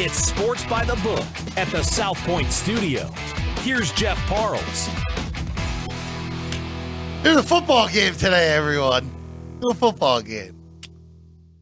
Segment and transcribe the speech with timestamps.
[0.00, 3.10] It's Sports by the Book at the South Point Studio.
[3.62, 4.88] Here's Jeff Parles.
[7.24, 9.10] There's a football game today, everyone.
[9.68, 10.56] A football game.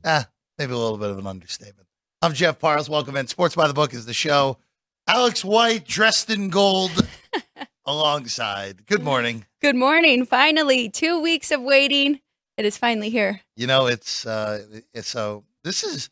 [0.04, 0.28] Ah,
[0.58, 1.88] maybe a little bit of an understatement.
[2.20, 2.90] I'm Jeff Parles.
[2.90, 3.26] Welcome in.
[3.26, 4.58] Sports by the Book is the show.
[5.06, 7.08] Alex White, dressed in gold,
[7.86, 8.84] alongside.
[8.84, 9.46] Good morning.
[9.62, 10.26] Good morning.
[10.26, 12.20] Finally, two weeks of waiting.
[12.58, 13.40] It is finally here.
[13.56, 16.10] You know, it's uh it's so this is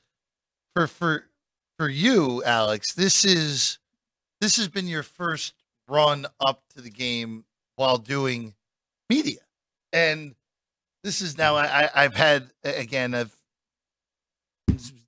[0.75, 1.27] for for
[1.79, 3.79] for you, Alex, this is
[4.41, 5.55] this has been your first
[5.89, 7.45] run up to the game
[7.77, 8.55] while doing
[9.09, 9.41] media.
[9.93, 10.35] And
[11.03, 13.35] this is now I, have had again I've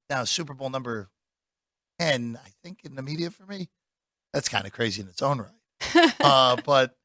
[0.08, 1.08] now Super Bowl number
[1.98, 3.68] ten, I think, in the media for me.
[4.32, 6.14] That's kind of crazy in its own right.
[6.20, 6.96] uh, but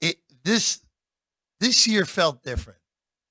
[0.00, 0.80] it this
[1.60, 2.78] this year felt different.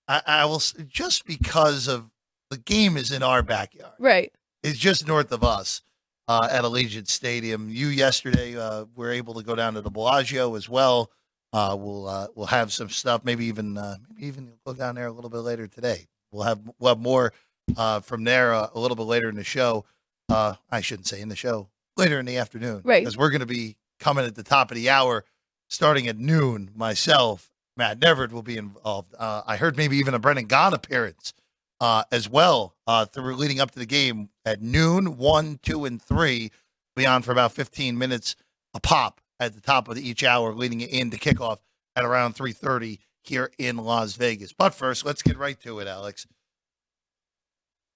[0.08, 2.10] I, I will just because of
[2.50, 3.94] the game is in our backyard.
[4.00, 4.34] Right.
[4.64, 5.82] It's just north of us
[6.28, 7.70] uh, at Allegiant Stadium.
[7.70, 11.12] You yesterday uh, were able to go down to the Bellagio as well.
[11.52, 13.24] Uh, we'll uh, we'll have some stuff.
[13.24, 16.08] Maybe even uh, maybe even go down there a little bit later today.
[16.32, 17.34] We'll have we'll have more
[17.76, 19.86] uh, from there a little bit later in the show.
[20.30, 23.02] I shouldn't say in the show later in the afternoon, right?
[23.02, 25.26] Because we're going to be coming at the top of the hour,
[25.70, 26.70] starting at noon.
[26.76, 29.16] Myself, Matt Neverett will be involved.
[29.18, 31.34] I heard maybe even a Brendan Gaughan appearance
[31.82, 36.02] uh, as well uh, through leading up to the game at noon, one, two, and
[36.02, 36.52] three.
[36.96, 38.36] Be on for about 15 minutes
[38.74, 41.60] a pop at the top of each hour, leading into kickoff
[41.96, 44.54] at around 3:30 here in Las Vegas.
[44.54, 46.28] But first, let's get right to it, Alex.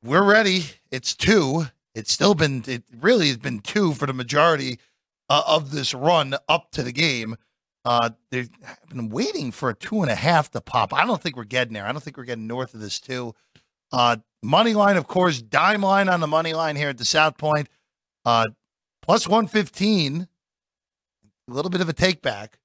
[0.04, 0.66] We're ready.
[0.92, 1.68] It's two.
[1.96, 2.64] It's still been.
[2.68, 4.80] It really has been two for the majority
[5.30, 7.36] uh, of this run up to the game.
[7.86, 8.50] Uh, they've
[8.90, 10.94] been waiting for a two and a half to pop.
[10.94, 11.86] I don't think we're getting there.
[11.86, 13.34] I don't think we're getting north of this two.
[13.94, 17.38] Uh, money line, of course, dime line on the money line here at the South
[17.38, 17.70] Point.
[18.26, 18.48] Uh,
[19.02, 20.28] plus 115.
[21.50, 22.58] A little bit of a take back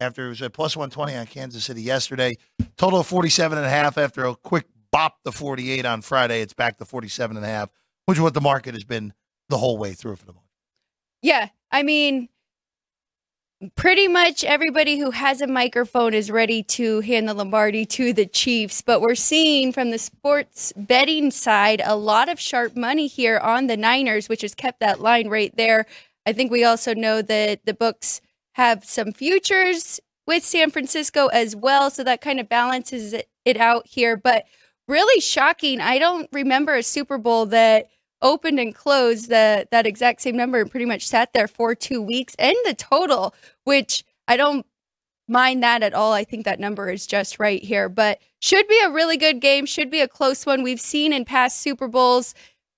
[0.00, 2.34] after it was at plus 120 on Kansas City yesterday.
[2.76, 6.40] Total of 47 and a half after a quick bop the 48 on Friday.
[6.40, 7.70] It's back to 47 and a half,
[8.06, 9.12] which is what the market has been
[9.48, 10.48] the whole way through for the moment.
[11.20, 11.48] Yeah.
[11.70, 12.28] I mean,
[13.76, 18.26] pretty much everybody who has a microphone is ready to hand the Lombardi to the
[18.26, 18.82] Chiefs.
[18.82, 23.66] But we're seeing from the sports betting side a lot of sharp money here on
[23.66, 25.86] the Niners, which has kept that line right there.
[26.26, 28.20] I think we also know that the books
[28.52, 31.90] have some futures with San Francisco as well.
[31.90, 34.16] So that kind of balances it out here.
[34.16, 34.44] But
[34.88, 35.80] really shocking.
[35.80, 37.88] I don't remember a Super Bowl that
[38.20, 42.00] opened and closed the, that exact same number and pretty much sat there for two
[42.00, 42.34] weeks.
[42.38, 43.34] And the total,
[43.64, 44.66] which I don't
[45.28, 46.12] mind that at all.
[46.12, 49.66] I think that number is just right here, but should be a really good game,
[49.66, 50.62] should be a close one.
[50.62, 52.34] We've seen in past Super Bowls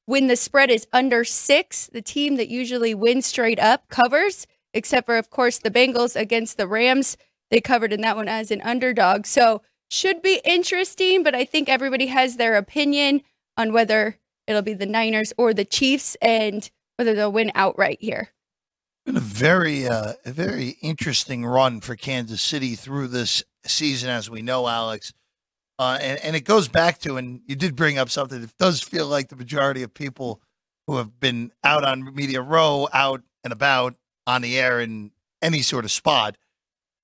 [0.06, 5.06] when the spread is under six, the team that usually wins straight up covers, except
[5.06, 7.16] for, of course, the Bengals against the Rams.
[7.50, 9.26] They covered in that one as an underdog.
[9.26, 13.22] So should be interesting, but I think everybody has their opinion
[13.56, 18.30] on whether it'll be the Niners or the Chiefs and whether they'll win outright here.
[19.04, 24.30] Been a very, uh, a very interesting run for Kansas City through this season, as
[24.30, 25.12] we know, Alex.
[25.78, 28.42] Uh, and, and it goes back to, and you did bring up something.
[28.42, 30.40] It does feel like the majority of people
[30.86, 35.10] who have been out on Media Row, out and about on the air in
[35.42, 36.38] any sort of spot,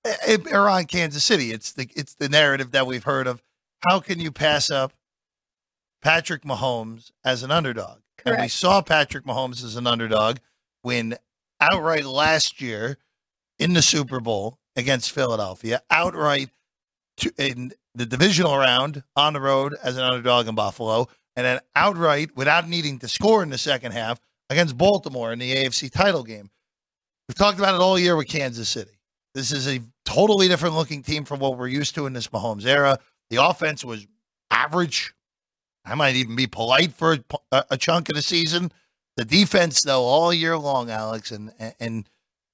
[0.05, 1.51] eh, eh, are on Kansas City.
[1.51, 3.43] It's the it's the narrative that we've heard of.
[3.81, 4.93] How can you pass up
[6.01, 7.99] Patrick Mahomes as an underdog.
[8.17, 8.37] Correct.
[8.37, 10.37] And we saw Patrick Mahomes as an underdog
[10.83, 11.17] win
[11.61, 12.97] outright last year
[13.59, 16.49] in the Super Bowl against Philadelphia, outright
[17.17, 21.59] to, in the divisional round on the road as an underdog in Buffalo, and then
[21.75, 26.23] outright without needing to score in the second half against Baltimore in the AFC title
[26.23, 26.49] game.
[27.29, 28.99] We've talked about it all year with Kansas City.
[29.33, 32.65] This is a totally different looking team from what we're used to in this Mahomes
[32.65, 32.99] era.
[33.29, 34.05] The offense was
[34.49, 35.13] average
[35.85, 37.17] I might even be polite for
[37.51, 38.71] a, a, chunk of the season.
[39.17, 42.09] The defense, though, all year long, Alex, and and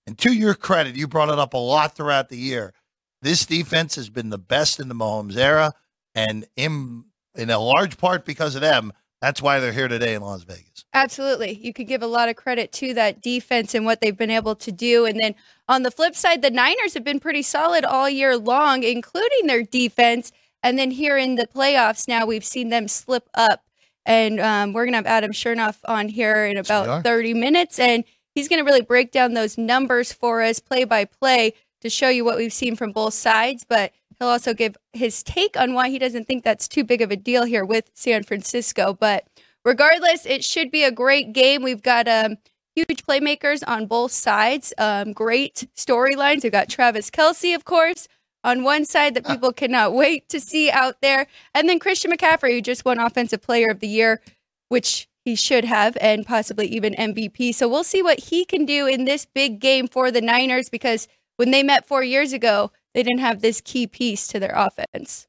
[0.06, 2.74] and to your credit, you brought it up a lot throughout the year.
[3.22, 5.74] This defense has been the best in the Mahomes era,
[6.16, 7.06] and in
[7.36, 8.92] in a large part because of them.
[9.22, 10.86] That's why they're here today in Las Vegas.
[10.94, 11.54] Absolutely.
[11.54, 14.56] You could give a lot of credit to that defense and what they've been able
[14.58, 15.06] to do.
[15.06, 15.34] And then
[15.68, 19.64] on the flip side, the Niners have been pretty solid all year long, including their
[19.64, 20.32] defense.
[20.62, 23.64] And then here in the playoffs now, we've seen them slip up.
[24.08, 27.78] And um, we're going to have Adam Chernoff on here in about 30 minutes.
[27.78, 31.90] And he's going to really break down those numbers for us play by play to
[31.90, 33.66] show you what we've seen from both sides.
[33.68, 37.12] But he'll also give his take on why he doesn't think that's too big of
[37.12, 38.94] a deal here with San Francisco.
[38.94, 39.28] But
[39.66, 41.62] regardless, it should be a great game.
[41.62, 42.38] We've got um,
[42.76, 44.74] huge playmakers on both sides.
[44.78, 46.44] Um, great storylines.
[46.44, 48.08] We've got Travis Kelce, of course,
[48.48, 51.28] on one side that people cannot wait to see out there.
[51.54, 54.22] And then Christian McCaffrey, who just won Offensive Player of the Year,
[54.70, 57.54] which he should have, and possibly even MVP.
[57.54, 61.10] So we'll see what he can do in this big game for the Niners because
[61.36, 65.28] when they met four years ago, they didn't have this key piece to their offense.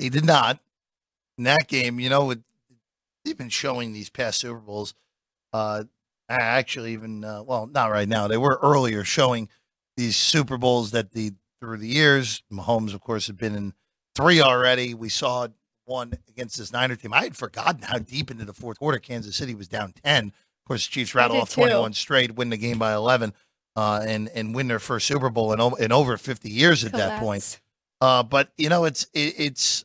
[0.00, 0.58] They did not.
[1.38, 2.34] In that game, you know,
[3.24, 4.92] they've been showing these past Super Bowls.
[5.52, 5.84] Uh,
[6.28, 8.26] actually, even, uh, well, not right now.
[8.26, 9.48] They were earlier showing
[9.96, 11.34] these Super Bowls that the
[11.64, 12.42] through the years.
[12.52, 13.72] Mahomes, of course, has been in
[14.14, 14.94] three already.
[14.94, 15.48] We saw
[15.86, 17.12] one against this Niner team.
[17.12, 20.26] I had forgotten how deep into the fourth quarter Kansas City was down 10.
[20.26, 20.32] Of
[20.66, 21.94] course, the Chiefs rattle off 21 too.
[21.94, 23.32] straight, win the game by 11,
[23.76, 27.10] uh, and and win their first Super Bowl in, in over 50 years at Collapse.
[27.10, 27.60] that point.
[28.00, 29.84] Uh, but you know, it's it, it's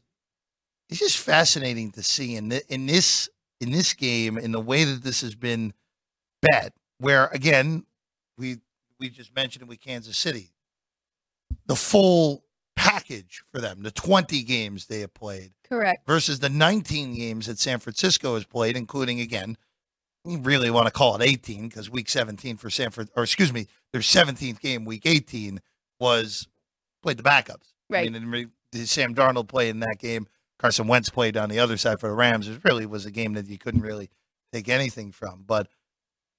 [0.89, 3.29] it's just fascinating to see in the, in this
[3.61, 5.73] in this game in the way that this has been
[6.41, 6.73] bet.
[6.99, 7.85] Where again,
[8.37, 8.57] we
[8.99, 10.51] we just mentioned it with Kansas City
[11.65, 12.43] the full
[12.75, 15.51] package for them, the 20 games they have played.
[15.67, 16.07] Correct.
[16.07, 19.57] Versus the 19 games that San Francisco has played, including, again,
[20.25, 23.67] we really want to call it 18 because week 17 for San or excuse me,
[23.93, 25.59] their 17th game, week 18,
[25.99, 26.47] was
[27.01, 27.73] played the backups.
[27.89, 28.13] Right.
[28.13, 30.27] I mean, Sam Darnold played in that game.
[30.57, 32.47] Carson Wentz played on the other side for the Rams.
[32.47, 34.09] It really was a game that you couldn't really
[34.51, 35.43] take anything from.
[35.47, 35.67] But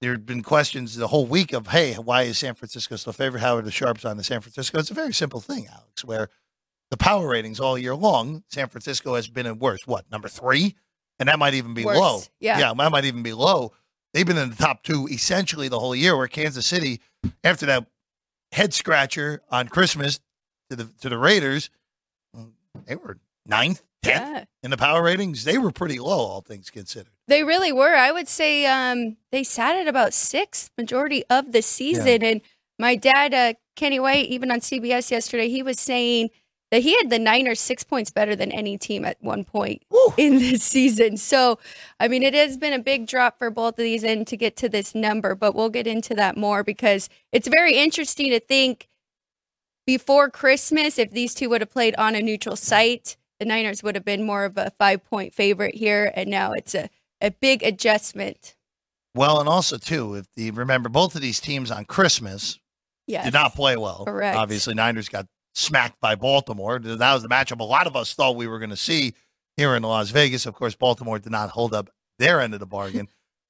[0.01, 3.41] there have been questions the whole week of, hey, why is San Francisco still favored?
[3.41, 4.79] How are the sharps on the San Francisco?
[4.79, 6.29] It's a very simple thing, Alex, where
[6.91, 9.87] the power ratings all year long, San Francisco has been in worse.
[9.87, 10.75] What, number three?
[11.19, 11.99] And that might even be worse.
[11.99, 12.21] low.
[12.41, 12.59] Yeah.
[12.59, 13.73] Yeah, that might even be low.
[14.15, 17.01] They've been in the top two essentially the whole year, where Kansas City,
[17.45, 17.87] after that
[18.53, 20.19] head scratcher on Christmas
[20.71, 21.71] to the to the Raiders,
[22.87, 23.19] they were
[23.51, 24.45] ninth, tenth yeah.
[24.63, 25.45] in the power ratings.
[25.45, 27.13] They were pretty low, all things considered.
[27.29, 27.95] They really were.
[27.95, 32.23] I would say um, they sat at about sixth majority of the season.
[32.23, 32.29] Yeah.
[32.29, 32.41] And
[32.79, 36.31] my dad, uh, Kenny White, even on CBS yesterday, he was saying
[36.71, 40.15] that he had the Niners six points better than any team at one point Woo.
[40.17, 41.17] in this season.
[41.17, 41.59] So,
[41.99, 44.57] I mean, it has been a big drop for both of these and to get
[44.59, 48.89] to this number, but we'll get into that more because it's very interesting to think
[49.87, 53.97] before Christmas, if these two would have played on a neutral site, the Niners would
[53.97, 56.89] have been more of a five point favorite here, and now it's a,
[57.21, 58.55] a big adjustment.
[59.15, 62.61] Well, and also too, if you remember, both of these teams on Christmas
[63.09, 63.25] yes.
[63.25, 64.05] did not play well.
[64.05, 64.37] Correct.
[64.37, 66.79] Obviously, Niners got smacked by Baltimore.
[66.79, 69.15] That was the matchup a lot of us thought we were going to see
[69.57, 70.47] here in Las Vegas.
[70.47, 73.09] Of course, Baltimore did not hold up their end of the bargain.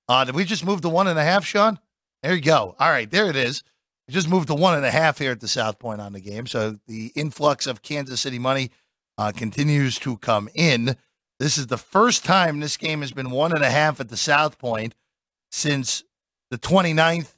[0.08, 1.78] uh, did we just move to one and a half, Sean?
[2.22, 2.76] There you go.
[2.78, 3.62] All right, there it is.
[4.06, 6.20] We just moved to one and a half here at the South Point on the
[6.20, 6.46] game.
[6.46, 8.70] So the influx of Kansas City money
[9.18, 10.96] uh, continues to come in.
[11.38, 14.16] This is the first time this game has been one and a half at the
[14.16, 14.94] South Point
[15.50, 16.04] since
[16.50, 17.34] the 29th,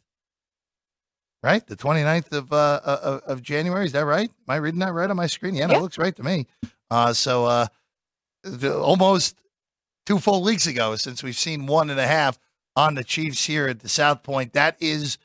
[1.42, 1.66] right?
[1.66, 3.86] The 29th of, uh, uh, of January.
[3.86, 4.28] Is that right?
[4.28, 5.54] Am I reading that right on my screen?
[5.54, 6.46] Yeah, that looks right to me.
[6.90, 7.66] Uh, so uh,
[8.64, 9.36] almost
[10.06, 12.38] two full weeks ago since we've seen one and a half
[12.76, 14.52] on the Chiefs here at the South Point.
[14.52, 15.18] That is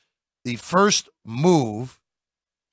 [0.43, 1.99] the first move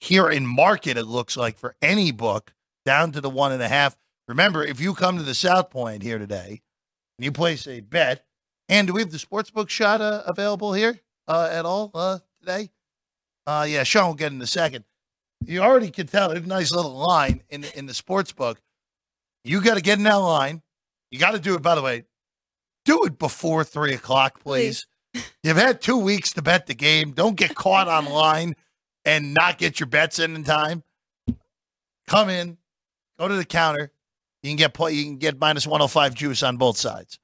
[0.01, 2.54] here in market, it looks like, for any book
[2.85, 3.97] down to the one and a half.
[4.29, 6.63] Remember, if you come to the South Point here today
[7.19, 8.25] and you place a bet,
[8.69, 10.99] and do we have the sportsbook shot uh, available here
[11.29, 12.71] uh, at all uh, today?
[13.47, 14.85] Uh, yeah, Sean will get in a second.
[15.45, 18.61] You already can tell there's a nice little line in in the sports book.
[19.45, 20.63] You got to get in that line.
[21.11, 21.61] You got to do it.
[21.61, 22.05] By the way,
[22.87, 24.87] do it before three o'clock, please.
[25.13, 25.33] please.
[25.43, 27.13] You've had two weeks to bet the game.
[27.13, 28.57] Don't get caught online
[29.05, 30.83] and not get your bets in in time.
[32.07, 32.59] Come in,
[33.19, 33.93] Go to the counter.
[34.43, 37.19] You can get you can get minus 105 juice on both sides.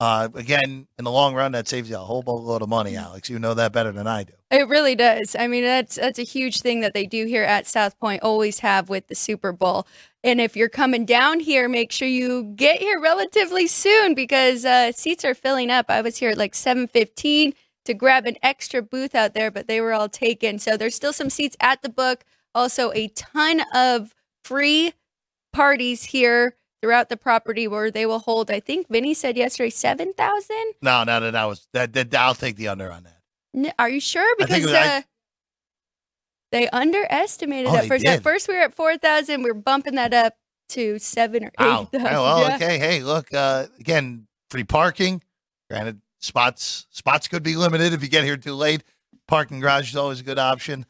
[0.00, 3.28] Uh, again, in the long run, that saves you a whole boatload of money, Alex.
[3.28, 4.32] You know that better than I do.
[4.50, 5.36] It really does.
[5.38, 8.22] I mean, that's that's a huge thing that they do here at South Point.
[8.22, 9.86] Always have with the Super Bowl.
[10.24, 14.92] And if you're coming down here, make sure you get here relatively soon because uh,
[14.92, 15.86] seats are filling up.
[15.90, 17.52] I was here at like 7:15
[17.84, 20.58] to grab an extra booth out there, but they were all taken.
[20.58, 22.24] So there's still some seats at the book.
[22.54, 24.94] Also, a ton of free
[25.52, 28.50] parties here throughout the property where they will hold.
[28.50, 30.74] I think Vinny said yesterday seven thousand.
[30.82, 32.14] No, no, no, that was that, that.
[32.14, 33.74] I'll take the under on that.
[33.78, 34.34] are you sure?
[34.38, 35.04] Because was, uh, I,
[36.52, 38.04] they underestimated oh, that first.
[38.04, 39.42] At first, we were at four thousand.
[39.42, 40.34] We are bumping that up
[40.70, 41.52] to seven or eight.
[41.58, 42.56] Oh, well, yeah.
[42.56, 42.78] okay.
[42.78, 43.32] Hey, look.
[43.32, 45.22] Uh, again, free parking.
[45.68, 48.82] Granted, spots spots could be limited if you get here too late.
[49.28, 50.86] Parking garage is always a good option.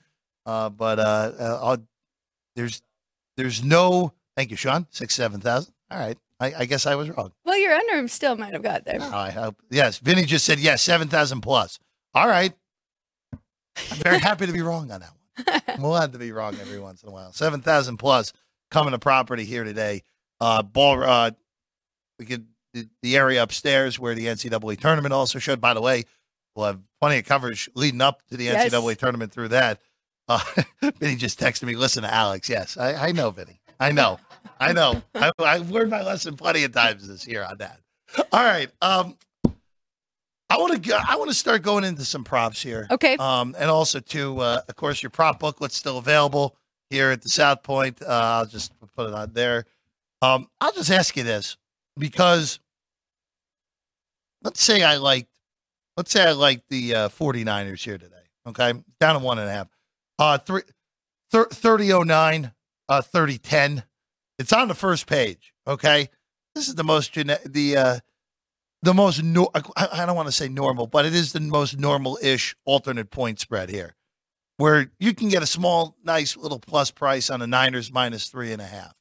[0.46, 1.76] Uh, but uh, uh
[2.56, 2.82] there's
[3.36, 4.86] there's no Thank you, Sean.
[4.88, 5.74] Six, seven thousand.
[5.90, 6.16] All right.
[6.40, 7.30] I, I, guess I was wrong.
[7.44, 8.96] Well, your under him still might have got there.
[8.98, 9.56] Oh, I hope.
[9.68, 9.98] Yes.
[9.98, 11.78] Vinny just said yes, seven thousand plus.
[12.14, 12.50] All right.
[13.34, 15.10] I'm very happy to be wrong on that
[15.44, 15.62] one.
[15.68, 17.34] I'm allowed to be wrong every once in a while.
[17.34, 18.32] Seven thousand plus
[18.70, 20.04] coming to property here today.
[20.40, 21.04] Uh, ball.
[21.04, 21.32] Uh,
[22.18, 25.60] we could the, the area upstairs where the NCAA tournament also showed.
[25.60, 26.04] By the way,
[26.56, 28.72] we'll have plenty of coverage leading up to the Yes.
[28.72, 29.82] NCAA tournament through that.
[30.28, 30.40] Uh,
[30.98, 31.76] Vinny just texted me.
[31.76, 32.48] Listen to Alex.
[32.48, 33.60] Yes, I, I know, Vinny.
[33.78, 34.18] I know.
[34.58, 35.02] I know.
[35.14, 37.80] I, I've learned my lesson plenty of times this year on that.
[38.32, 38.70] All right.
[38.82, 39.16] Um,
[40.50, 40.94] I want to.
[41.08, 42.86] I want to start going into some props here.
[42.90, 43.16] Okay.
[43.16, 46.56] Um, and also to, uh, of course, your prop booklet's still available
[46.90, 48.02] here at the South Point.
[48.02, 49.64] Uh, I'll just put it on there.
[50.22, 51.56] Um, I'll just ask you this
[51.96, 52.58] because
[54.42, 55.28] let's say I liked
[55.96, 58.16] let's say I like the uh, 49ers here today.
[58.46, 59.68] Okay, down to one and a half.
[60.18, 60.62] Uh, three,
[61.30, 62.52] thir- 3009,
[62.88, 63.84] uh, 3010.
[64.40, 65.52] It's on the first page.
[65.66, 66.08] Okay,
[66.54, 67.98] this is the most the uh,
[68.82, 71.78] the most no- I, I don't want to say normal, but it is the most
[71.78, 73.96] normal-ish alternate point spread here,
[74.56, 78.50] where you can get a small, nice little plus price on the Niners minus three
[78.50, 78.94] and a half.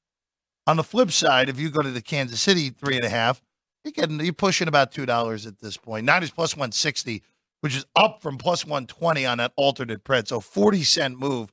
[0.68, 3.42] On the flip side, if you go to the Kansas City three and a half,
[3.86, 6.06] you're getting you're pushing about two dollars at this point.
[6.06, 7.24] Niners plus one sixty,
[7.62, 10.28] which is up from plus one twenty on that alternate spread.
[10.28, 11.50] So forty cent move.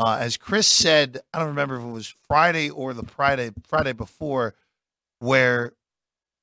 [0.00, 3.92] Uh, as Chris said, I don't remember if it was Friday or the Friday Friday
[3.92, 4.54] before,
[5.18, 5.74] where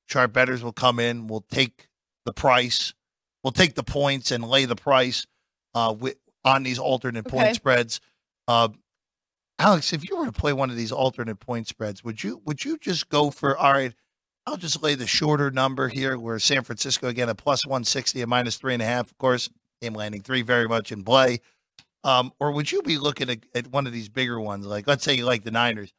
[0.06, 1.88] sharp bettors will come in, will take
[2.24, 2.94] the price,
[3.42, 5.26] will take the points and lay the price
[5.74, 7.36] uh, with, on these alternate Okay.
[7.36, 8.00] point spreads.
[8.46, 8.68] Uh,
[9.58, 12.64] Alex, if you were to play one of these alternate point spreads, would you would
[12.64, 13.92] you just go for all right?
[14.46, 18.22] I'll just lay the shorter number here, where San Francisco again at plus one sixty,
[18.22, 19.10] a minus three and a half.
[19.10, 19.50] Of course,
[19.82, 21.40] game landing three very much in play.
[22.04, 24.66] Um, or would you be looking at, at one of these bigger ones?
[24.66, 25.92] Like, let's say you like the Niners,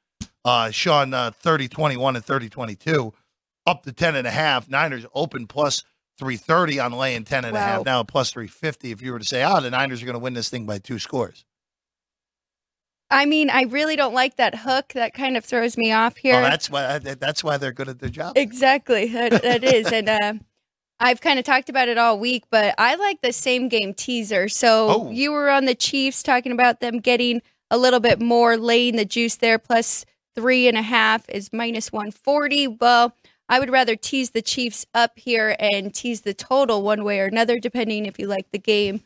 [0.45, 3.13] uh, Sean, uh, 30 21 and 30 22,
[3.67, 4.69] up to 10 and a half.
[4.69, 5.83] Niners open plus
[6.19, 8.91] 330 on laying 10 and a half, now plus 350.
[8.91, 10.79] If you were to say, oh, the Niners are going to win this thing by
[10.79, 11.45] two scores.
[13.11, 14.93] I mean, I really don't like that hook.
[14.93, 16.33] That kind of throws me off here.
[16.33, 18.37] Well, that's why that's why they're good at their job.
[18.37, 19.07] Exactly.
[19.07, 19.91] That, that is.
[19.91, 20.33] And uh,
[20.99, 24.49] I've kind of talked about it all week, but I like the same game teaser.
[24.49, 25.11] So Oh.
[25.11, 27.41] you were on the Chiefs talking about them getting
[27.71, 31.91] a little bit more, laying the juice there, plus three and a half is minus
[31.91, 32.67] 140.
[32.67, 33.15] Well,
[33.47, 37.25] I would rather tease the Chiefs up here and tease the total one way or
[37.25, 39.01] another, depending if you like the game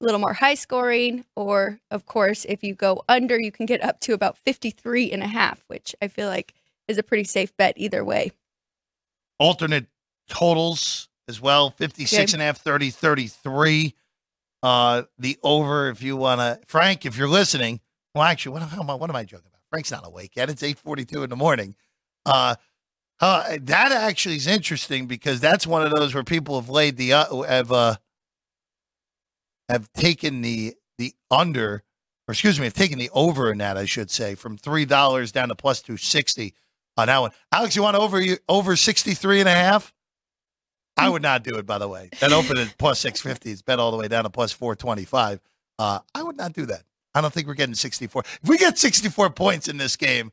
[0.00, 3.82] a little more high scoring, or of course, if you go under, you can get
[3.82, 6.54] up to about 53 and a half, which I feel like
[6.86, 8.30] is a pretty safe bet either way.
[9.40, 9.86] alternate
[10.28, 13.94] totals as well 56 and a half 30 33
[14.62, 17.80] uh the over if you want to frank if you're listening
[18.14, 19.54] well actually what, am I- what am i joking about?
[19.70, 20.48] Frank's not awake yet.
[20.48, 21.74] It's 8.42 in the morning.
[22.24, 22.54] Uh
[23.20, 27.12] uh, that actually is interesting because that's one of those where people have laid the
[27.12, 27.96] uh, have uh,
[29.68, 31.82] have taken the the under
[32.26, 35.32] or excuse me have taken the over in that I should say from three dollars
[35.32, 36.54] down to plus two sixty
[36.96, 37.32] on that one.
[37.52, 39.92] Alex, you want over you over 63 and a half?
[40.98, 42.10] I would not do it, by the way.
[42.20, 43.50] That opened at plus 650.
[43.50, 45.40] It's bet all the way down to plus 425.
[45.78, 46.82] Uh, I would not do that.
[47.14, 48.22] I don't think we're getting 64.
[48.42, 50.32] If we get 64 points in this game,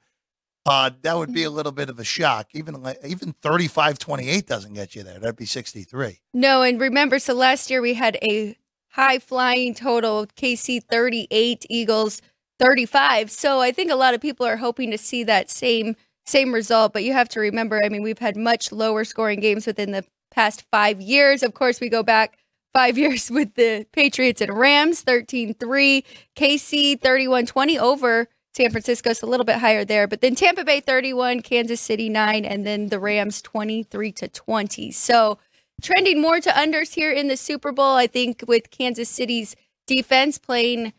[0.66, 2.48] uh, that would be a little bit of a shock.
[2.54, 5.20] Even like, even 35 28 doesn't get you there.
[5.20, 6.20] That'd be 63.
[6.34, 8.58] No, and remember, so last year we had a
[8.90, 12.22] high flying total KC 38, Eagles
[12.60, 13.30] 35.
[13.30, 15.96] So I think a lot of people are hoping to see that same
[16.28, 19.68] same result, but you have to remember, I mean, we've had much lower scoring games
[19.68, 20.04] within the
[20.36, 21.42] past 5 years.
[21.42, 22.38] Of course, we go back
[22.74, 26.04] 5 years with the Patriots and Rams 13-3,
[26.36, 30.80] KC 31-20 over San Francisco is a little bit higher there, but then Tampa Bay
[30.80, 34.92] 31, Kansas City 9, and then the Rams 23 to 20.
[34.92, 35.38] So
[35.82, 37.96] trending more to unders here in the Super Bowl.
[37.96, 40.94] I think with Kansas City's defense playing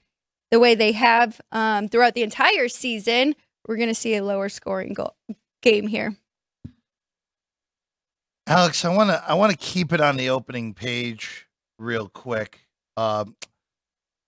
[0.51, 3.35] the way they have um, throughout the entire season,
[3.67, 5.17] we're going to see a lower scoring goal,
[5.63, 6.15] game here.
[8.49, 11.49] Alex, I want to I want to keep it on the opening page
[11.81, 12.61] real quick.
[12.97, 13.35] Um,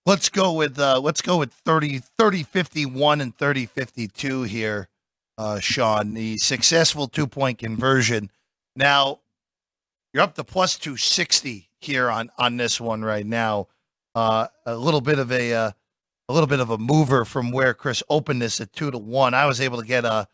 [0.05, 4.89] let's go with uh, let's go with 30 30 51 and 30 52 here.
[5.37, 8.29] Uh, Sean, the successful two point conversion.
[8.75, 9.21] Now
[10.13, 13.67] you're up to plus 260 here on on this one right now.
[14.15, 15.71] Uh, a little bit of a uh,
[16.27, 19.33] a little bit of a mover from where Chris opened this at two to one.
[19.33, 20.27] I was able to get a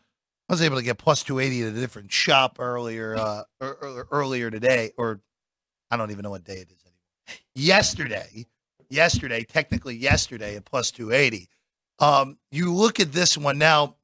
[0.48, 4.08] I was able to get plus 280 at a different shop earlier uh, ear- ear-
[4.12, 5.20] earlier today, or
[5.90, 7.40] I don't even know what day it is anymore.
[7.54, 8.46] Yesterday,
[8.88, 11.48] yesterday, technically yesterday at plus 280.
[11.98, 13.96] Um, you look at this one now.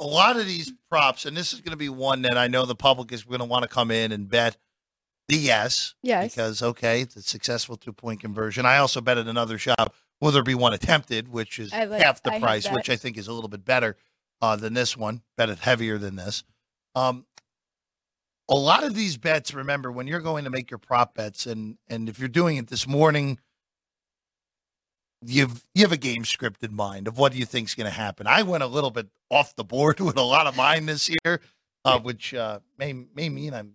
[0.00, 2.64] A lot of these props, and this is going to be one that I know
[2.66, 4.56] the public is going to want to come in and bet.
[5.28, 5.94] the yes.
[6.04, 6.32] Yes.
[6.32, 8.64] Because, okay, it's a successful two point conversion.
[8.64, 12.22] I also bet at another shop, will there be one attempted, which is like- half
[12.22, 13.96] the I price, which I think is a little bit better
[14.40, 15.22] uh, than this one.
[15.36, 16.44] Bet it heavier than this.
[16.94, 17.26] Um,
[18.48, 21.76] a lot of these bets, remember, when you're going to make your prop bets, and
[21.88, 23.38] and if you're doing it this morning,
[25.24, 27.96] you've you have a game script in mind of what do you think's going to
[27.96, 28.26] happen.
[28.26, 31.40] I went a little bit off the board with a lot of mine this year,
[31.84, 33.74] uh, which uh, may may mean I'm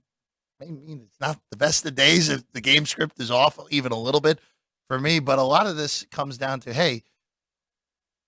[0.60, 3.92] may mean it's not the best of days if the game script is off even
[3.92, 4.40] a little bit
[4.88, 5.20] for me.
[5.20, 7.04] But a lot of this comes down to hey,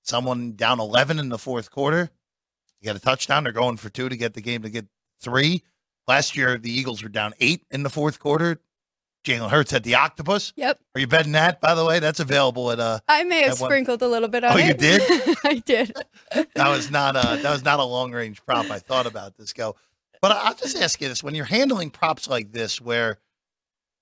[0.04, 2.12] someone down 11 in the fourth quarter,
[2.82, 3.44] you got a touchdown.
[3.44, 4.86] They're going for two to get the game to get
[5.22, 5.63] three.
[6.08, 8.60] Last year, the Eagles were down eight in the fourth quarter.
[9.25, 10.53] Jalen Hurts had the octopus.
[10.55, 10.79] Yep.
[10.94, 11.60] Are you betting that?
[11.60, 13.00] By the way, that's available at uh.
[13.08, 14.67] I may have That one- sprinkled a little bit on Oh, it.
[14.67, 15.01] you did?
[15.44, 15.94] I did.
[16.53, 18.70] That was not a that was not a long range prop.
[18.70, 19.75] I thought about this go,
[20.22, 23.17] but I'll just ask you this: when you're handling props like this, where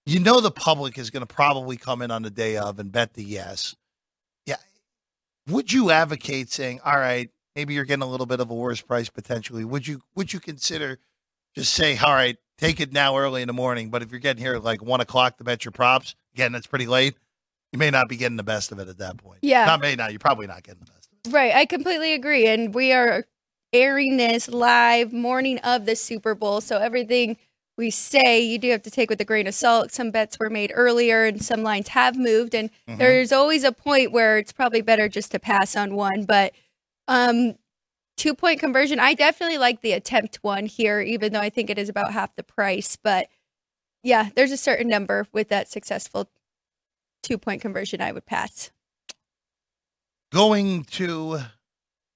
[0.05, 2.91] you know the public is going to probably come in on the day of and
[2.91, 3.77] bet the yes,
[4.45, 4.57] yeah,
[5.47, 8.81] would you advocate saying, "All right, maybe you're getting a little bit of a worse
[8.81, 9.63] price potentially"?
[9.65, 10.99] Would you would you consider
[11.55, 13.89] just say, "All right, take it now early in the morning"?
[13.89, 16.67] But if you're getting here at like one o'clock to bet your props, again, that's
[16.67, 17.15] pretty late.
[17.71, 19.39] You may not be getting the best of it at that point.
[19.41, 19.65] Yeah.
[19.65, 20.11] not may not.
[20.11, 21.33] You're probably not getting the best of it.
[21.35, 21.55] Right.
[21.55, 22.45] I completely agree.
[22.47, 23.25] And we are
[23.73, 26.61] airing this live morning of the Super Bowl.
[26.61, 27.35] So everything
[27.75, 29.91] we say, you do have to take with a grain of salt.
[29.91, 32.53] Some bets were made earlier and some lines have moved.
[32.53, 32.99] And Mhm.
[32.99, 36.25] there's always a point where it's probably better just to pass on one.
[36.25, 36.53] But
[37.07, 37.55] um,
[38.17, 41.77] two point conversion, I definitely like the attempt one here, even though I think it
[41.77, 42.95] is about half the price.
[43.01, 43.27] But
[44.03, 46.29] yeah, there's a certain number with that successful
[47.21, 48.71] two point conversion I would pass.
[50.31, 51.39] going to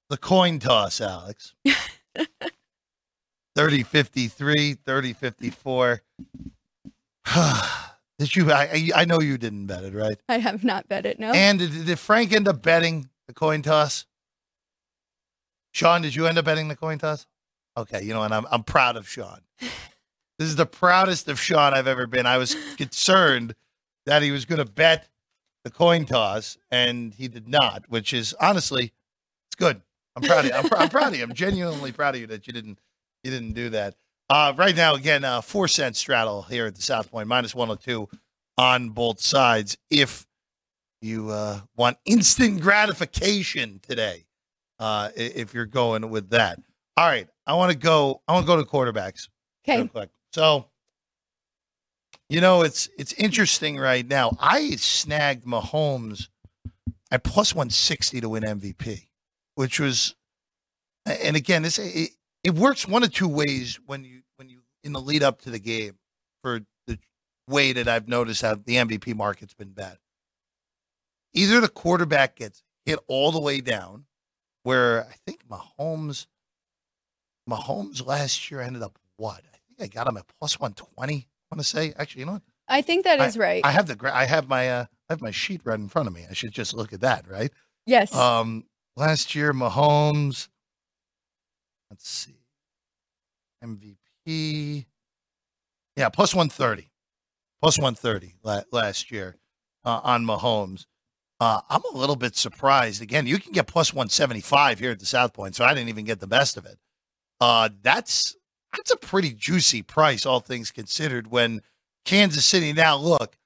[0.10, 1.54] the coin toss, Alex.
[3.56, 6.02] 30 53, 30 54.
[8.20, 8.52] Did you?
[8.52, 10.18] I, I- know you didn't bet it, right?
[10.30, 11.32] I have not bet it, no.
[11.32, 14.06] And did, did Frank end up betting the coin toss?
[15.78, 17.28] Sean, did you end up betting the coin toss?
[17.78, 18.32] Okay, you know what?
[18.32, 19.42] I'm, I'm proud of Sean.
[20.40, 22.28] This is the proudest of Sean I've ever been.
[22.28, 23.56] I was concerned
[24.06, 25.10] that he was going to bet
[25.64, 28.94] the coin toss, and he did not, which is honestly,
[29.48, 29.82] it's good.
[30.16, 30.54] I'm proud of you.
[30.54, 31.24] I'm, pr- I'm proud of you.
[31.24, 32.78] I'm genuinely proud of you that you didn't
[33.24, 33.96] you didn't do that.
[34.30, 38.08] Uh, right now, again, uh, four cent straddle here at the South Point, minus 102
[38.60, 39.76] on both sides.
[39.90, 40.28] If
[41.02, 44.27] you uh, want instant gratification today,
[44.80, 46.60] uh, if you're going with that.
[46.98, 48.22] All right, I want to go.
[48.28, 49.28] I want to go to quarterbacks
[49.68, 49.90] Okay.
[50.32, 50.66] So,
[52.30, 54.32] you know, it's it's interesting right now.
[54.40, 56.30] I snagged Mahomes
[57.12, 59.08] at plus one sixty to win MVP,
[59.56, 60.16] which was,
[61.06, 62.12] and again, this it,
[62.44, 65.50] it works one of two ways when you when you in the lead up to
[65.50, 65.98] the game
[66.42, 67.00] for the
[67.48, 69.98] way that I've noticed how the MVP market's been bad.
[71.34, 74.06] Either the quarterback gets hit all the way down,
[74.68, 76.28] where I think Mahomes
[77.50, 79.42] Mahomes last year ended up what?
[79.54, 81.30] I think I got him at plus one twenty.
[81.50, 82.42] I want to say actually, you know what?
[82.68, 83.66] I think that is right.
[83.66, 86.14] I have the I have my uh, I have my sheet right in front of
[86.14, 86.26] me.
[86.30, 87.50] I should just look at that, right?
[87.86, 88.14] yes.
[88.14, 88.66] Um,
[88.98, 90.50] last year Mahomes.
[91.90, 92.44] Let's see,
[93.64, 94.86] MVP.
[95.96, 96.92] Yeah, plus one thirty,
[97.62, 99.38] plus one thirty la- last year
[99.86, 100.88] uh, on Mahomes.
[101.40, 103.02] Uh, I'm a little bit surprised.
[103.02, 105.74] Again, you can get plus one seventy five here at the South Point, so I
[105.74, 106.78] didn't even get the best of it.
[107.40, 108.36] Uh, that's
[108.76, 111.28] that's a pretty juicy price, all things considered.
[111.28, 111.62] When
[112.06, 113.38] Kansas City now look,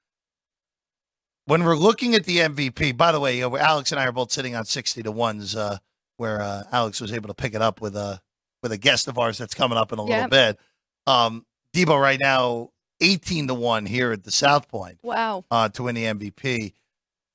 [1.46, 2.96] when we're looking at the MVP.
[2.96, 5.78] By the way, Alex and I are both sitting on sixty to ones, uh,
[6.16, 8.20] where uh, Alex was able to pick it up with a
[8.62, 10.58] with a guest of ours that's coming up in a little bit.
[11.06, 15.44] Um, Deebo right now eighteen to one here at the South Point wow.
[15.50, 16.72] uh, to win the MVP.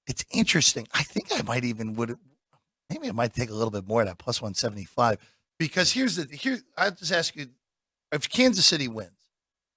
[0.07, 0.87] It's interesting.
[0.93, 2.17] I think I might even would
[2.89, 5.17] maybe I might take a little bit more of that plus one seventy five
[5.59, 6.59] because here's the here.
[6.77, 7.47] I'll just ask you
[8.11, 9.11] if Kansas City wins,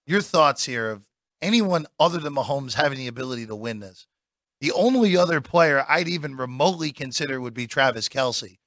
[0.07, 1.07] your thoughts here of
[1.43, 4.07] anyone other than Mahomes having the ability to win this.
[4.61, 8.59] The only other player I'd even remotely consider would be Travis Kelce.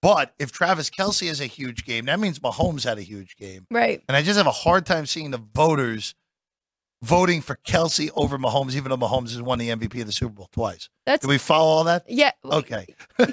[0.00, 3.66] But if Travis Kelce has a huge game, that means Mahomes had a huge game.
[3.70, 4.02] Right.
[4.08, 6.14] And I just have a hard time seeing the voters
[7.02, 10.34] voting for Kelce over Mahomes, even though Mahomes has won the MVP of the Super
[10.34, 10.88] Bowl twice.
[11.06, 12.04] That's Do we follow all that?
[12.08, 12.32] yeah.
[12.44, 12.86] Okay.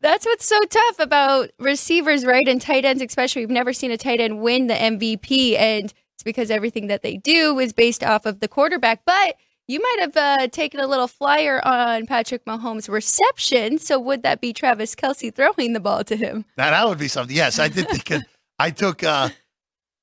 [0.00, 2.46] That's what's so tough about receivers, right?
[2.46, 3.42] And tight ends, especially.
[3.42, 7.16] We've never seen a tight end win the MVP, and it's because everything that they
[7.16, 9.00] do is based off of the quarterback.
[9.06, 13.78] But you might have uh, taken a little flyer on Patrick Mahomes' reception.
[13.78, 16.44] So would that be Travis Kelce throwing the ball to him?
[16.58, 17.34] Now that would be something.
[17.34, 18.22] Yes, I did think
[18.58, 19.30] I took uh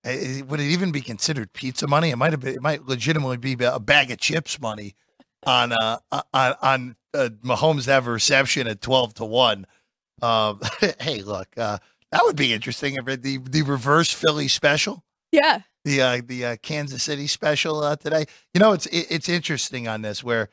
[0.03, 2.09] would it even be considered pizza money?
[2.09, 4.95] It might have been, it might legitimately be a bag of chips money
[5.45, 9.65] on uh on on uh, Mahomes to have a reception at twelve to one.
[10.21, 10.59] Um,
[10.99, 11.77] hey, look, uh,
[12.11, 12.95] that would be interesting.
[12.95, 15.61] If the the reverse Philly special, Yeah.
[15.85, 18.25] the uh, the uh, Kansas City special uh, today.
[18.53, 20.49] You know, it's it, it's interesting on this where.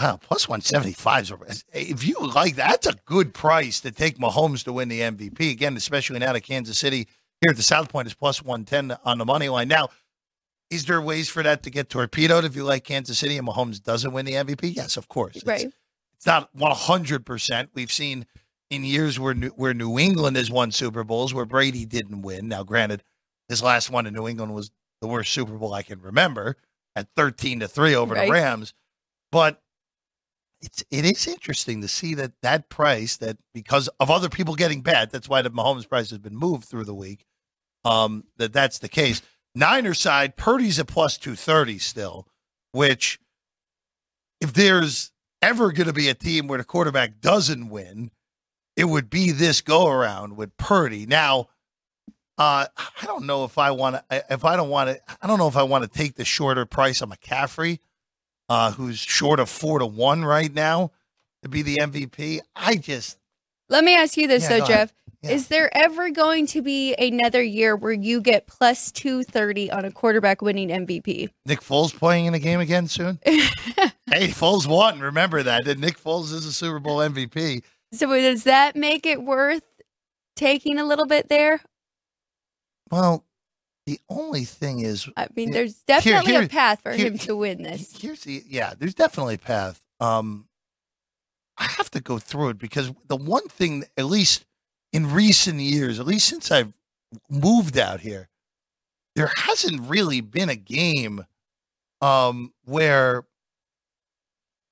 [0.00, 4.72] Wow, plus 175 is if you like that's a good price to take Mahomes to
[4.72, 5.50] win the MVP.
[5.50, 7.08] Again, especially now that Kansas City
[7.40, 9.68] here at the South Point is plus 110 on the money line.
[9.68, 9.88] Now,
[10.70, 13.82] is there ways for that to get torpedoed if you like Kansas City and Mahomes
[13.82, 14.74] doesn't win the MVP?
[14.76, 15.36] Yes, of course.
[15.36, 15.72] It's- Right.
[16.16, 17.68] It's not 100%.
[17.74, 18.26] We've seen
[18.70, 22.48] in years where New, where New England has won Super Bowls where Brady didn't win.
[22.48, 23.04] Now, granted,
[23.48, 24.70] his last one in New England was
[25.00, 26.56] the worst Super Bowl I can remember
[26.96, 28.26] at 13 to 3 over Right.
[28.26, 28.74] the Rams.
[29.30, 29.62] But
[30.60, 34.82] it's it is interesting to see that that price that because of other people getting
[34.82, 37.24] bet, that's why the Mahomes price has been moved through the week.
[37.84, 39.22] Um, that that's the case.
[39.54, 42.26] Niner side, Purdy's at plus two thirty still,
[42.72, 43.18] which
[44.40, 48.10] if there's ever going to be a team where the quarterback doesn't win,
[48.76, 51.06] it would be this go around with Purdy.
[51.06, 51.48] Now,
[52.36, 54.24] uh, I don't know if I want to.
[54.30, 56.66] If I don't want to, I don't know if I want to take the shorter
[56.66, 57.78] price on McCaffrey
[58.48, 60.90] uh, who's short of four to one right now
[61.42, 62.40] to be the MVP.
[62.56, 63.18] I just
[63.68, 64.66] Let me ask you this Yeah, though.
[64.66, 64.94] Jeff.
[65.22, 65.30] Yeah.
[65.32, 69.90] Is there ever going to be another year where you get plus 230 on a
[69.90, 71.28] quarterback winning MVP?
[71.44, 73.18] Nick Foles playing in a game again soon.
[73.24, 75.00] hey, Foles won.
[75.00, 75.66] Remember that.
[75.66, 77.64] And Nick Foles is a Super Bowl MVP.
[77.92, 79.64] So does that make it worth
[80.36, 81.60] taking a little bit there?
[82.90, 83.24] Well,
[83.88, 87.34] the only thing is, I mean, there's definitely here- a path for here- him to
[87.34, 87.98] win this.
[87.98, 88.74] here's the yeah.
[88.78, 89.82] There's definitely a path.
[89.98, 90.46] Um,
[91.56, 94.44] I have to go through it because the one thing, at least
[94.92, 96.74] in recent years, at least since I've
[97.30, 98.28] moved out here,
[99.16, 101.24] there hasn't really been a game
[102.02, 103.24] um, where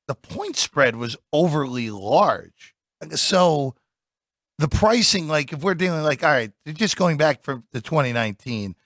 [0.08, 2.74] the point spread was overly large.
[3.14, 3.74] So
[4.58, 8.76] the pricing, like if we're dealing like, all right, just going back from the 2019,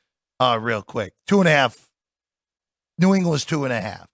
[0.40, 1.88] uh, real quick, two and a half.
[2.98, 4.08] New England was two and a half.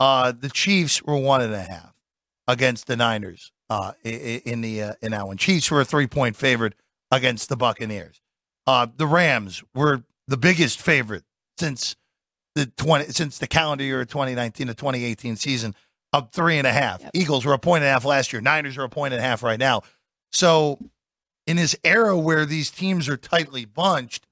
[0.00, 1.94] Uh, the Chiefs were one and a half
[2.48, 5.36] against the Niners uh, in the uh, in that one.
[5.36, 6.74] Chiefs were a three point favorite
[7.10, 8.20] against the Buccaneers.
[8.66, 11.24] Uh, the Rams were the biggest favorite
[11.58, 11.96] since
[12.54, 15.74] the twenty since the calendar year of 2019 to 2018 season,
[16.12, 17.02] up three and a half.
[17.02, 17.10] Yep.
[17.14, 18.42] Eagles were a point and a half last year.
[18.42, 19.82] Niners are a point and a half right now.
[20.32, 20.78] So,
[21.46, 24.25] in this era where these teams are tightly bunched,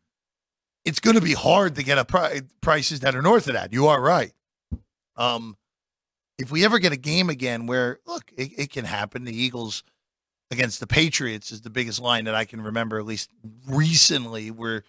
[0.85, 3.73] it's going to be hard to get a pri- prices that are north of that.
[3.73, 4.33] You are right.
[5.16, 5.57] Um,
[6.38, 9.25] if we ever get a game again where look, it, it can happen.
[9.25, 9.85] The Eagles
[10.51, 13.31] against the Patriots is the biggest line that I can remember, at least
[13.66, 14.85] recently, where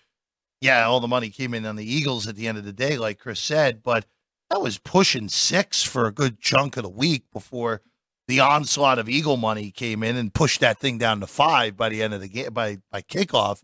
[0.61, 2.97] yeah, all the money came in on the Eagles at the end of the day,
[2.97, 4.05] like Chris said, but
[4.49, 7.81] that was pushing six for a good chunk of the week before
[8.27, 11.89] the onslaught of Eagle money came in and pushed that thing down to five by
[11.89, 13.61] the end of the game by by kickoff.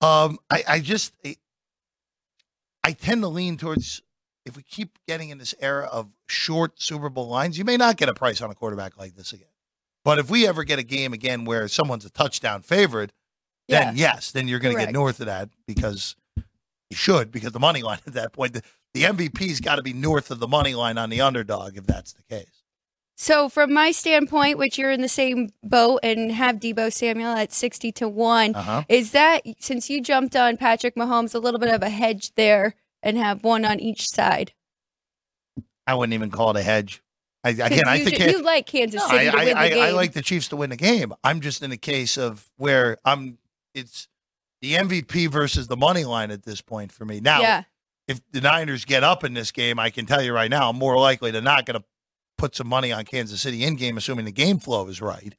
[0.00, 1.36] Um, I, I just I,
[2.84, 4.02] I tend to lean towards
[4.44, 7.96] if we keep getting in this era of short Super Bowl lines, you may not
[7.96, 9.48] get a price on a quarterback like this again.
[10.04, 13.12] But if we ever get a game again where someone's a touchdown favorite,
[13.68, 17.60] then yes, then you're going to get north of that because you should because the
[17.60, 18.62] money line at that point the,
[18.94, 22.14] the MVP's got to be north of the money line on the underdog if that's
[22.14, 22.57] the case.
[23.20, 27.52] So, from my standpoint, which you're in the same boat and have Deebo Samuel at
[27.52, 28.82] 60 to 1, Uh huh.
[28.88, 32.76] is that since you jumped on Patrick Mahomes, a little bit of a hedge there
[33.02, 34.52] and have one on each side?
[35.84, 37.02] I wouldn't even call it a hedge.
[37.42, 39.82] I, again, I think ju- you like Kansas No, City I, win I, the game.
[39.82, 41.12] I, I like the Chiefs to win the game.
[41.24, 43.38] I'm just in a case of where I'm.
[43.74, 44.06] It's
[44.60, 47.18] the MVP versus the money line at this point for me.
[47.18, 47.62] Now, yeah,
[48.06, 50.76] if the Niners get up in this game, I can tell you right now, I'm
[50.76, 51.84] more likely to not going to
[52.38, 55.34] put some money on Kansas City in game, assuming the game flow is right.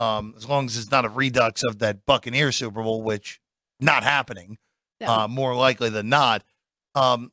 [0.00, 3.40] Um, as long as it's not a redux of that Buccaneer Super Bowl, which
[3.80, 4.58] not happening,
[5.00, 5.06] No.
[5.06, 6.42] uh, more likely than not.
[6.94, 7.30] Um,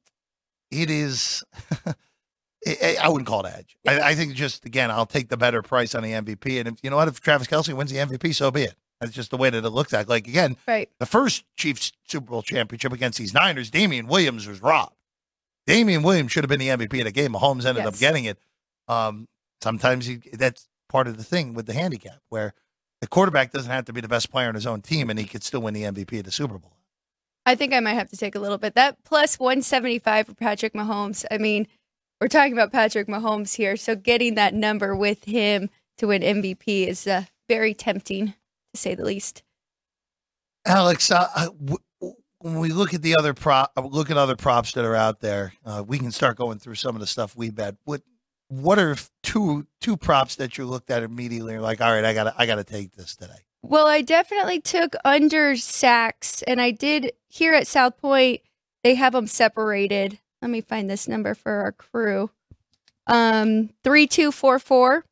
[0.71, 1.43] it is.
[2.67, 3.77] I wouldn't call it edge.
[3.87, 6.59] I, I think just again, I'll take the better price on the MVP.
[6.59, 8.75] And if you know what, if Travis Kelce wins the MVP, so be it.
[8.99, 10.09] That's just the way that it looks like.
[10.09, 10.89] Like again, right.
[10.99, 14.95] the first Chiefs Super Bowl championship against these Niners, Damien Williams was robbed.
[15.67, 17.33] Damien Williams should have been the MVP of the game.
[17.33, 18.39] Mahomes ended up getting it.
[18.87, 19.27] Um,
[19.61, 22.53] sometimes you, that's part of the thing with the handicap, where
[23.01, 25.25] the quarterback doesn't have to be the best player on his own team, and he
[25.25, 26.73] could still win the MVP of the Super Bowl.
[27.45, 28.73] I think I might have to take a little bit.
[28.75, 31.25] That plus 175 for Patrick Mahomes.
[31.29, 31.67] I mean,
[32.19, 33.77] we're talking about Patrick Mahomes here.
[33.77, 38.27] So, getting that number with him to win MVP is uh, very tempting,
[38.73, 39.43] to say the least.
[40.65, 41.77] Alex, uh, w-
[42.39, 45.53] when we look at the other prop, look at other props that are out there,
[45.65, 47.75] uh, we can start going through some of the stuff we bet.
[47.83, 48.01] What
[48.47, 51.57] what are two two props that you looked at immediately?
[51.57, 53.33] Like, all right, I gotta I gotta take this today.
[53.61, 58.41] Well, I definitely took under sacks, and I did here at South Point.
[58.83, 60.19] They have them separated.
[60.41, 62.29] Let me find this number for our crew.
[63.07, 65.05] Um, three two four four.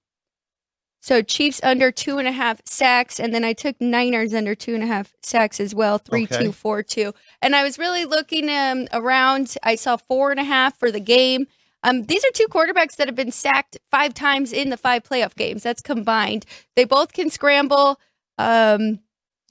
[1.01, 4.73] So Chiefs under two and a half sacks, and then I took Niners under two
[4.73, 6.43] and a half sacks as well, three Okay.
[6.45, 7.13] two four two.
[7.41, 9.55] And I was really looking um, around.
[9.63, 11.47] I saw four and a half for the game.
[11.83, 15.35] Um, these are two quarterbacks that have been sacked five times in the five playoff
[15.35, 15.63] games.
[15.63, 16.45] That's combined.
[16.75, 17.99] They both can scramble.
[18.37, 18.99] Um,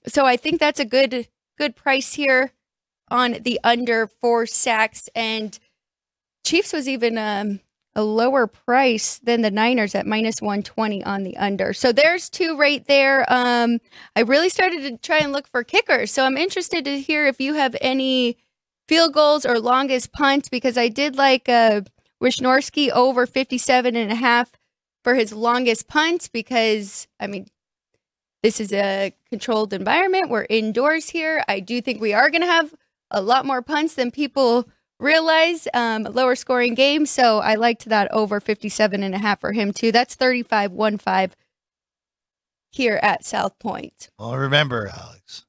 [0.07, 2.53] so I think that's a good good price here
[3.09, 5.09] on the under four sacks.
[5.15, 5.59] And
[6.45, 7.61] Chiefs was even um,
[7.95, 11.73] a lower price than the Niners at minus 120 on the under.
[11.73, 13.27] So there's two right there.
[13.29, 13.79] Um,
[14.17, 16.11] I really started to try and look for kickers.
[16.11, 18.39] So I'm interested to hear if you have any
[18.89, 21.83] field goals or longest punts because I did like uh,
[22.23, 24.53] Wishnowsky over 57 and a half
[25.03, 27.49] for his longest punt because, I mean,
[28.43, 30.31] this is a controlled environment.
[30.31, 31.45] We're indoors here.
[31.49, 32.75] I do think we are going to have
[33.11, 35.69] a lot more punts than people realize.
[35.75, 37.07] Um, lower scoring game.
[37.07, 39.93] So I liked that over 57 and a half for him too.
[39.93, 41.37] That's 35 1 5
[42.71, 44.11] here at South Point.
[44.19, 45.45] Well, remember, Alex,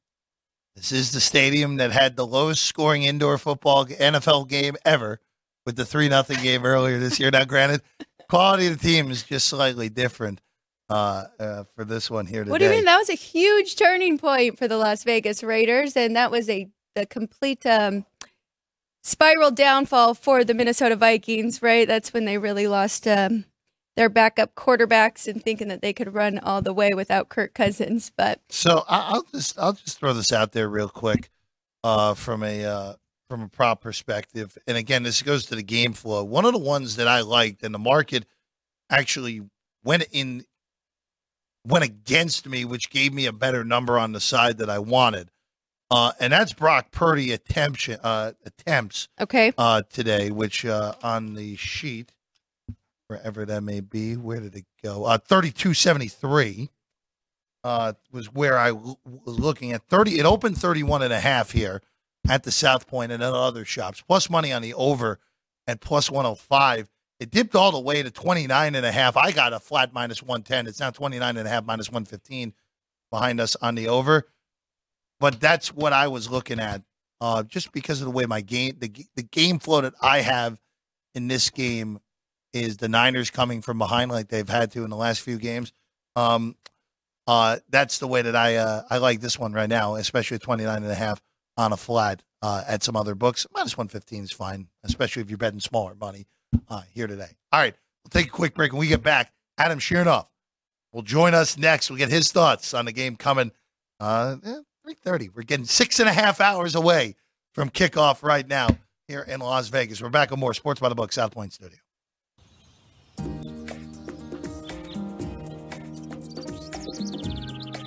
[0.75, 5.19] this is the stadium that had the lowest scoring indoor football NFL game ever
[5.65, 7.31] with the 3 nothing game earlier this year.
[7.31, 7.81] Now, granted,
[8.29, 10.41] quality of the team is just slightly different
[10.89, 12.51] uh, uh, for this one here today.
[12.51, 12.85] What do you mean?
[12.85, 16.69] That was a huge turning point for the Las Vegas Raiders, and that was a
[16.95, 18.05] the complete um,
[19.03, 21.61] spiral downfall for the Minnesota Vikings.
[21.61, 21.87] Right?
[21.87, 23.45] That's when they really lost um,
[23.95, 28.11] their backup quarterbacks and thinking that they could run all the way without Kirk Cousins.
[28.15, 31.29] But So I- I'll just I'll just throw this out there real quick
[31.83, 32.93] uh, from a uh,
[33.29, 36.23] from a prop perspective, and again, this goes to the game flow.
[36.23, 38.25] One of the ones that I liked, and the market
[38.89, 39.41] actually
[39.83, 40.45] went in
[41.65, 45.29] went against me, which gave me a better number on the side that I wanted,
[45.89, 51.55] uh, and that's Brock Purdy attempts uh, attempts okay, uh, today, which uh, on the
[51.55, 52.11] sheet,
[53.07, 55.05] wherever that may be, where did it go?
[55.05, 56.69] Uh, 3273
[57.63, 60.19] uh, was where I w- was looking at 30.
[60.19, 61.81] It opened 31 and a half here
[62.29, 65.19] at the South Point and at other shops, plus money on the over
[65.67, 66.89] at plus 105.
[67.19, 69.15] It dipped all the way to 29 and a half.
[69.15, 70.67] I got a flat minus 110.
[70.67, 72.53] It's now 29 and a half minus 115
[73.11, 74.27] behind us on the over.
[75.19, 76.81] But that's what I was looking at
[77.21, 80.59] uh, just because of the way my game, the, the game flow that I have
[81.15, 81.99] in this game
[82.51, 85.71] is the Niners coming from behind like they've had to in the last few games.
[86.15, 86.55] Um,
[87.25, 90.41] uh, that's the way that I uh, I like this one right now, especially at
[90.41, 91.21] 29 and a half
[91.57, 93.47] on a flat uh, at some other books.
[93.53, 96.27] Minus 115 is fine, especially if you're betting smaller money
[96.69, 97.37] uh, here today.
[97.51, 98.73] All right, we'll take a quick break.
[98.73, 100.27] When we get back, Adam Chernoff
[100.91, 101.89] will join us next.
[101.89, 103.51] We'll get his thoughts on the game coming
[103.99, 105.31] uh, eh, 3.30.
[105.35, 107.15] We're getting six and a half hours away
[107.53, 108.67] from kickoff right now
[109.07, 110.01] here in Las Vegas.
[110.01, 111.79] We're back with more Sports by the Book, South Point Studio.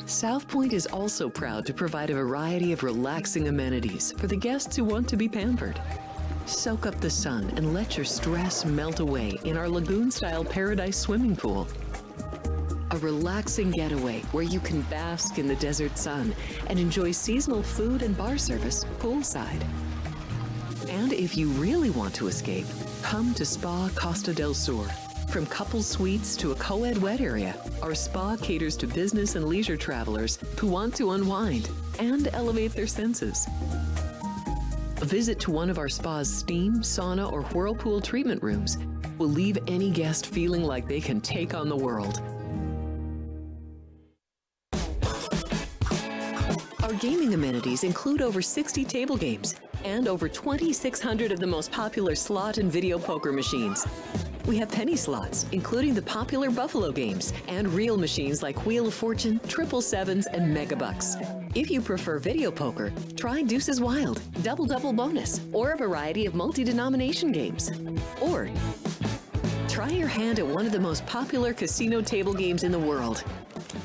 [0.06, 4.76] South Point is also proud to provide a variety of relaxing amenities for the guests
[4.76, 5.80] who want to be pampered.
[6.46, 10.96] Soak up the sun and let your stress melt away in our lagoon style paradise
[10.96, 11.66] swimming pool.
[12.92, 16.32] A relaxing getaway where you can bask in the desert sun
[16.68, 19.66] and enjoy seasonal food and bar service poolside.
[20.88, 22.66] And if you really want to escape,
[23.02, 24.88] come to Spa Costa del Sur.
[25.28, 29.46] From couple suites to a co ed wet area, our spa caters to business and
[29.46, 33.46] leisure travelers who want to unwind and elevate their senses.
[35.02, 38.78] A visit to one of our spa's steam, sauna, or whirlpool treatment rooms
[39.18, 42.20] will leave any guest feeling like they can take on the world.
[46.86, 52.14] Our gaming amenities include over 60 table games and over 2,600 of the most popular
[52.14, 53.84] slot and video poker machines.
[54.46, 58.94] We have penny slots, including the popular Buffalo games, and reel machines like Wheel of
[58.94, 61.16] Fortune, Triple Sevens, and Megabucks.
[61.56, 66.36] If you prefer video poker, try Deuces Wild, Double Double Bonus, or a variety of
[66.36, 67.72] multi denomination games.
[68.20, 68.48] Or
[69.76, 73.22] try your hand at one of the most popular casino table games in the world.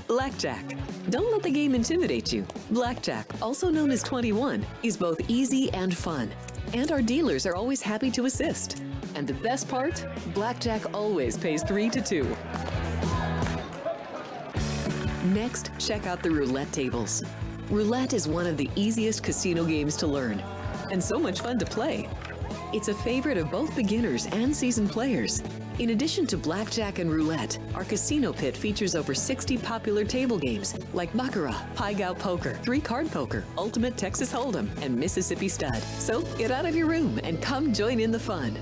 [0.08, 0.78] Blackjack.
[1.10, 2.48] Don't let the game intimidate you.
[2.70, 6.32] Blackjack, also known as 21, is both easy and fun.
[6.74, 8.82] And our dealers are always happy to assist.
[9.16, 10.06] And the best part?
[10.34, 12.24] Blackjack always pays 3 to 2.
[15.26, 17.22] Next, check out the roulette tables.
[17.70, 20.42] roulette is one of the easiest casino games to learn
[20.90, 22.08] and so much fun to play.
[22.74, 25.44] It's a favorite of both beginners and seasoned players.
[25.82, 30.76] In addition to blackjack and roulette, our casino pit features over 60 popular table games
[30.94, 35.82] like Baccarat, Pai Gow Poker, Three Card Poker, Ultimate Texas Hold'em, and Mississippi Stud.
[35.98, 38.60] So get out of your room and come join in the fun.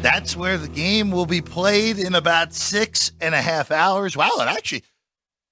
[0.00, 4.16] That's where the game will be played in about six and a half hours.
[4.16, 4.82] Wow, it actually,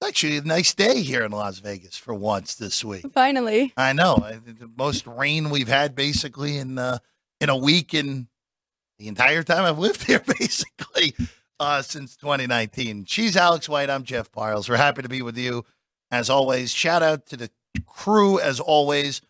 [0.07, 3.05] actually a nice day here in Las Vegas for once this week.
[3.13, 3.73] Finally.
[3.75, 6.99] I know the most rain we've had basically in uh,
[7.41, 8.27] in a week in
[8.99, 11.13] the entire time I've lived here, basically
[11.59, 13.05] uh, since 2019.
[13.05, 13.89] She's Alex White.
[13.89, 14.69] I'm Jeff Parles.
[14.69, 15.65] We're happy to be with you
[16.11, 16.71] as always.
[16.71, 17.49] Shout out to the
[17.85, 19.21] crew as always,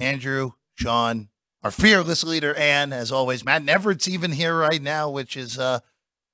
[0.00, 1.28] Andrew, Sean,
[1.62, 3.44] our fearless leader, Ann, as always.
[3.44, 5.80] Matt Nevert's even here right now, which is uh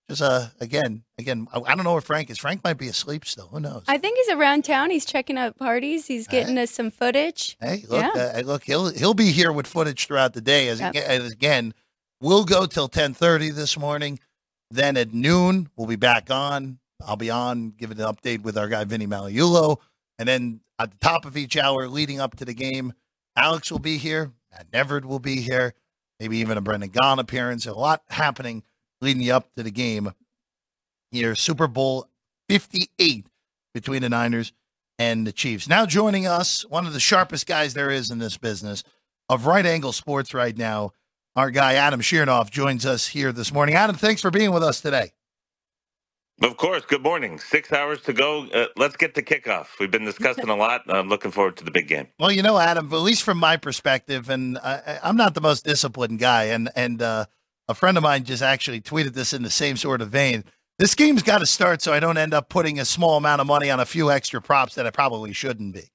[0.08, 2.38] just uh again, again, I, I don't know where Frank is.
[2.38, 3.46] Frank might be asleep still.
[3.48, 3.84] Who knows?
[3.88, 4.90] I think he's around town.
[4.90, 6.06] He's checking out parties.
[6.06, 7.56] He's getting us some footage.
[7.60, 8.32] Hey, look, Yeah.
[8.36, 10.68] uh, look, he'll he'll be here with footage throughout the day.
[10.68, 10.88] As, Yep.
[10.94, 11.74] aga- as again,
[12.20, 14.18] we'll go till ten thirty this morning.
[14.70, 16.78] Then at noon, we'll be back on.
[17.06, 19.78] I'll be on giving an update with our guy Vinny Magliulo,
[20.18, 22.92] and then at the top of each hour leading up to the game,
[23.36, 24.32] Alex will be here.
[24.52, 25.74] Matt Neverd will be here.
[26.20, 27.66] Maybe even a Brendan Gaughan appearance.
[27.66, 28.62] A lot happening
[29.04, 30.12] leading you up to the game
[31.12, 31.34] here.
[31.34, 32.08] Super Bowl
[32.48, 33.26] fifty eight
[33.72, 34.52] between the Niners
[34.98, 35.68] and the Chiefs.
[35.68, 38.82] Now joining us, one of the sharpest guys there is in this business
[39.28, 40.92] of right angle sports right now,
[41.36, 43.74] our guy Adam Chernoff joins us here this morning.
[43.74, 45.12] Adam, thanks for being with us today.
[46.42, 46.84] Of course.
[46.84, 47.38] Good morning.
[47.38, 48.46] Six hours to go.
[48.52, 49.68] Uh, let's get to kickoff.
[49.78, 50.82] We've been discussing a lot.
[50.88, 52.08] I'm looking forward to the big game.
[52.18, 55.64] Well, you know, Adam, at least from my perspective, and I, I'm not the most
[55.64, 57.26] disciplined guy, and and uh,
[57.68, 60.44] a friend of mine just actually tweeted this in the same sort of vein.
[60.78, 63.46] This game's got to start so I don't end up putting a small amount of
[63.46, 65.90] money on a few extra props that I probably shouldn't be.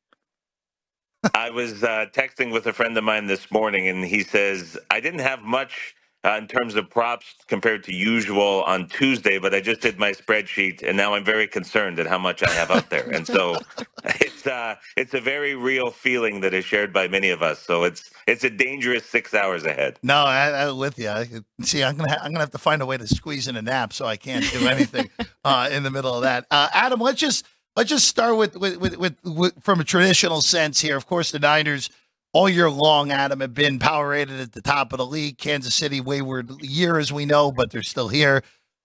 [1.36, 5.02] I was uh, texting with a friend of mine this morning, and he says, I
[5.02, 9.62] didn't have much uh, in terms of props compared to usual on Tuesday, but I
[9.62, 12.90] just did my spreadsheet, and now I'm very concerned at how much I have out
[12.90, 13.10] there.
[13.10, 13.58] And so
[14.04, 17.60] it's uh, it's a very real feeling that is shared by many of us.
[17.60, 19.98] So it's it's a dangerous six hours ahead.
[20.04, 21.10] No, I, I'm with you.
[21.10, 21.30] I,
[21.62, 23.62] see, I'm gonna ha- I'm gonna have to find a way to squeeze in a
[23.62, 25.10] nap so I can't do anything
[25.46, 26.46] uh, in the middle of that.
[26.52, 27.46] Uh, Adam, let's just
[27.78, 30.98] let's just start with with, with with with from a traditional sense here.
[30.98, 31.90] Of course, the Niners
[32.34, 35.38] all year long, Adam, have been power rated at the top of the league.
[35.38, 38.44] Kansas City wayward year, as we know, but they're still here.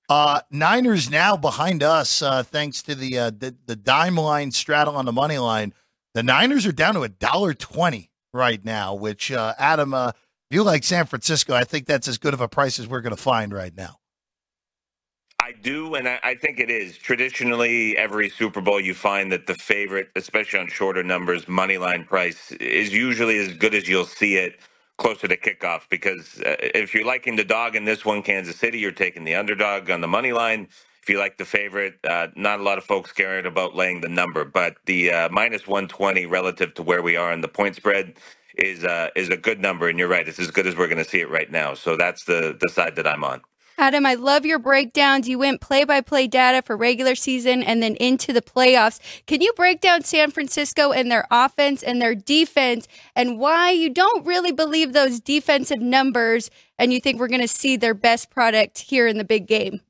[0.08, 4.96] Uh, Niners now behind us, uh, thanks to the, uh, the the dime line straddle
[4.96, 5.72] on the money line.
[6.12, 10.12] The Niners are down to a dollar twenty right now, which uh, Adam, uh,
[10.50, 13.00] if you like San Francisco, I think that's as good of a price as we're
[13.00, 13.98] going to find right now.
[15.44, 16.96] I do, and I, I think it is.
[16.96, 22.04] Traditionally, every Super Bowl, you find that the favorite, especially on shorter numbers, money line
[22.04, 24.58] price is usually as good as you'll see it
[24.96, 25.82] closer to kickoff.
[25.90, 29.34] Because uh, if you're liking the dog in this one, Kansas City, you're taking the
[29.34, 30.66] underdog on the money line.
[31.02, 34.08] If you like the favorite, uh, not a lot of folks caring about laying the
[34.08, 38.14] number, but the uh, minus 120 relative to where we are in the point spread
[38.56, 39.90] is uh, is a good number.
[39.90, 41.74] And you're right, it's as good as we're going to see it right now.
[41.74, 43.42] So that's the the side that I'm on.
[43.76, 45.28] Adam, I love your breakdowns.
[45.28, 49.00] You went play by play data for regular season and then into the playoffs.
[49.26, 53.90] Can you break down San Francisco and their offense and their defense and why you
[53.90, 58.30] don't really believe those defensive numbers and you think we're going to see their best
[58.30, 59.80] product here in the big game?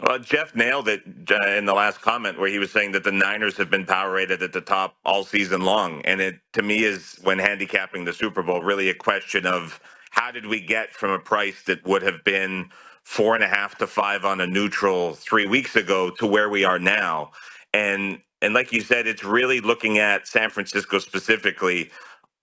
[0.00, 3.10] Well, Jeff nailed it uh, in the last comment where he was saying that the
[3.10, 6.02] Niners have been power rated at the top all season long.
[6.02, 10.30] And it, to me, is when handicapping the Super Bowl, really a question of how
[10.32, 12.70] did we get from a price that would have been
[13.04, 16.64] four and a half to five on a neutral three weeks ago to where we
[16.64, 17.32] are now?
[17.74, 21.90] And and like you said, it's really looking at San Francisco specifically.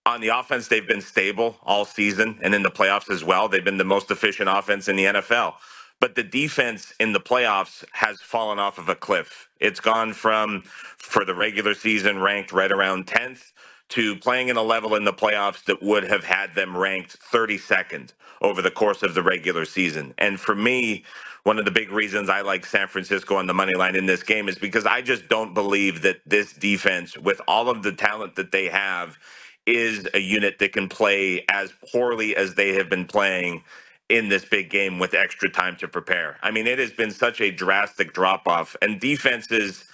[0.05, 3.49] On the offense, they've been stable all season and in the playoffs as well.
[3.49, 5.55] They've been the most efficient offense in the NFL.
[6.01, 9.49] But the defense in the playoffs has fallen off of a cliff.
[9.61, 10.63] It's gone from,
[10.97, 13.53] for the regular season, ranked right around 10th
[13.89, 18.11] to playing in a level in the playoffs that would have had them ranked 32nd
[18.41, 20.13] over the course of the regular season.
[20.17, 21.05] And for me,
[21.43, 24.23] one of the big reasons I like San Francisco on the money line in this
[24.23, 28.35] game is because I just don't believe that this defense, with all of the talent
[28.35, 29.17] that they have,
[29.65, 33.63] is a unit that can play as poorly as they have been playing
[34.09, 36.37] in this big game with extra time to prepare.
[36.43, 39.85] I mean, it has been such a drastic drop off, and defenses.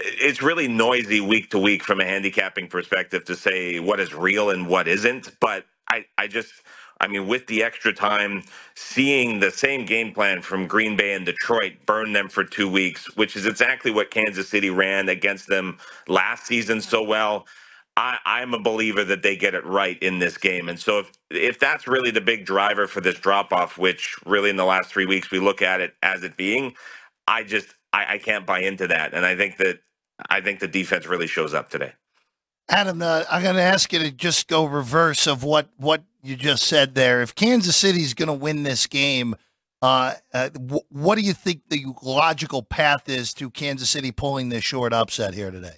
[0.00, 4.50] It's really noisy week to week from a handicapping perspective to say what is real
[4.50, 5.32] and what isn't.
[5.40, 6.52] But I, I just
[7.00, 8.44] I mean, with the extra time,
[8.76, 13.14] seeing the same game plan from Green Bay and Detroit burn them for two weeks,
[13.16, 15.78] which is exactly what Kansas City ran against them
[16.08, 17.46] last season so well.
[17.96, 20.68] I, I'm a believer that they get it right in this game.
[20.68, 24.50] And so if if that's really the big driver for this drop off, which really
[24.50, 26.74] in the last three weeks we look at it as it being,
[27.28, 29.14] I just I, I can't buy into that.
[29.14, 29.80] And I think that
[30.28, 31.92] I think the defense really shows up today.
[32.68, 36.36] Adam, uh, I'm going to ask you to just go reverse of what what you
[36.36, 37.22] just said there.
[37.22, 39.34] If Kansas City's going to win this game,
[39.80, 44.50] uh, uh, w- what do you think the logical path is to Kansas City pulling
[44.50, 45.76] this short upset here today?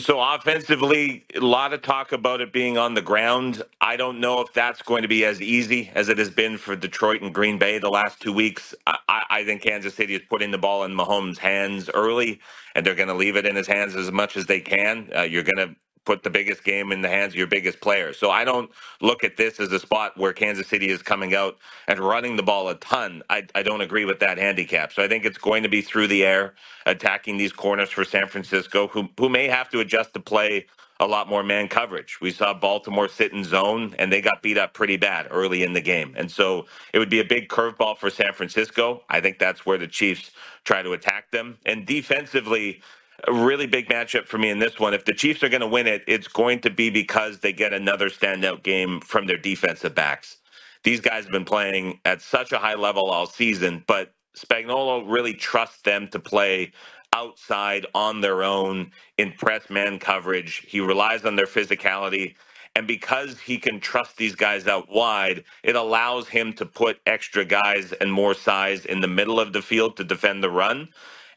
[0.00, 3.62] So offensively, a lot of talk about it being on the ground.
[3.80, 6.76] I don't know if that's going to be as easy as it has been for
[6.76, 8.74] Detroit and Green Bay the last two weeks.
[8.86, 12.40] I, I think Kansas City is putting the ball in Mahomes' hands early,
[12.74, 15.10] and they're going to leave it in his hands as much as they can.
[15.16, 18.12] Uh, you're going to put the biggest game in the hands of your biggest player.
[18.12, 18.70] So I don't
[19.00, 22.42] look at this as a spot where Kansas City is coming out and running the
[22.42, 23.22] ball a ton.
[23.30, 24.92] I, I don't agree with that handicap.
[24.92, 26.54] So I think it's going to be through the air,
[26.86, 30.66] attacking these corners for San Francisco, who, who may have to adjust to play
[31.00, 32.20] a lot more man coverage.
[32.20, 35.72] We saw Baltimore sit in zone and they got beat up pretty bad early in
[35.72, 36.14] the game.
[36.16, 39.02] And so it would be a big curveball for San Francisco.
[39.08, 40.30] I think that's where the Chiefs
[40.64, 41.58] try to attack them.
[41.66, 42.82] And defensively,
[43.26, 44.94] a really big matchup for me in this one.
[44.94, 47.72] If the Chiefs are going to win it, it's going to be because they get
[47.72, 50.38] another standout game from their defensive backs.
[50.84, 55.34] These guys have been playing at such a high level all season, but Spagnuolo really
[55.34, 56.72] trusts them to play
[57.12, 60.64] outside on their own in press man coverage.
[60.68, 62.36] He relies on their physicality.
[62.76, 67.44] And because he can trust these guys out wide, it allows him to put extra
[67.44, 70.88] guys and more size in the middle of the field to defend the run.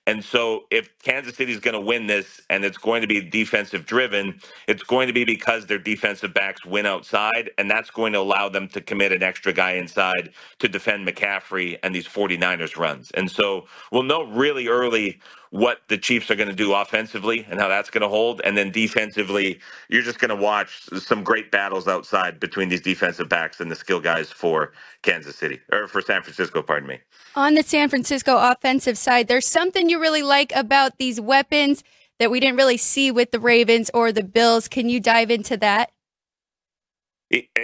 [0.05, 3.21] And so if Kansas City is going to win this and it's going to be
[3.21, 8.11] defensive driven, it's going to be because their defensive backs win outside, and that's going
[8.13, 12.77] to allow them to commit an extra guy inside to defend McCaffrey and these 49ers
[12.77, 13.11] runs.
[13.11, 15.21] And so we'll know really early
[15.53, 18.41] what the Chiefs are going to do offensively and how that's going to hold.
[18.43, 23.29] And then defensively, you're just going to watch some great battles outside between these defensive
[23.29, 24.73] backs and the skill guys for
[25.03, 27.01] Kansas City or for San Francisco, pardon me.
[27.35, 31.83] On the San Francisco offensive side, there's something you really like about these weapons
[32.17, 34.67] that we didn't really see with the Ravens or the Bills.
[34.67, 35.91] Can you dive into that?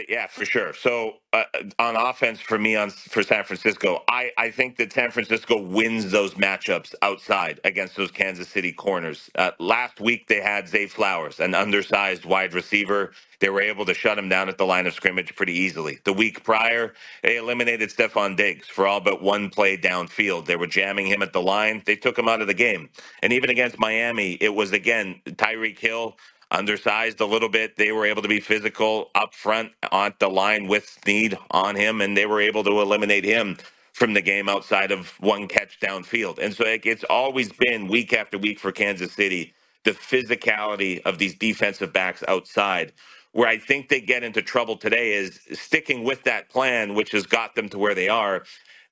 [0.09, 0.73] Yeah, for sure.
[0.75, 1.45] So uh,
[1.79, 6.11] on offense for me on for San Francisco, I, I think that San Francisco wins
[6.11, 9.31] those matchups outside against those Kansas City corners.
[9.35, 13.13] Uh, last week they had Zay Flowers, an undersized wide receiver.
[13.41, 15.99] They were able to shut him down at the line of scrimmage pretty easily.
[16.05, 16.93] The week prior,
[17.23, 20.45] they eliminated Stefon Diggs for all but one play downfield.
[20.45, 21.83] They were jamming him at the line.
[21.85, 22.89] They took him out of the game.
[23.23, 26.17] And even against Miami, it was again Tyreek Hill
[26.51, 27.77] undersized a little bit.
[27.77, 32.01] They were able to be physical up front on the line with Sneed on him,
[32.01, 33.57] and they were able to eliminate him
[33.93, 36.39] from the game outside of one catch downfield.
[36.39, 39.53] And so it's always been week after week for Kansas City
[39.85, 42.93] the physicality of these defensive backs outside.
[43.33, 47.25] Where I think they get into trouble today is sticking with that plan, which has
[47.27, 48.43] got them to where they are.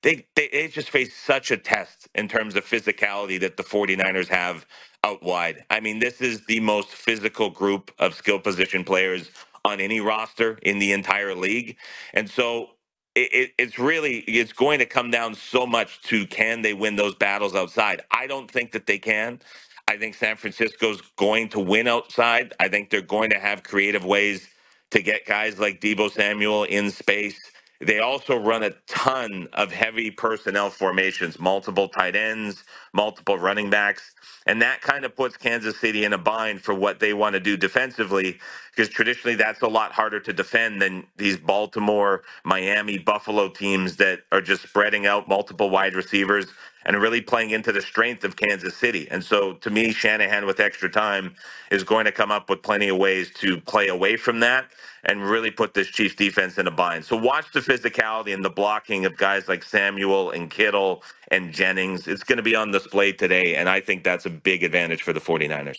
[0.02, 4.28] They, they, they just face such a test in terms of physicality that the 49ers
[4.28, 4.66] have
[5.04, 5.64] out wide.
[5.70, 9.30] I mean, this is the most physical group of skill position players
[9.66, 11.76] on any roster in the entire league.
[12.14, 12.70] And so
[13.16, 16.96] it, it, it's really it's going to come down so much to can they win
[16.96, 18.02] those battles outside.
[18.10, 19.40] I don't think that they can.
[19.88, 22.54] I think San Francisco's going to win outside.
[22.60, 24.48] I think they're going to have creative ways
[24.92, 27.38] to get guys like Deebo Samuel in space.
[27.80, 34.14] They also run a ton of heavy personnel formations, multiple tight ends, multiple running backs.
[34.46, 37.40] And that kind of puts Kansas City in a bind for what they want to
[37.40, 38.38] do defensively,
[38.72, 44.20] because traditionally that's a lot harder to defend than these Baltimore, Miami, Buffalo teams that
[44.32, 46.46] are just spreading out multiple wide receivers
[46.84, 49.08] and really playing into the strength of Kansas City.
[49.10, 51.34] And so to me, Shanahan with extra time
[51.70, 54.66] is going to come up with plenty of ways to play away from that
[55.04, 57.04] and really put this Chiefs defense in a bind.
[57.04, 62.06] So watch the physicality and the blocking of guys like Samuel and Kittle and Jennings.
[62.06, 65.12] It's going to be on display today, and I think that's a big advantage for
[65.12, 65.78] the 49ers.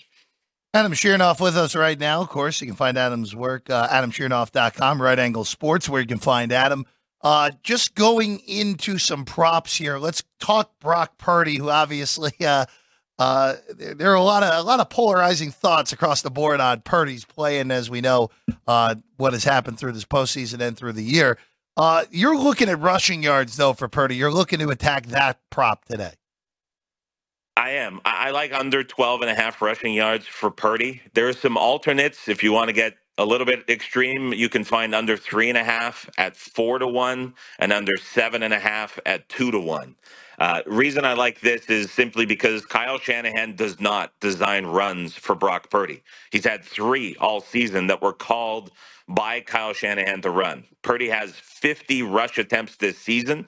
[0.74, 2.22] Adam Chernoff with us right now.
[2.22, 6.20] Of course, you can find Adam's work, uh, adamchernoff.com, right angle sports, where you can
[6.20, 6.86] find Adam.
[7.22, 9.98] Uh, just going into some props here.
[9.98, 12.66] Let's talk Brock Purdy, who obviously uh,
[13.18, 16.82] uh, there are a lot of a lot of polarizing thoughts across the board on
[16.82, 18.30] Purdy's play, and as we know,
[18.68, 21.38] uh, what has happened through this postseason and through the year.
[21.76, 24.16] Uh, you're looking at rushing yards though for Purdy.
[24.16, 26.14] You're looking to attack that prop today.
[27.58, 28.00] I am.
[28.06, 31.02] I like under 12 and a half rushing yards for Purdy.
[31.14, 34.66] There are some alternates if you want to get a little bit extreme, you can
[34.66, 38.60] find under three and a half at four to one and under seven and a
[38.60, 39.96] half at two to one.
[40.40, 45.36] Uh, reason I like this is simply because Kyle Shanahan does not design runs for
[45.36, 46.04] Brock Purdy.
[46.32, 48.72] He's had three all season that were called
[49.08, 50.66] by Kyle Shanahan to run.
[50.84, 53.48] Purdy has 50 rush attempts this season.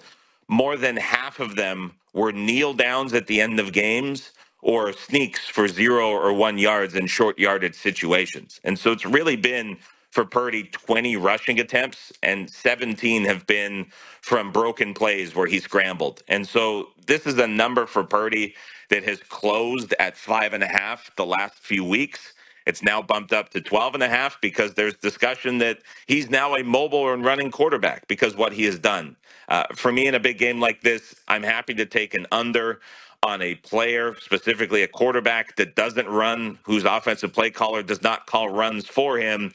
[0.50, 4.32] More than half of them were kneel downs at the end of games
[4.62, 8.62] or sneaks for zero or one yards in short yardage situations.
[8.64, 9.78] And so it's really been
[10.12, 13.88] for Purdy 20 rushing attempts, and 17 have been
[14.22, 16.24] from broken plays where he scrambled.
[16.30, 18.56] And so this is a number for Purdy
[18.90, 22.34] that has closed at five and a half the last few weeks.
[22.68, 26.56] It's now bumped up to 12 and a half because there's discussion that he's now
[26.56, 29.18] a mobile and running quarterback because what he has done.
[29.50, 32.82] Uh, for me in a big game like this, I'm happy to take an under
[33.24, 38.26] on a player, specifically a quarterback that doesn't run, whose offensive play caller does not
[38.26, 39.54] call runs for him.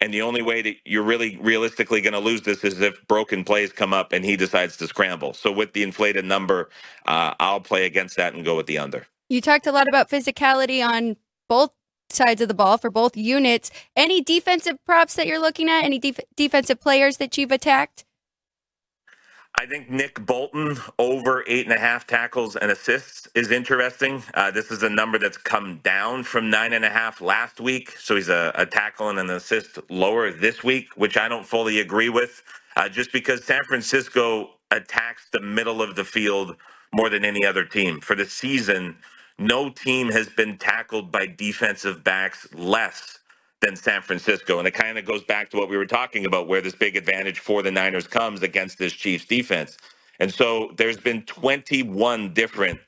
[0.00, 3.44] And the only way that you're really realistically going to lose this is if broken
[3.44, 5.32] plays come up and he decides to scramble.
[5.32, 6.68] So with the inflated number,
[7.06, 9.06] uh, I'll play against that and go with the under.
[9.30, 11.16] You talked a lot about physicality on
[11.48, 11.70] both
[12.10, 13.70] sides of the ball for both units.
[13.96, 15.84] Any defensive props that you're looking at?
[15.84, 18.04] Any def- defensive players that you've attacked?
[19.58, 24.22] I think Nick Bolton over eight and a half tackles and assists is interesting.
[24.34, 27.96] Uh, this is a number that's come down from nine and a half last week.
[27.98, 31.80] So he's a, a tackle and an assist lower this week, which I don't fully
[31.80, 32.42] agree with,
[32.76, 36.56] uh, just because San Francisco attacks the middle of the field
[36.92, 38.00] more than any other team.
[38.00, 38.96] For the season,
[39.38, 43.20] no team has been tackled by defensive backs less
[43.62, 44.58] than San Francisco.
[44.58, 46.96] And it kind of goes back to what we were talking about, where this big
[46.96, 49.78] advantage for the Niners comes against this Chiefs defense.
[50.20, 52.80] And so there's been 21 different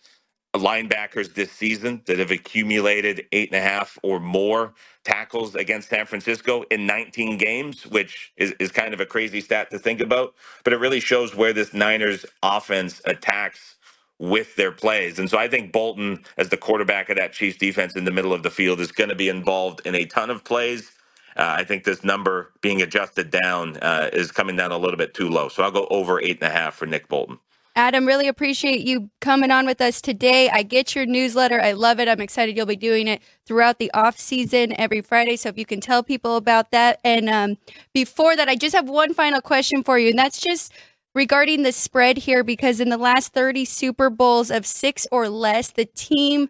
[0.56, 6.06] linebackers this season that have accumulated eight and a half or more tackles against San
[6.06, 10.34] Francisco in 19 games, which is, is kind of a crazy stat to think about.
[10.64, 13.77] But it really shows where this Niners offense attacks
[14.18, 15.18] with their plays.
[15.18, 18.32] And so I think Bolton, as the quarterback of that Chiefs defense in the middle
[18.32, 20.90] of the field, is going to be involved in a ton of plays.
[21.36, 25.14] Uh, I think this number being adjusted down uh, is coming down a little bit
[25.14, 25.48] too low.
[25.48, 27.38] So I'll go over eight and a half for Nick Bolton.
[27.78, 30.50] Adam, really appreciate you coming on with us today.
[30.50, 31.60] I get your newsletter.
[31.60, 32.08] I love it.
[32.08, 35.36] I'm excited you'll be doing it throughout the off season every Friday.
[35.36, 36.98] So if you can tell people about that.
[37.04, 37.56] And um,
[37.92, 40.72] before that, I just have one final question for you, and that's just
[41.14, 45.70] regarding the spread here because in the last 30 Super Bowls of six or less,
[45.70, 46.48] the team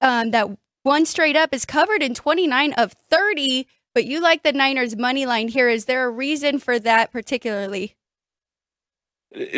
[0.00, 0.48] um, that
[0.84, 3.66] won straight up is covered in 29 of 30.
[3.94, 5.68] But you like the Niners money line here.
[5.68, 7.96] Is there a reason for that particularly?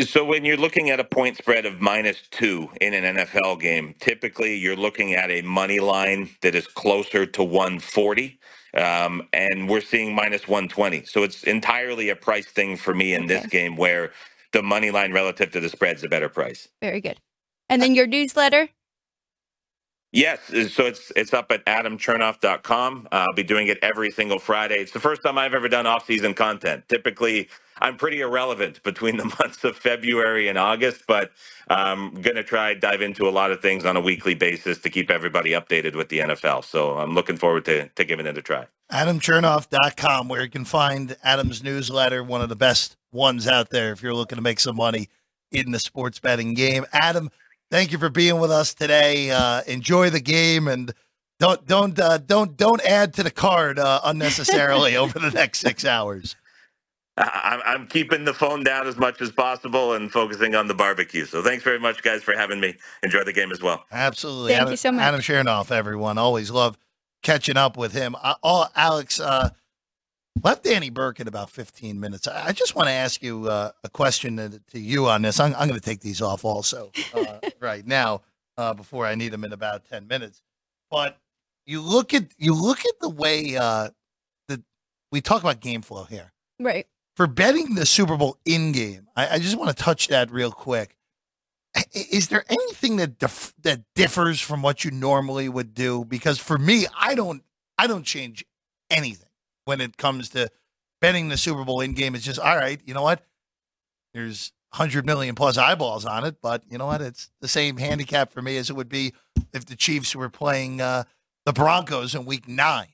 [0.07, 3.95] So when you're looking at a point spread of minus two in an NFL game,
[3.99, 8.39] typically you're looking at a money line that is closer to 140.
[8.77, 11.05] Um, and we're seeing minus 120.
[11.05, 13.35] So it's entirely a price thing for me in okay.
[13.35, 14.13] this game where
[14.53, 16.69] the money line relative to the spread is a better price.
[16.81, 17.21] Very good.
[17.69, 18.69] And then your newsletter?
[20.13, 20.39] Yes,
[20.73, 23.09] so it's it's up at adamchernoff.com.
[23.11, 24.77] Uh, I'll be doing it every single Friday.
[24.77, 26.85] It's the first time I've ever done off-season content.
[26.89, 27.49] Typically,
[27.81, 31.33] I'm pretty irrelevant between the months of February and August, but
[31.69, 34.91] I'm going to try dive into a lot of things on a weekly basis to
[34.91, 36.65] keep everybody updated with the NFL.
[36.65, 38.67] So I'm looking forward to, to giving it a try.
[38.93, 44.03] AdamChernoff.com, where you can find Adam's newsletter, one of the best ones out there if
[44.03, 45.09] you're looking to make some money
[45.51, 46.85] in the sports betting game.
[46.93, 47.31] Adam,
[47.71, 49.31] thank you for being with us today.
[49.31, 50.93] Uh, enjoy the game and
[51.41, 55.85] don't don't uh, don't don't add to the card uh, unnecessarily over the next six
[55.85, 56.37] hours.
[57.17, 61.25] I'm keeping the phone down as much as possible and focusing on the barbecue.
[61.27, 62.75] So thanks very much, guys, for having me.
[63.05, 63.85] Enjoy the game as well.
[63.93, 64.51] Absolutely.
[64.51, 65.03] Thank Adam, you so much.
[65.03, 66.19] Adam Chernoff, everyone.
[66.19, 66.77] Always love
[67.23, 68.17] catching up with him.
[68.21, 69.51] Uh, oh, Alex, uh,
[70.43, 72.27] left Danny Burke in about 15 minutes.
[72.27, 75.39] I, I just want to ask you uh, a question to, to, you on this.
[75.39, 78.23] I'm, I'm going to take these off also uh, right now
[78.59, 80.43] uh, before I need them in about 10 minutes.
[80.91, 81.19] But
[81.67, 83.91] you look at you look at the way uh,
[84.49, 84.63] that
[85.11, 86.33] we talk about game flow here.
[86.61, 86.87] Right.
[87.17, 90.51] For betting the Super Bowl in game, I, I just want to touch that real
[90.51, 90.97] quick.
[91.93, 96.05] Is there anything that dif- that differs from what you normally would do?
[96.05, 97.43] Because for me, I don't
[97.79, 98.45] I don't change
[98.91, 99.29] anything
[99.65, 100.49] when it comes to
[101.01, 102.15] betting the Super Bowl in game.
[102.15, 102.81] It's just all right.
[102.85, 103.25] You know what?
[104.13, 107.01] There's 100 million plus eyeballs on it, but you know what?
[107.01, 109.13] It's the same handicap for me as it would be
[109.53, 111.05] if the Chiefs were playing uh,
[111.45, 112.94] the Broncos in Week Nine.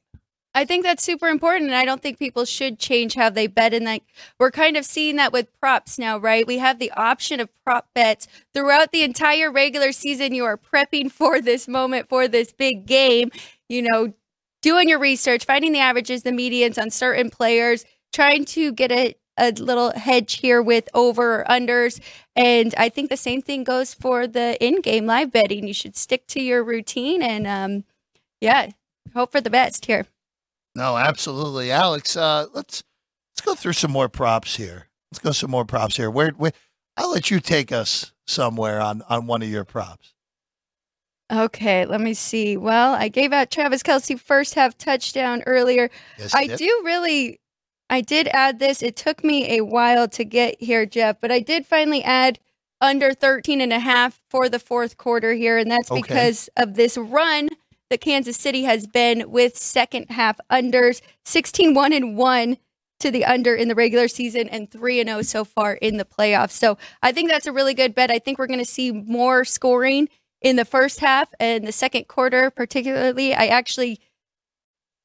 [0.55, 3.73] I think that's super important, and I don't think people should change how they bet.
[3.73, 4.03] And like
[4.39, 6.47] we're kind of seeing that with props now, right?
[6.47, 10.35] We have the option of prop bets throughout the entire regular season.
[10.35, 13.31] You are prepping for this moment, for this big game.
[13.69, 14.13] You know,
[14.63, 19.15] doing your research, finding the averages, the medians on certain players, trying to get a,
[19.39, 22.01] a little hedge here with over or unders.
[22.35, 25.69] And I think the same thing goes for the in game live betting.
[25.69, 27.85] You should stick to your routine and, um,
[28.41, 28.71] yeah,
[29.15, 30.07] hope for the best here.
[30.75, 32.17] No, absolutely, Alex.
[32.17, 32.83] Uh, let's
[33.33, 34.89] let's go through some more props here.
[35.11, 36.11] Let's go some more props here.
[36.11, 36.53] Where, where
[36.97, 40.15] I'll let you take us somewhere on on one of your props.
[41.33, 42.57] Okay, let me see.
[42.57, 45.89] Well, I gave out Travis Kelce first half touchdown earlier.
[46.19, 46.59] Yes, I did.
[46.59, 47.39] do really,
[47.89, 48.83] I did add this.
[48.83, 52.41] It took me a while to get here, Jeff, but I did finally add
[52.81, 55.57] under 13 and a half for the fourth quarter here.
[55.57, 56.01] And that's Okay.
[56.03, 57.49] because of this run
[57.91, 62.57] that Kansas City has been with second half unders 16 1 and 1
[63.01, 66.05] to the under in the regular season and 3 and 0 so far in the
[66.05, 66.53] playoffs.
[66.53, 68.11] So I think that's a really good bet.
[68.11, 70.09] I think we're going to see more scoring
[70.41, 73.35] in the first half and the second quarter, particularly.
[73.35, 74.01] I actually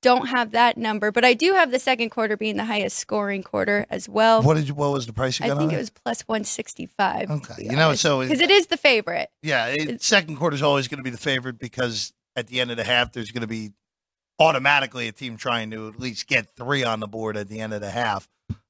[0.02, 3.42] don't have that number, but I do have the second quarter being the highest scoring
[3.42, 4.44] quarter as well.
[4.44, 4.76] What did you?
[4.76, 5.56] What was the price you got?
[5.56, 7.32] I think on it was plus 165.
[7.32, 7.64] Okay.
[7.64, 9.30] You know, so it- because it is the favorite.
[9.42, 12.72] Yeah, it, second quarter is always going to be the favorite because at the end
[12.72, 13.72] of the half, there's going to be
[14.40, 17.74] automatically a team trying to at least get three on the board at the end
[17.74, 18.28] of the half.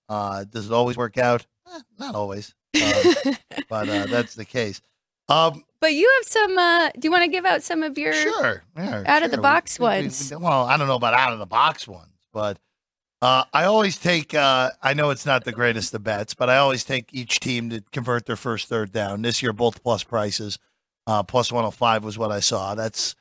[0.08, 1.46] Uh, does it always work out?
[1.74, 3.04] Eh, not always, uh,
[3.70, 4.82] but uh, that's the case.
[5.28, 6.58] Um, But you have some.
[6.58, 8.14] Uh, do you want to give out some of your?
[8.14, 10.32] sure, yeah, out of the box We- we- we- ones.
[10.40, 12.60] well, I don't know about out of the box ones, but
[13.24, 14.36] uh, I always take.
[14.36, 17.72] Uh, I know it's not the greatest of bets, but I always take each team
[17.72, 19.24] to convert their first third down.
[19.24, 20.60] This year, both plus prices,
[21.08, 22.76] uh, plus one hundred five was what I saw.
[22.76, 23.16] That's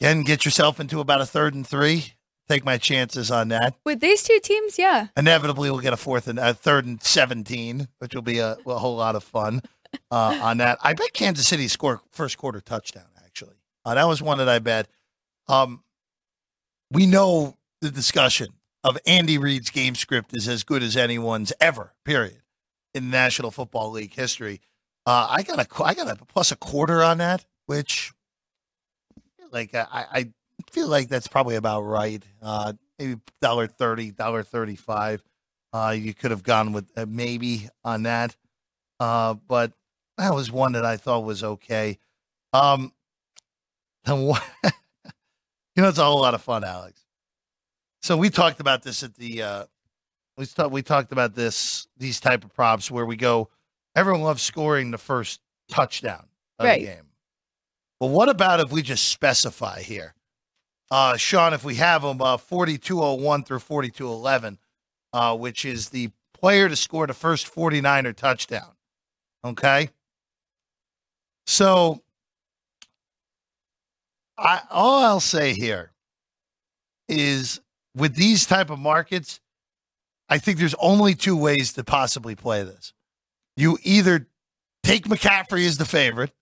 [0.00, 2.14] again, get yourself into about a third and three.
[2.48, 3.76] Take my chances on that.
[3.84, 5.08] With these two teams, yeah.
[5.16, 8.78] Inevitably, we'll get a fourth and a third and seventeen, which will be a, a
[8.78, 9.62] whole lot of fun
[10.10, 10.78] uh, on that.
[10.82, 13.04] I bet Kansas City score first quarter touchdown.
[13.24, 14.88] Actually, uh, that was one that I bet.
[15.46, 15.84] Um,
[16.90, 18.48] we know the discussion
[18.82, 21.92] of Andy Reid's game script is as good as anyone's ever.
[22.04, 22.42] Period
[22.94, 24.60] in National Football League history.
[25.06, 28.12] Uh, I got a I got a plus a quarter on that, which
[29.52, 30.32] like I, I
[30.70, 32.22] feel like that's probably about right.
[32.42, 35.22] Uh, maybe dollar thirty, dollar thirty five.
[35.72, 38.36] Uh, you could have gone with uh, maybe on that,
[38.98, 39.72] uh, but
[40.18, 41.98] that was one that I thought was okay.
[42.52, 42.92] Um,
[44.04, 47.04] the one, you know, it's a whole lot of fun, Alex.
[48.02, 49.64] So we talked about this at the uh,
[50.36, 53.48] we talked we talked about this these type of props where we go.
[53.96, 55.40] Everyone loves scoring the first
[55.70, 56.26] touchdown
[56.58, 56.80] of Right.
[56.80, 57.09] the game.
[58.00, 60.14] But what about if we just specify here?
[60.90, 64.58] Uh, Sean, if we have them, uh, 4201 through 4211,
[65.12, 68.72] uh, which is the player to score the first 49er touchdown.
[69.44, 69.90] Okay.
[71.46, 72.02] So,
[74.38, 75.92] I, all I'll say here
[77.08, 77.60] is
[77.94, 79.40] with these type of markets,
[80.28, 82.92] I think there's only two ways to possibly play this.
[83.56, 84.26] You either
[84.82, 86.32] take McCaffrey as the favorite,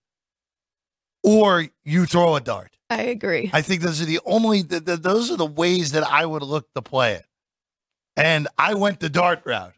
[1.23, 2.75] or you throw a dart.
[2.89, 3.49] I agree.
[3.53, 6.41] I think those are the only th- th- those are the ways that I would
[6.41, 7.25] look to play it.
[8.15, 9.75] And I went the dart route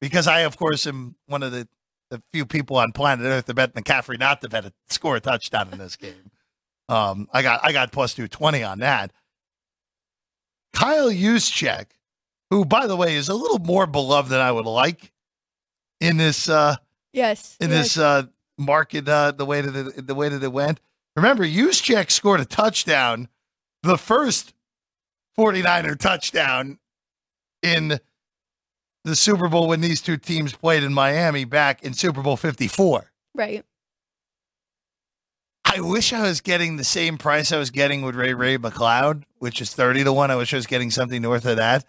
[0.00, 1.66] because I, of course, am one of the,
[2.10, 5.20] the few people on planet Earth to bet McCaffrey not to bet a, score a
[5.20, 6.30] touchdown in this game.
[6.88, 9.12] Um, I got I got plus two twenty on that.
[10.74, 11.86] Kyle Juszczyk,
[12.50, 15.12] who by the way is a little more beloved than I would like
[16.00, 16.76] in this uh,
[17.12, 17.56] yes.
[17.60, 17.94] in yes.
[17.94, 18.24] this uh,
[18.62, 20.80] market uh, the way that it, the way that it went.
[21.16, 23.28] Remember, Juszczyk scored a touchdown,
[23.82, 24.54] the first
[25.38, 26.78] 49er touchdown
[27.62, 28.00] in
[29.04, 33.12] the Super Bowl when these two teams played in Miami back in Super Bowl 54.
[33.34, 33.64] right.
[35.64, 39.22] I wish I was getting the same price I was getting with Ray Ray McCloud,
[39.38, 40.30] which is 30 to 1.
[40.30, 41.86] I wish I was getting something north of that.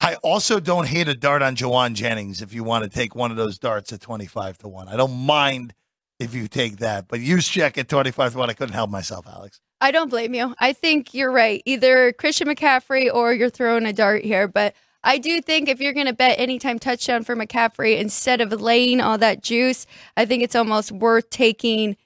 [0.00, 3.32] I also don't hate a dart on Jauan Jennings if you want to take one
[3.32, 4.88] of those darts at 25 to 1.
[4.88, 5.74] I don't mind
[6.18, 8.50] if you take that, but Juszczyk at 25 to 1.
[8.50, 9.60] I couldn't help myself, Alex.
[9.80, 10.54] I don't blame you.
[10.58, 11.62] I think you're right.
[11.66, 14.48] Either Christian McCaffrey or you're throwing a dart here.
[14.48, 18.52] But I do think if you're going to bet anytime touchdown for McCaffrey instead of
[18.60, 19.86] laying all that juice,
[20.16, 21.96] I think it's almost worth taking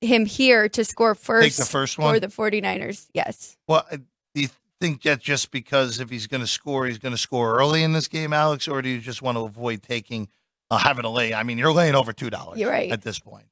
[0.00, 2.20] him here to score first Take the first for one?
[2.20, 3.08] the 49ers.
[3.12, 3.56] Yes.
[3.66, 3.98] Well, uh,
[4.34, 4.48] do you
[4.80, 7.92] think that just because if he's going to score, he's going to score early in
[7.92, 10.28] this game, Alex, or do you just want to avoid taking
[10.70, 11.34] uh, having a lay?
[11.34, 12.58] I mean, you're laying over two dollars.
[12.58, 12.90] You're right.
[12.90, 13.46] at this point.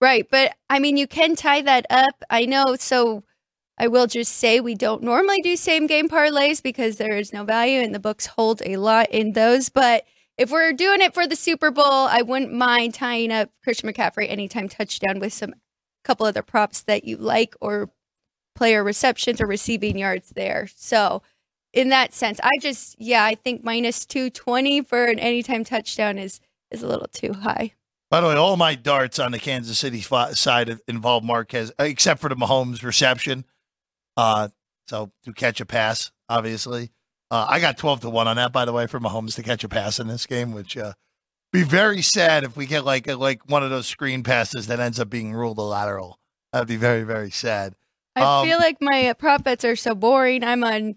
[0.00, 0.26] Right.
[0.30, 2.22] But I mean, you can tie that up.
[2.28, 2.76] I know.
[2.78, 3.24] So
[3.78, 7.44] I will just say we don't normally do same game parlays because there is no
[7.44, 9.68] value and the books hold a lot in those.
[9.68, 10.04] But
[10.38, 14.30] if we're doing it for the Super Bowl, I wouldn't mind tying up Christian McCaffrey
[14.30, 15.54] anytime touchdown with some
[16.04, 17.90] couple other props that you like or
[18.54, 20.68] player receptions or receiving yards there.
[20.74, 21.22] So,
[21.72, 26.16] in that sense, I just yeah, I think minus two twenty for an anytime touchdown
[26.18, 26.40] is
[26.70, 27.72] is a little too high.
[28.10, 32.20] By the way, all my darts on the Kansas City side involve Marquez, uh, except
[32.20, 33.44] for the Mahomes reception.
[34.16, 34.48] Uh,
[34.88, 36.90] so to catch a pass, obviously,
[37.30, 38.52] uh, I got twelve to one on that.
[38.52, 40.92] By the way, for Mahomes to catch a pass in this game, which uh,
[41.52, 44.78] be very sad if we get like a, like one of those screen passes that
[44.78, 46.20] ends up being ruled a lateral.
[46.52, 47.74] That'd be very very sad.
[48.14, 50.44] I Um, feel like my prop bets are so boring.
[50.44, 50.94] I'm on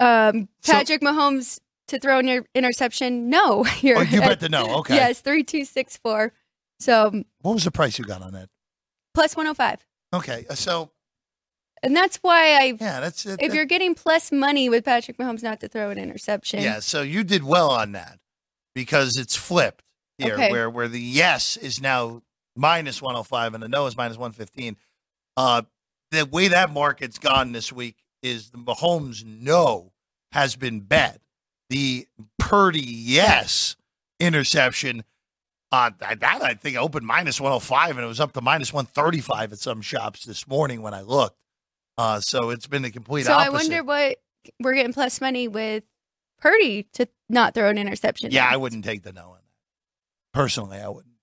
[0.00, 1.60] um, So- Patrick Mahomes
[1.92, 3.30] to throw an inter- interception.
[3.30, 3.96] No, here.
[3.98, 4.78] Oh, you bet the no.
[4.80, 4.96] Okay.
[4.96, 6.32] Yes, three two six four.
[6.80, 8.48] So What was the price you got on that?
[9.14, 10.90] plus one hundred five, Okay, uh, so
[11.82, 12.76] and that's why I.
[12.80, 13.40] yeah, that's it.
[13.42, 17.02] If you're getting plus money with Patrick Mahomes not to throw an interception, Yeah, so
[17.02, 18.18] you did well on that
[18.74, 19.84] because it's flipped
[20.18, 20.50] here, Okay.
[20.50, 22.22] where where the yes is now
[22.56, 24.76] minus 105 and the no is minus 115.
[25.36, 25.62] Uh,
[26.10, 29.92] the way that market's gone this week is the Mahomes no
[30.32, 31.20] has been bet.
[31.72, 32.06] The
[32.38, 33.76] Purdy yes
[34.20, 35.04] interception.
[35.70, 39.58] Uh, that I think opened minus 105 and it was up to minus 135 at
[39.58, 41.38] some shops this morning when I looked.
[41.96, 43.32] Uh, so it's been the complete opposite.
[43.32, 44.18] so I wonder what
[44.60, 45.82] we're getting plus money with
[46.42, 48.32] Purdy to not throw an interception.
[48.32, 48.46] Yeah.
[48.50, 50.34] I wouldn't take the no on that.
[50.38, 51.14] Personally, I wouldn't.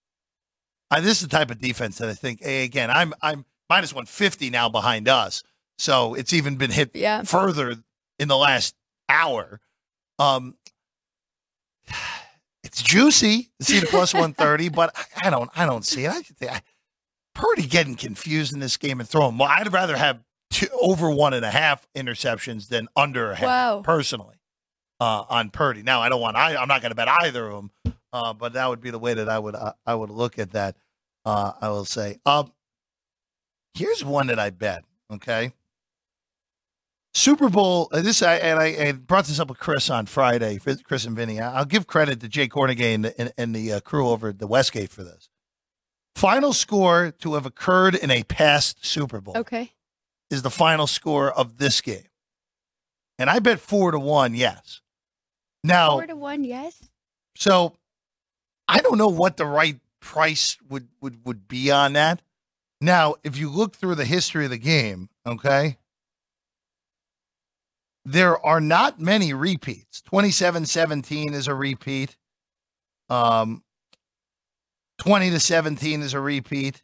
[0.90, 2.40] I, this is the type of defense that I think.
[2.42, 5.44] eh, Again, I'm I'm minus one fifty now behind us,
[5.78, 7.22] so it's even been hit Yeah.
[7.22, 7.76] further
[8.18, 8.74] in the last
[9.10, 9.60] hour.
[10.20, 10.56] Um,
[12.64, 16.06] it's juicy to see the plus one thirty, but I, I don't I don't see
[16.06, 16.12] it.
[16.12, 16.62] I think I,
[17.34, 19.38] Purdy getting confused in this game and throwing.
[19.38, 23.48] Well, I'd rather have two, over one and a half interceptions than under a half.
[23.48, 23.82] Wow.
[23.82, 24.36] Personally,
[25.00, 25.84] uh, on Purdy.
[25.84, 26.36] Now I don't want.
[26.36, 27.54] I, I'm not going to bet either of
[27.84, 30.38] them, uh, but that would be the way that I would uh, I would look
[30.38, 30.76] at that.
[31.26, 32.18] Uh, I will say.
[32.26, 32.52] Um,
[33.74, 34.84] here's one that I bet.
[35.12, 35.54] Okay.
[37.14, 37.90] Super Bowl.
[37.92, 40.60] uh, This I and I, I brought this up with Chris on Friday.
[40.84, 41.40] Chris and Vinny.
[41.40, 44.40] I- I'll give credit to Jay Kornegay and, and, and the uh, crew over at
[44.40, 45.30] the Westgate for this.
[46.16, 49.72] Final score to have occurred in a past Super Bowl Okay.
[50.30, 52.04] is the final score of this game,
[53.18, 54.34] and I bet four to one.
[54.36, 54.82] Yes.
[55.64, 56.90] Now, Four to one, yes.
[57.36, 57.74] so
[58.68, 62.22] I don't know what the right price would, would, would be on that.
[62.82, 65.78] Now, if you look through the history of the game, okay,
[68.06, 70.02] there are not many repeats.
[70.02, 72.18] 27 17 is a repeat.
[73.10, 73.64] Um,
[75.00, 76.84] 20 to 17 is a repeat.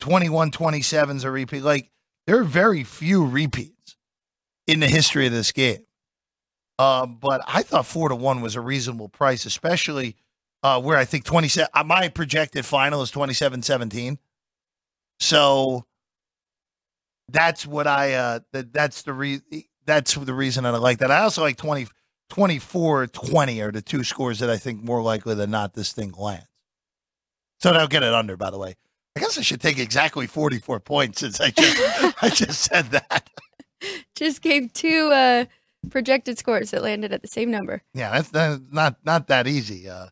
[0.00, 1.62] 21 27 is a repeat.
[1.62, 1.90] Like,
[2.26, 3.96] there are very few repeats
[4.66, 5.84] in the history of this game.
[6.78, 10.16] Uh, but I thought four to one was a reasonable price, especially
[10.62, 14.18] uh, where I think 27, uh, my projected final is 27 17.
[15.20, 15.86] So
[17.28, 21.10] that's what I, uh, that, that's the re- that's the reason that I like that.
[21.10, 21.88] I also like 20,
[22.28, 26.12] 24 20 are the two scores that I think more likely than not this thing
[26.12, 26.46] lands.
[27.60, 28.76] So they'll get it under, by the way.
[29.16, 33.28] I guess I should take exactly 44 points since I just, I just said that.
[34.14, 35.46] Just gave two uh,
[35.90, 37.82] projected scores that landed at the same number.
[37.94, 40.06] Yeah, that's, that's not not that easy uh,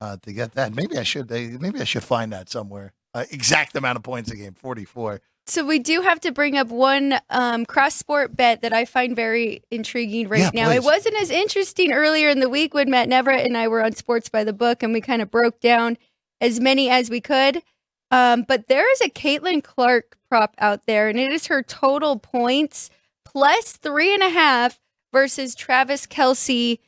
[0.00, 0.74] uh, to get that.
[0.74, 1.30] Maybe I should.
[1.32, 2.92] uh, Maybe I should find that somewhere.
[3.14, 5.20] Uh, exact amount of points a game, forty-four.
[5.48, 9.14] So we do have to bring up one um, cross sport bet that I find
[9.14, 10.70] very intriguing right Yeah, now.
[10.70, 13.92] It wasn't as interesting earlier in the week when Matt Neverett and I were on
[13.92, 15.98] Sports by the Book and we kind of broke down
[16.40, 17.62] as many as we could.
[18.10, 22.18] Um, but there is a Caitlin Clark prop out there, and it is her total
[22.18, 22.90] points
[23.24, 24.80] plus three and a half
[25.12, 26.78] versus Travis Kelce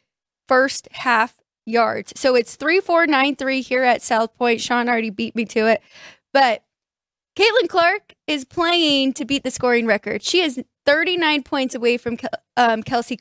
[0.46, 1.36] first half
[1.66, 2.12] yards.
[2.16, 4.60] So it's three four nine three here at South Point.
[4.60, 5.82] Sean already beat me to it,
[6.32, 6.62] but
[7.36, 10.22] Caitlin Clark is playing to beat the scoring record.
[10.22, 12.18] She is 39 points away from
[12.56, 13.18] um, Kelsey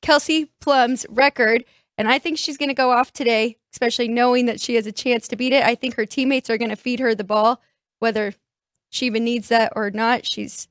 [0.00, 1.64] Kelsey Plum's record,
[1.98, 4.92] and I think she's going to go off today, especially knowing that she has a
[4.92, 5.64] chance to beat it.
[5.64, 7.60] I think her teammates are going to feed her the ball,
[7.98, 8.34] whether
[8.90, 10.24] she even needs that or not.
[10.24, 10.68] She's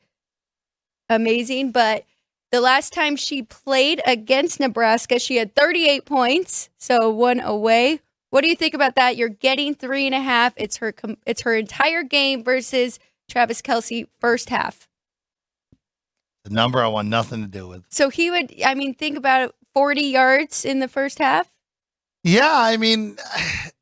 [1.10, 2.06] amazing, but
[2.52, 8.00] the last time she played against Nebraska, she had 38 points, so one away.
[8.30, 9.18] What do you think about that?
[9.18, 10.54] You're getting three and a half.
[10.58, 10.94] It's her.
[11.26, 13.00] It's her entire game versus
[13.30, 14.88] Travis Kelce first half.
[16.44, 17.84] The number I want nothing to do with.
[17.90, 18.54] So he would.
[18.66, 21.52] I mean, think about it, 40 yards in the first half.
[22.24, 23.18] Yeah, I mean,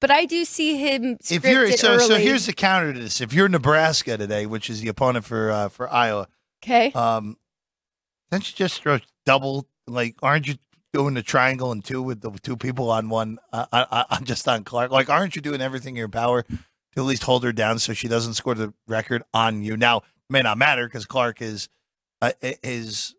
[0.00, 3.20] But I do see him if you're so so here's the counter to this.
[3.20, 6.28] If you're Nebraska today, which is the opponent for uh, for Iowa,
[6.62, 6.92] okay.
[6.92, 7.36] um,
[8.30, 9.66] don't you just throw double?
[9.88, 10.54] Like, aren't you
[10.92, 13.38] doing the triangle and two with the two people on one?
[13.52, 14.92] Uh, I, I, just on Clark.
[14.92, 16.44] Like, aren't you doing everything in your power
[16.94, 19.76] to at least hold her down so she doesn't score the record on you?
[19.76, 21.68] Now, may not matter because Clark is
[22.20, 23.14] uh, is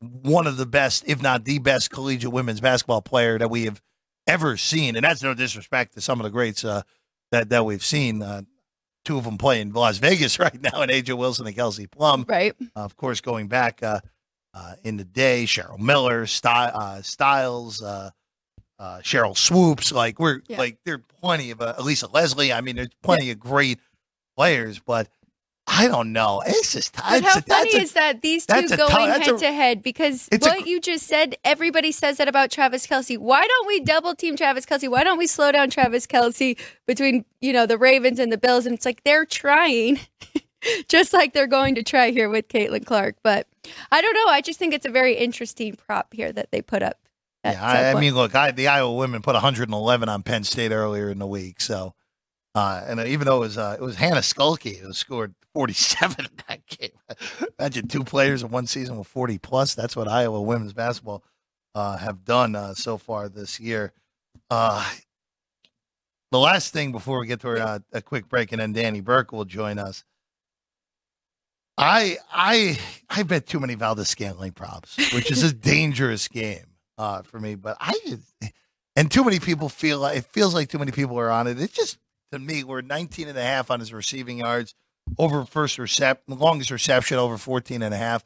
[0.00, 3.80] one of the best, if not the best, collegiate women's basketball player that we have
[4.26, 4.96] ever seen.
[4.96, 6.82] And that's no disrespect to some of the greats uh,
[7.30, 8.22] that that we've seen.
[8.22, 8.42] Uh,
[9.04, 12.24] two of them play in Las Vegas right now, and A'ja Wilson and Kelsey Plum.
[12.28, 12.54] Right.
[12.76, 14.00] Uh, of course, going back uh,
[14.54, 17.82] uh, in the day, Cheryl Miller, Sty- uh, Styles,
[18.78, 19.92] uh, Sheryl Swoopes.
[19.92, 20.58] Like we're Yeah.
[20.58, 22.52] like there are plenty of uh, Elisa Leslie.
[22.52, 23.78] I mean, there's plenty of great
[24.36, 25.08] players, but
[25.66, 26.42] I don't know.
[26.46, 29.30] It's just But how a- funny a- is that these two going tough- that's a-
[29.32, 29.82] head to head?
[29.82, 33.16] Because It's a what you just said, everybody says that about Travis Kelce.
[33.16, 34.90] Why don't we double team Travis Kelce?
[34.90, 38.66] Why don't we slow down Travis Kelce between you know the Ravens and the Bills?
[38.66, 40.00] And it's like they're trying,
[40.88, 43.16] just like they're going to try here with Caitlin Clark.
[43.22, 43.46] But
[43.90, 44.26] I don't know.
[44.26, 46.98] I just think it's a very interesting prop here that they put up.
[47.44, 51.10] Yeah, I, I mean, look, I, the Iowa women put 111 on Penn State earlier
[51.10, 51.60] in the week.
[51.60, 51.94] So,
[52.54, 56.30] uh, and even though it was uh, it was Hannah Stuelke who scored 47 in
[56.48, 56.90] that game.
[57.58, 59.74] Imagine two players in one season with 40 plus.
[59.74, 61.22] That's what Iowa women's basketball
[61.74, 63.92] uh, have done uh, so far this year.
[64.50, 64.88] Uh,
[66.30, 69.00] the last thing before we get to our, uh, a quick break, and then Danny
[69.00, 70.02] Burke will join us.
[71.76, 72.78] I I
[73.10, 77.54] I bet too many Valdes-Scantling props, which is a dangerous game uh, for me.
[77.54, 77.94] But I
[78.96, 81.60] and too many people feel like it feels like too many people are on it.
[81.60, 81.98] It just
[82.32, 84.74] to me we're 19 and a half on his receiving yards
[85.18, 88.24] over first reception, longest reception over 14 and a half.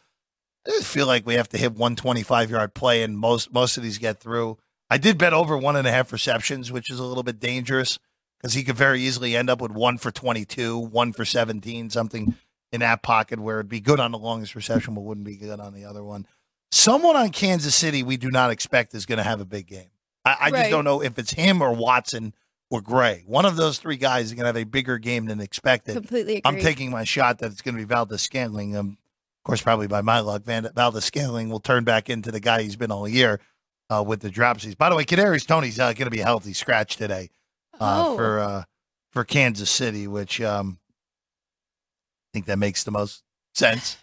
[0.66, 3.82] I just feel like we have to hit 125 yard play and most most of
[3.82, 4.58] these get through.
[4.90, 7.98] I did bet over one and a half receptions, which is a little bit dangerous
[8.38, 12.34] because he could very easily end up with one for 22, one for 17, something
[12.72, 15.60] in that pocket where it'd be good on the longest reception, but wouldn't be good
[15.60, 16.26] on the other one.
[16.70, 19.90] Someone on Kansas City we do not expect is going to have a big game.
[20.24, 22.34] I, I just don't know if it's him or Watson
[22.70, 23.22] or Gray.
[23.26, 25.94] One of those three guys is going to have a bigger game than expected.
[25.94, 26.42] completely agree.
[26.44, 28.76] I'm taking my shot that it's going to be Valdes-Scantling.
[28.76, 28.98] Um,
[29.38, 32.76] of course, probably by my luck, Van- Valdes-Scantling will turn back into the guy he's
[32.76, 33.40] been all year
[33.88, 34.76] uh, with the dropsies.
[34.76, 37.30] By the way, Kadarius Toney's uh, going to be a healthy scratch today
[37.80, 38.16] uh, Oh.
[38.16, 38.64] for uh,
[39.12, 43.22] for Kansas City, which um, I think that makes the most
[43.54, 43.96] sense.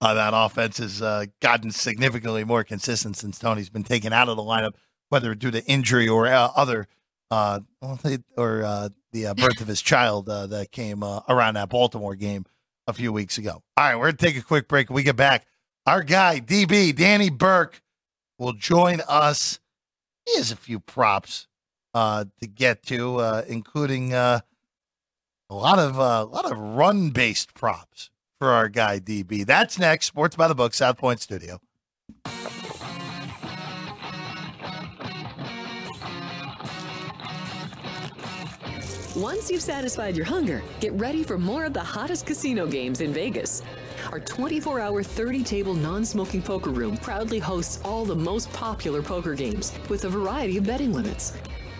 [0.00, 4.36] Uh, that offense has uh, gotten significantly more consistent since Toney's been taken out of
[4.36, 4.74] the lineup,
[5.08, 6.86] whether due to injury or uh, other,
[7.32, 7.60] uh,
[8.36, 12.44] or uh, the birth of his child that came around that Baltimore game
[12.86, 13.62] a few weeks ago.
[13.76, 14.88] All right, we're going to take a quick break.
[14.88, 15.46] When we get back,
[15.84, 17.82] our guy, DB, Danny Burke,
[18.38, 19.58] will join us.
[20.26, 21.48] He has a few props
[21.94, 24.44] to get to, including a
[25.50, 29.44] lot of a lot of run based props for our guy DB.
[29.44, 30.06] That's next.
[30.06, 31.60] Sports by the Book, South Point Studio.
[39.16, 43.12] Once you've satisfied your hunger, get ready for more of the hottest casino games in
[43.12, 43.62] Vegas.
[44.12, 49.02] Our 24 hour, 30 table non smoking poker room proudly hosts all the most popular
[49.02, 51.32] poker games with a variety of betting limits.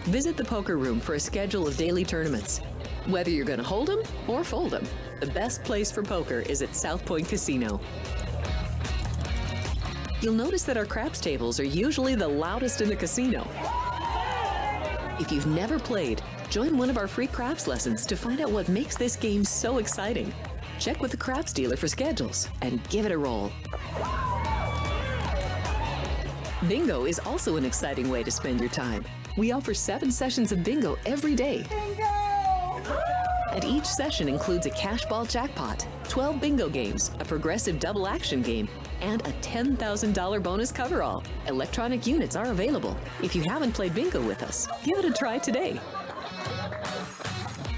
[0.04, 2.60] Visit the poker room for a schedule of daily tournaments.
[3.08, 4.86] Whether you're going to hold 'em or fold 'em,
[5.18, 7.80] the best place for poker is at South Point Casino.
[10.20, 13.48] You'll notice that our craps tables are usually the loudest in the casino.
[15.18, 18.68] If you've never played, join one of our free craps lessons to find out what
[18.68, 20.30] makes this game so exciting.
[20.78, 23.50] Check with the craps dealer for schedules and give it a roll.
[26.68, 29.02] Bingo is also an exciting way to spend your time.
[29.38, 31.64] We offer seven sessions of bingo every day.
[33.52, 38.42] And each session includes a cash ball jackpot, 12 bingo games, a progressive double action
[38.42, 38.68] game,
[39.00, 41.22] and a $10,000 bonus coverall.
[41.46, 42.96] Electronic units are available.
[43.22, 45.80] If you haven't played bingo with us, give it a try today.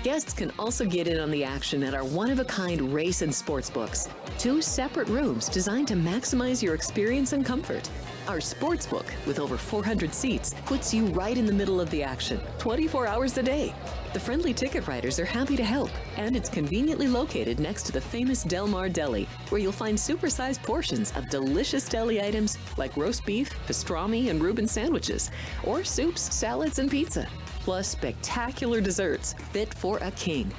[0.03, 3.21] Guests can also get in on the action at our one of a kind race
[3.21, 4.09] and sports books.
[4.39, 7.91] Two separate rooms designed to maximize your experience and comfort.
[8.27, 12.03] Our sports book, with over 400 seats, puts you right in the middle of the
[12.03, 13.75] action, 24 hours a day.
[14.13, 18.01] The friendly ticket writers are happy to help, and it's conveniently located next to the
[18.01, 23.25] famous Del Mar Deli, where you'll find supersized portions of delicious deli items like roast
[23.25, 25.31] beef, pastrami, and Reuben sandwiches,
[25.63, 27.29] or soups, salads, and pizza,
[27.61, 30.53] plus spectacular desserts fit for a king.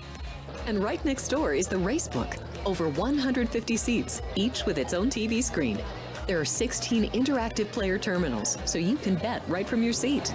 [0.65, 2.37] And right next door is the race book.
[2.65, 5.77] Over 150 seats, each with its own TV screen.
[6.25, 10.33] There are 16 interactive player terminals, so you can bet right from your seat.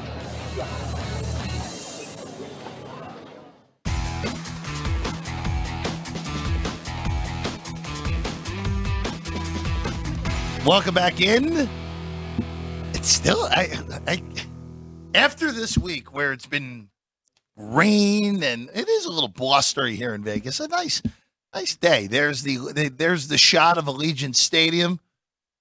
[10.67, 11.69] Welcome back in.
[12.93, 14.21] It's still I, I
[15.15, 16.89] after this week where it's been
[17.55, 20.59] rain and it is a little blustery here in Vegas.
[20.59, 21.03] A nice
[21.55, 22.09] nice day.
[22.09, 24.99] There's the there's the shot of Allegiant Stadium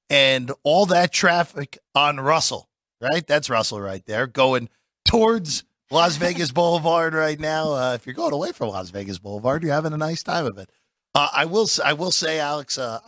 [0.10, 2.68] and all that traffic on Russell,
[2.99, 3.28] right?
[3.28, 4.70] That's Russell right there going
[5.08, 7.74] towards Las Vegas Boulevard right now.
[7.74, 10.58] Uh, if you're going away from Las Vegas Boulevard, you're having a nice time of
[10.58, 10.72] it.
[11.14, 13.01] Uh, I will I will say, Alex, uh,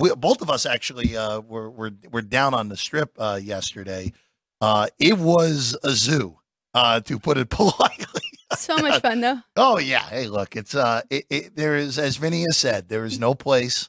[0.00, 4.12] we, both of us actually uh, were, were were down on the strip uh, yesterday.
[4.60, 6.38] Uh, it was a zoo,
[6.74, 8.22] to put it politely.
[8.56, 9.38] So much fun though.
[9.56, 10.02] oh yeah.
[10.02, 13.34] Hey, look, it's uh, it, it, there is as Vinny has said, there is no
[13.34, 13.88] place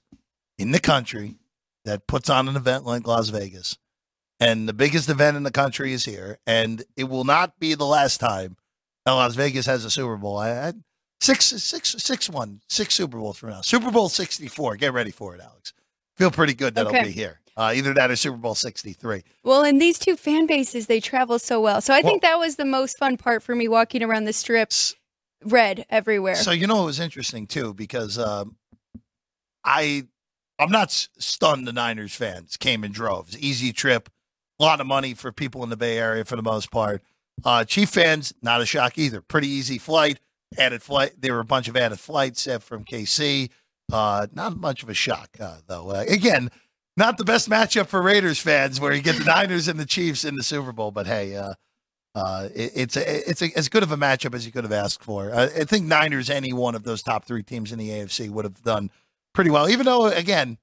[0.59, 1.37] in the country
[1.85, 3.77] that puts on an event like Las Vegas.
[4.39, 6.39] And the biggest event in the country is here.
[6.47, 8.57] And it will not be the last time
[9.05, 10.37] that Las Vegas has a Super Bowl.
[10.37, 10.73] I, I,
[11.19, 13.61] six, six, six, one, six Super Bowls from now.
[13.61, 14.77] Super Bowl 64.
[14.77, 15.73] Get ready for it, Alex.
[16.15, 16.99] Feel pretty good that okay.
[16.99, 17.39] it'll be here.
[17.57, 19.23] Uh, either that or Super Bowl 63.
[19.43, 21.81] Well, and these two fan bases, they travel so well.
[21.81, 24.33] So I well, think that was the most fun part for me walking around the
[24.33, 24.95] strips,
[25.43, 26.35] red everywhere.
[26.35, 28.55] So, you know, it was interesting too, because um,
[29.65, 30.07] I
[30.59, 33.37] I'm not stunned the Niners fans came in droves.
[33.37, 34.09] Easy trip,
[34.59, 37.01] a lot of money for people in the Bay Area for the most part.
[37.43, 39.21] Uh, Chief fans, not a shock either.
[39.21, 40.19] Pretty easy flight,
[40.57, 41.13] added flight.
[41.19, 43.49] There were a bunch of added flights from KC.
[43.91, 45.91] Uh, not much of a shock, uh, though.
[45.91, 46.49] Uh, again,
[46.97, 50.25] not the best matchup for Raiders fans, where you get the Niners and the Chiefs
[50.25, 50.91] in the Super Bowl.
[50.91, 51.53] But hey, uh,
[52.15, 54.73] uh, it, it's a, it's a, as good of a matchup as you could have
[54.73, 55.33] asked for.
[55.33, 58.61] I think Niners, any one of those top three teams in the AFC, would have
[58.63, 58.91] done
[59.33, 59.69] pretty well.
[59.69, 60.57] Even though, again,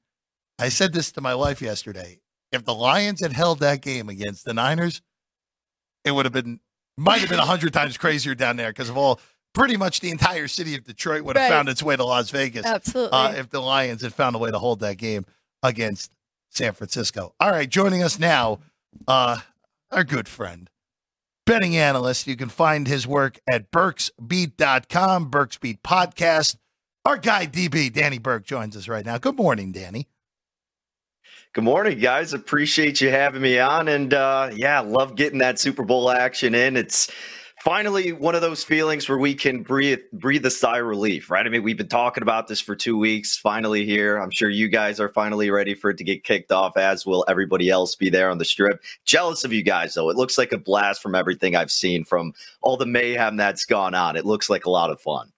[0.59, 2.21] I said this to my wife yesterday.
[2.51, 5.03] If the Lions had held that game against the Niners,
[6.05, 6.61] it would have been
[6.97, 9.21] might have been a hundred times crazier down there because of all
[9.59, 11.57] pretty much the entire city of Detroit would have right.
[11.57, 12.65] found its way to Las Vegas.
[12.65, 13.19] Absolutely.
[13.19, 15.27] Uh, if the Lions had found a way to hold that game
[15.63, 16.13] against
[16.49, 17.35] San Francisco.
[17.41, 18.61] All right, joining us now,
[19.09, 19.39] uh,
[19.91, 20.71] our good friend,
[21.45, 22.27] betting analyst.
[22.27, 26.57] You can find his work at BurksBeat.com, Burks Beat Podcast.
[27.05, 29.19] Our guy DB, Danny Burke, joins us right now.
[29.19, 30.07] Good morning, Danny.
[31.55, 32.35] Good morning, guys.
[32.35, 33.89] Appreciate you having me on.
[33.89, 36.77] And uh, yeah, love getting that Super Bowl action in.
[36.77, 37.11] It's
[37.69, 41.45] finally one of those feelings where we can breathe breathe a sigh of relief, right?
[41.45, 44.17] I mean, we've been talking about this for two weeks, finally here.
[44.17, 47.27] I'm sure you guys are finally ready for it to get kicked off, as will
[47.29, 48.83] everybody else be there on the strip.
[49.05, 50.09] Jealous of you guys, though.
[50.09, 53.95] It looks like a blast from everything I've seen from all the mayhem that's gone
[53.95, 54.17] on.
[54.17, 55.31] It looks like a lot of fun.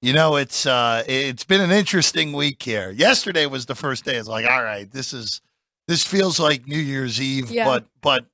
[0.00, 2.90] You know, it's uh it's been an interesting week here.
[2.90, 4.16] Yesterday was the first day.
[4.16, 5.42] It's like, all right, this is
[5.88, 7.66] this feels like New Year's Eve, yeah.
[7.66, 8.24] but but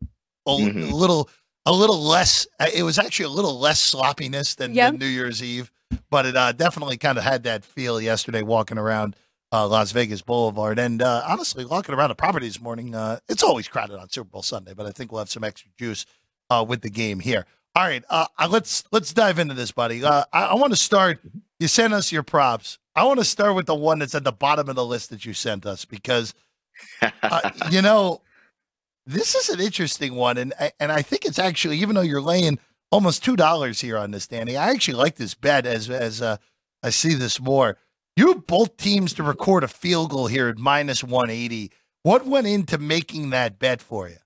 [0.46, 0.92] a, mm-hmm.
[0.92, 1.28] a, little
[1.66, 2.46] a little less.
[2.58, 5.70] Uh, it was actually a little less sloppiness than, than New Year's Eve,
[6.10, 9.16] but it uh, definitely kind of had that feel yesterday walking around
[9.52, 10.78] uh, Las Vegas Boulevard.
[10.78, 14.28] And uh, honestly, walking around the property this morning, uh, it's always crowded on Super
[14.28, 16.06] Bowl Sunday, but I think we'll have some extra juice
[16.50, 17.46] uh, with the game here.
[17.76, 20.04] All right, uh, uh, let's let's dive into this, buddy.
[20.04, 21.18] Uh, I, I want to start.
[21.58, 22.78] You sent us your props.
[22.94, 25.24] I want to start with the one that's at the bottom of the list that
[25.24, 26.34] you sent us because,
[27.02, 28.20] uh, you know,
[29.06, 32.58] this is an interesting one, and and I think it's actually even though you're laying
[32.90, 36.38] almost two dollars here on this, Danny, I actually like this bet as as uh,
[36.82, 37.76] I see this more.
[38.16, 41.70] You both teams to record a field goal here at minus one eighty.
[42.02, 44.16] What went into making that bet for you?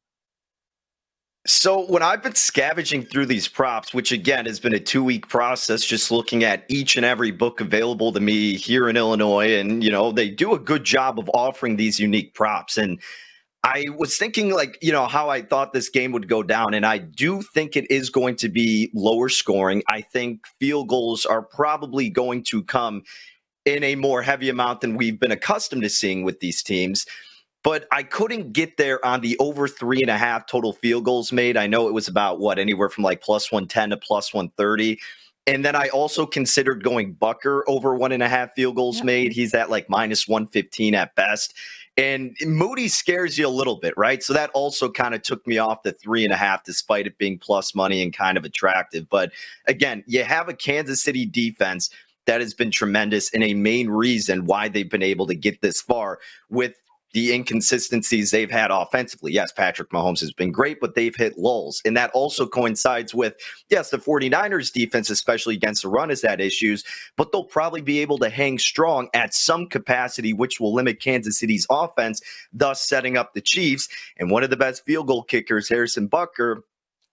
[1.46, 5.28] So when I've been scavenging through these props, which again has been a two week
[5.28, 9.82] process, just looking at each and every book available to me here in Illinois, and
[9.82, 12.76] you know they do a good job of offering these unique props.
[12.76, 13.00] And
[13.64, 16.86] I was thinking like you know how I thought this game would go down, and
[16.86, 19.82] I do think it is going to be lower scoring.
[19.88, 23.02] I think field goals are probably going to come
[23.64, 27.04] in a more heavy amount than we've been accustomed to seeing with these teams
[27.64, 31.32] but I couldn't get there on the over three and a half total field goals
[31.32, 31.56] made.
[31.56, 34.98] I know it was about what anywhere from like plus 110 to plus 130.
[35.46, 39.06] And then I also considered going Butker over one and a half field goals yep.
[39.06, 39.32] made.
[39.32, 41.54] He's at like minus 115 at best.
[41.98, 44.22] And Moody scares you a little bit, right?
[44.22, 47.18] So that also kind of took me off the three and a half, despite it
[47.18, 49.08] being plus money and kind of attractive.
[49.10, 49.32] But
[49.66, 51.90] again, you have a Kansas City defense
[52.26, 55.80] that has been tremendous and a main reason why they've been able to get this
[55.80, 56.74] far with
[57.12, 59.32] the inconsistencies they've had offensively.
[59.32, 61.80] Yes, Patrick Mahomes has been great, but they've hit lulls.
[61.84, 63.34] And that also coincides with,
[63.70, 66.84] yes, the 49ers defense, especially against the run, has had issues,
[67.16, 71.38] but they'll probably be able to hang strong at some capacity, which will limit Kansas
[71.38, 72.20] City's offense,
[72.52, 73.88] thus setting up the Chiefs.
[74.18, 76.62] And one of the best field goal kickers, Harrison Butker,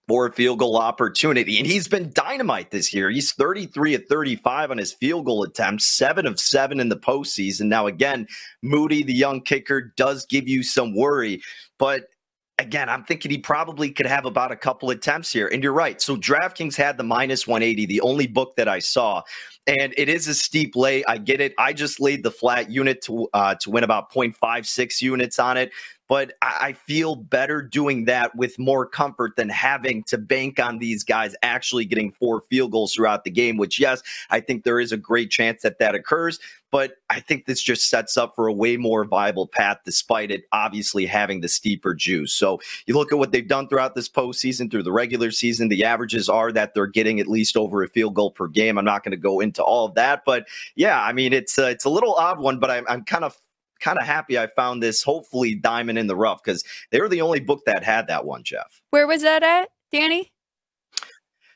[0.08, 1.58] for a field goal opportunity.
[1.58, 3.10] And he's been dynamite this year.
[3.10, 7.66] He's 33 at 35 on his field goal attempts, seven of seven in the postseason.
[7.66, 8.28] Now, again,
[8.62, 11.42] Moody, the young kicker, does give you some worry,
[11.80, 12.10] but
[12.58, 15.48] again, I'm thinking he probably could have about a couple attempts here.
[15.48, 16.02] And you're right.
[16.02, 19.24] So DraftKings had the minus 180, the only book that I saw.
[19.68, 21.04] And it is a steep lay.
[21.06, 21.54] I get it.
[21.58, 25.72] I just laid the flat unit to uh, to win about 0.56 units on it
[26.08, 31.04] but I feel better doing that with more comfort than having to bank on these
[31.04, 34.92] guys actually getting four field goals throughout the game, which, yes, I think there is
[34.92, 36.40] a great chance that that occurs.
[36.72, 40.44] But I think this just sets up for a way more viable path, despite it
[40.52, 42.34] obviously having the steeper juice.
[42.34, 45.86] So you look at what they've done throughout this postseason, through the regular season, the
[45.86, 48.78] averages are that they're getting at least over a field goal per game.
[48.78, 51.66] I'm not going to go into all of that, but yeah, I mean it's uh,
[51.66, 53.38] it's a little odd one, but I'm, I'm kind of
[53.80, 57.22] kind of happy I found this hopefully diamond in the rough because they were the
[57.22, 58.82] only book that had that one, Jeff.
[58.90, 60.32] Where was that at, Danny?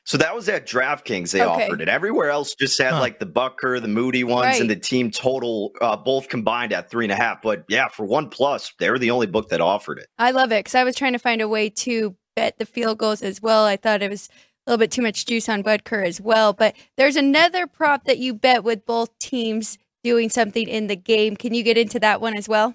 [0.04, 1.30] So that was at DraftKings.
[1.30, 1.66] They okay.
[1.66, 1.88] offered it.
[1.88, 3.00] Everywhere else just had huh.
[3.00, 4.60] like the Butker, the Moody ones, right.
[4.60, 7.42] and the team total uh, both combined at three and a half.
[7.42, 10.08] But yeah, for one plus, they were the only book that offered it.
[10.18, 12.98] I love it because I was trying to find a way to bet the field
[12.98, 13.64] goals as well.
[13.66, 14.32] I thought it was a
[14.70, 16.52] little bit too much juice on Butker as well.
[16.52, 21.36] But there's another prop that you bet with both teams doing something in the game.
[21.36, 22.74] Can you get into that one as well?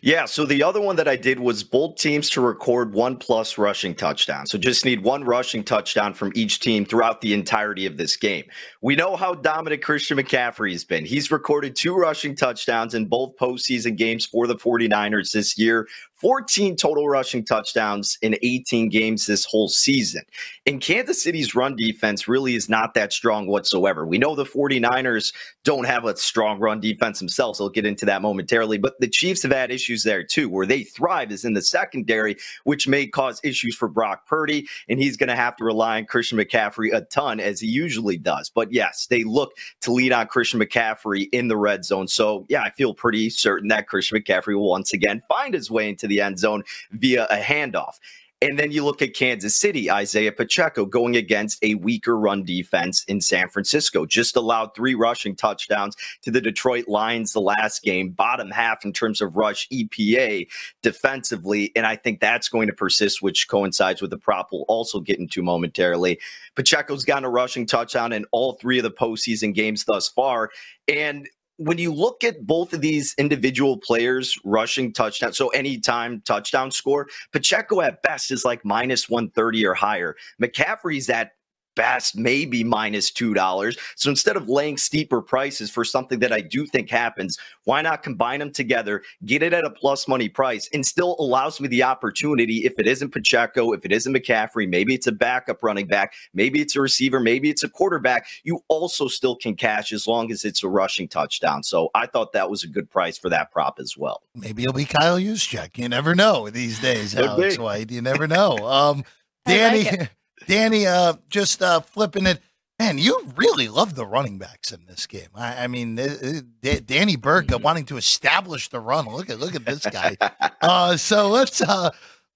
[0.00, 3.58] Yeah, so the other one that I did was both teams to record one plus
[3.58, 4.46] rushing touchdown.
[4.46, 8.44] So just need one rushing touchdown from each team throughout the entirety of this game.
[8.80, 11.04] We know how dominant Christian McCaffrey has been.
[11.04, 15.88] He's recorded two rushing touchdowns in both postseason games for the 49ers this year.
[16.20, 20.22] 14 total rushing touchdowns in 18 games this whole season.
[20.66, 24.04] And Kansas City's run defense really is not that strong whatsoever.
[24.04, 25.32] We know the 49ers
[25.64, 27.60] don't have a strong run defense themselves.
[27.60, 28.78] I'll get into that momentarily.
[28.78, 30.48] But the Chiefs have had issues there too.
[30.48, 34.66] Where they thrive is in the secondary, which may cause issues for Brock Purdy.
[34.88, 38.16] And he's going to have to rely on Christian McCaffrey a ton, as he usually
[38.16, 38.50] does.
[38.50, 39.52] But yes, they look
[39.82, 42.08] to lead on Christian McCaffrey in the red zone.
[42.08, 45.88] So yeah, I feel pretty certain that Christian McCaffrey will once again find his way
[45.88, 47.94] into the end zone via a handoff.
[48.40, 53.02] And then you look at Kansas City, Isaiah Pacheco going against a weaker run defense
[53.04, 54.06] in San Francisco.
[54.06, 58.92] Just allowed three rushing touchdowns to the Detroit Lions the last game, bottom half in
[58.92, 60.46] terms of rush EPA
[60.82, 61.72] defensively.
[61.74, 65.18] And I think that's going to persist, which coincides with the prop we'll also get
[65.18, 66.20] into momentarily.
[66.54, 70.50] Pacheco's gotten a rushing touchdown in all three of the postseason games thus far.
[70.86, 71.28] And
[71.58, 77.08] when you look at both of these individual players rushing touchdown, so anytime touchdown score,
[77.32, 80.16] Pacheco at best is like minus 130 or higher.
[80.40, 81.32] McCaffrey's at
[81.78, 83.78] best maybe minus $2.
[83.94, 88.02] So instead of laying steeper prices for something that I do think happens, why not
[88.02, 91.84] combine them together, get it at a plus money price, and still allows me the
[91.84, 96.14] opportunity if it isn't Pacheco, if it isn't McCaffrey, maybe it's a backup running back,
[96.34, 100.32] maybe it's a receiver, maybe it's a quarterback, you also still can cash as long
[100.32, 101.62] as it's a rushing touchdown.
[101.62, 104.22] So I thought that was a good price for that prop as well.
[104.34, 105.78] Maybe it'll be Kyle Juszczyk.
[105.78, 107.92] You never know these days, Alex White.
[107.92, 108.56] You never know.
[108.66, 109.04] Um,
[109.46, 110.10] Danny, like
[110.48, 112.40] Danny, uh, just uh, flipping it.
[112.78, 115.28] Man, you really love the running backs in this game.
[115.34, 116.16] I, I mean, uh,
[116.64, 117.62] uh Danny Burke mm-hmm.
[117.62, 119.06] wanting to establish the run.
[119.06, 120.16] Look at look at this guy.
[120.62, 121.90] uh, so let's uh,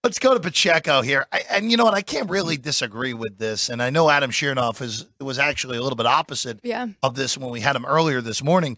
[0.04, 1.26] let's go to Pacheco here.
[1.32, 1.94] I, and you know what?
[1.94, 3.70] I can't really disagree with this.
[3.70, 6.88] And I know Adam Chernoff is was actually a little bit opposite yeah.
[7.02, 8.76] of this when we had him earlier this morning.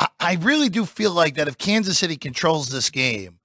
[0.00, 3.38] I, I really do feel like that if Kansas City controls this game,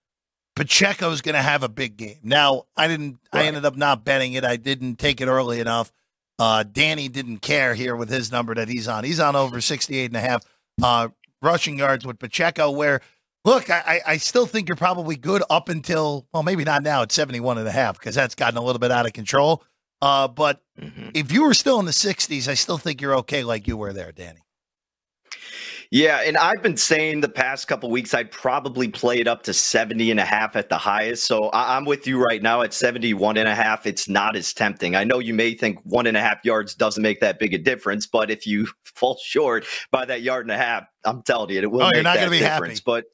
[0.60, 2.18] Pacheco's going to have a big game.
[2.22, 3.18] Now, I didn't.
[3.34, 3.46] Right.
[3.46, 4.44] I ended up not betting it.
[4.44, 5.90] I didn't take it early enough.
[6.38, 9.06] Uh, Danny didn't care here with his number that he's on.
[9.06, 10.44] He's on over 68 and a half
[10.84, 11.08] uh,
[11.42, 12.72] rushing yards with Pacheco.
[12.72, 13.00] Where,
[13.46, 17.04] look, I, I still think you're probably good up until well, maybe not now.
[17.04, 19.64] It's 71 and a half because that's gotten a little bit out of control.
[20.02, 21.12] Uh, but mm-hmm.
[21.14, 23.94] if you were still in the 60s, I still think you're okay, like you were
[23.94, 24.42] there, Danny.
[25.92, 29.54] Yeah, and I've been saying the past couple weeks I'd probably play it up to
[29.54, 31.24] 70 and a half at the highest.
[31.24, 33.88] So I'm with you right now at 71 and a half.
[33.88, 34.96] It's not as tempting.
[34.96, 37.58] I know you may think one and a half yards doesn't make that big a
[37.58, 41.62] difference, but if you fall short by that yard and a half, I'm telling you,
[41.62, 42.80] it will oh, make you're not that gonna be difference.
[42.80, 42.84] Happy.
[42.86, 43.06] But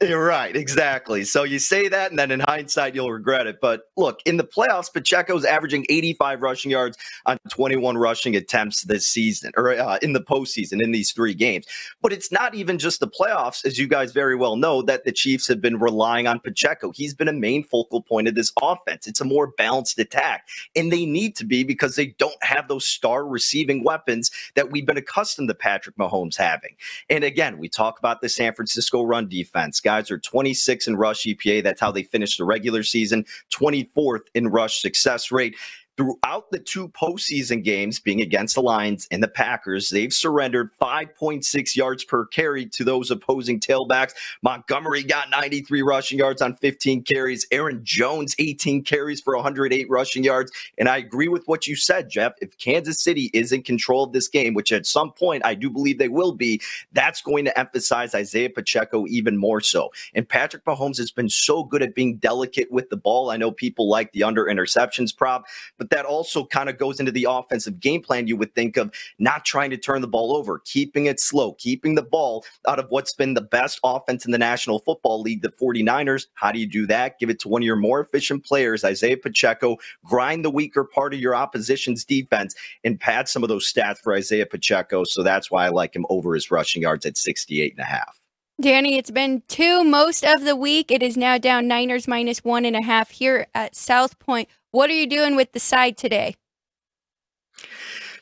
[0.00, 1.24] you're right, exactly.
[1.24, 3.58] So you say that, and then in hindsight, you'll regret it.
[3.60, 9.06] But look, in the playoffs, Pacheco's averaging 85 rushing yards on 21 rushing attempts this
[9.06, 11.66] season, or uh, in the postseason in these three games.
[12.00, 15.12] But it's not even just the playoffs, as you guys very well know, that the
[15.12, 16.92] Chiefs have been relying on Pacheco.
[16.92, 19.06] He's been a main focal point of this offense.
[19.06, 22.84] It's a more balanced attack, and they need to be because they don't have those
[22.84, 26.76] star receiving weapons that we've been accustomed to Patrick Mahomes having.
[27.08, 29.80] And again, we talk about the San Francisco run defense defense.
[29.80, 31.62] Guys are 26 in rush EPA.
[31.62, 33.24] That's how they finished the regular season,
[33.54, 35.56] 24th in rush success rate.
[35.98, 41.76] Throughout the two postseason games, being against the Lions and the Packers, they've surrendered 5.6
[41.76, 44.14] yards per carry to those opposing tailbacks.
[44.42, 47.46] Montgomery got 93 rushing yards on 15 carries.
[47.52, 50.50] Aaron Jones, 18 carries for 108 rushing yards.
[50.78, 52.32] And I agree with what you said, Jeff.
[52.40, 55.68] If Kansas City is in control of this game, which at some point I do
[55.68, 56.62] believe they will be,
[56.92, 59.92] that's going to emphasize Isaiah Pacheco even more so.
[60.14, 63.30] And Patrick Mahomes has been so good at being delicate with the ball.
[63.30, 65.44] I know people like the under interceptions prop,
[65.82, 68.94] but that also kind of goes into the offensive game plan you would think of
[69.18, 72.86] not trying to turn the ball over, keeping it slow, keeping the ball out of
[72.90, 76.28] what's been the best offense in the National Football League, the 49ers.
[76.34, 77.18] How do you do that?
[77.18, 81.14] Give it to one of your more efficient players, Isaiah Pacheco, grind the weaker part
[81.14, 82.54] of your opposition's defense
[82.84, 85.02] and pad some of those stats for Isaiah Pacheco.
[85.02, 88.20] So that's why I like him over his rushing yards at 68 and a half.
[88.60, 90.92] Danny, it's been two most of the week.
[90.92, 94.48] It is now down Niners minus one and a half here at South Point.
[94.72, 96.34] What are you doing with the side today?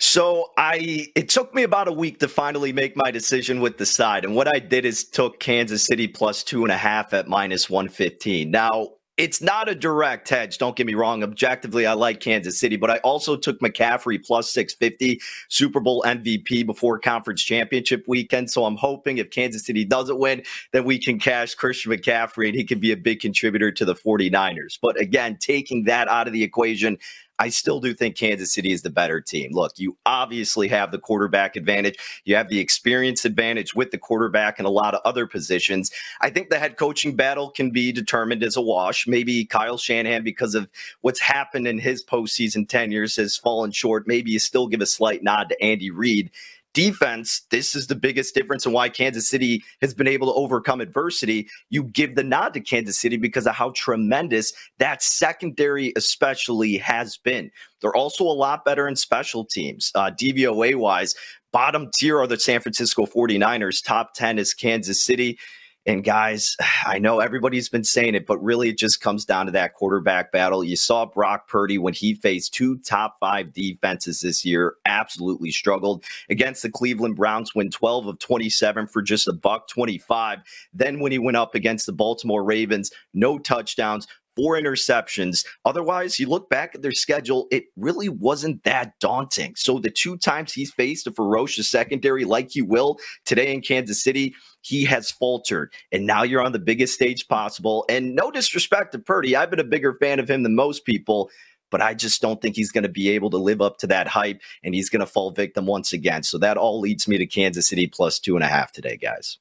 [0.00, 3.86] So I it took me about a week to finally make my decision with the
[3.86, 4.24] side.
[4.24, 7.70] And what I did is took Kansas City plus two and a half at minus
[7.70, 8.50] 115.
[8.50, 8.88] Now
[9.20, 10.56] it's not a direct hedge.
[10.56, 11.22] Don't get me wrong.
[11.22, 16.64] Objectively, I like Kansas City, but I also took McCaffrey plus 650 Super Bowl MVP
[16.64, 18.50] before conference championship weekend.
[18.50, 20.42] So I'm hoping if Kansas City doesn't win,
[20.72, 23.94] then we can cash Christian McCaffrey and he can be a big contributor to the
[23.94, 24.78] 49ers.
[24.80, 26.96] But again, taking that out of the equation,
[27.40, 29.52] I still do think Kansas City is the better team.
[29.52, 31.96] Look, you obviously have the quarterback advantage.
[32.26, 35.90] You have the experience advantage with the quarterback and a lot of other positions.
[36.20, 39.06] I think the head coaching battle can be determined as a wash.
[39.06, 40.68] Maybe Kyle Shanahan, because of
[41.00, 44.06] what's happened in his postseason tenures, has fallen short.
[44.06, 46.30] Maybe you still give a slight nod to Andy Reid
[46.72, 50.80] defense, this is the biggest difference in why Kansas City has been able to overcome
[50.80, 51.48] adversity.
[51.68, 57.16] You give the nod to Kansas City because of how tremendous that secondary, especially, has
[57.16, 57.50] been.
[57.80, 61.14] They're also a lot better in special teams, uh, DVOA wise.
[61.52, 63.84] Bottom tier are the San Francisco 49ers.
[63.84, 65.38] Top 10 is Kansas City.
[65.86, 69.52] And guys, I know everybody's been saying it, but really it just comes down to
[69.52, 70.62] that quarterback battle.
[70.62, 76.04] You saw Brock Purdy when he faced two top five defenses this year, absolutely struggled
[76.28, 80.40] against the Cleveland Browns, win 12 of 27 for just a buck 25.
[80.74, 85.44] Then when he went up against the Baltimore Ravens, no touchdowns, four interceptions.
[85.64, 89.54] Otherwise, you look back at their schedule, it really wasn't that daunting.
[89.56, 94.02] So the two times he's faced a ferocious secondary like you will today in Kansas
[94.02, 95.72] City, he has faltered.
[95.92, 97.84] And now you're on the biggest stage possible.
[97.88, 101.30] And no disrespect to Purdy, I've been a bigger fan of him than most people
[101.70, 104.08] but I just don't think he's going to be able to live up to that
[104.08, 106.22] hype and he's going to fall victim once again.
[106.24, 109.38] So that all leads me to Kansas City plus two and a half today, guys.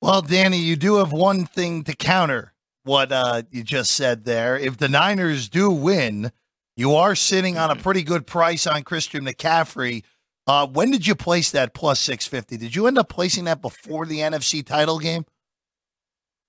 [0.00, 2.53] Well, Danny, you do have one thing to counter
[2.84, 4.56] what uh, you just said there.
[4.56, 6.30] If the Niners do win,
[6.76, 10.04] you are sitting on a pretty good price on Christian McCaffrey.
[10.46, 12.58] Uh, when did you place that plus 650?
[12.58, 15.24] Did you end up placing that before the NFC title game?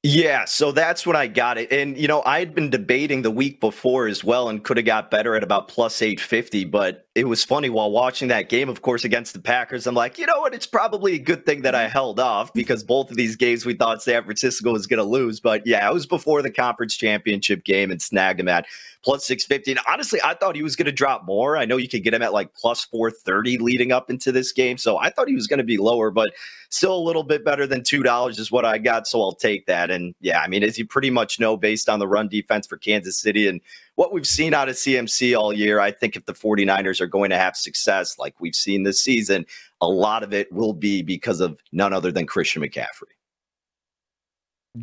[0.07, 1.71] Yeah, so that's when I got it.
[1.71, 4.85] And, you know, I had been debating the week before as well and could have
[4.85, 6.65] got better at about plus 850.
[6.65, 9.87] But it was funny while watching that game, of course, against the Packers.
[9.87, 10.53] I'm like, you know what?
[10.53, 13.73] It's probably a good thing that I held off because both of these games we
[13.73, 15.39] thought San Francisco was going to lose.
[15.39, 18.67] But yeah, it was before the conference championship game and snagged him at
[19.05, 19.71] plus 650.
[19.71, 21.57] And honestly, I thought he was going to drop more.
[21.57, 24.79] I know you could get him at like plus 430 leading up into this game.
[24.79, 26.33] So I thought he was going to be lower, but
[26.69, 29.05] still a little bit better than $2 is what I got.
[29.05, 29.91] So I'll take that.
[29.91, 32.77] And yeah, I mean, as you pretty much know, based on the run defense for
[32.77, 33.61] Kansas City and
[33.93, 37.29] what we've seen out of CMC all year, I think if the 49ers are going
[37.29, 39.45] to have success like we've seen this season,
[39.81, 43.13] a lot of it will be because of none other than Christian McCaffrey.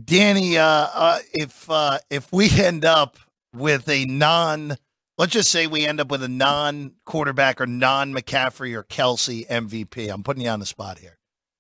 [0.05, 3.19] Danny, uh, uh, if uh, if we end up
[3.55, 4.77] with a non,
[5.19, 9.47] let's just say we end up with a non quarterback or non McCaffrey or Kelce
[9.49, 10.13] MVP.
[10.13, 11.19] I'm putting you on the spot here.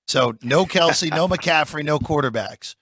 [0.08, 2.76] So no Kelce, no McCaffrey, no quarterbacks.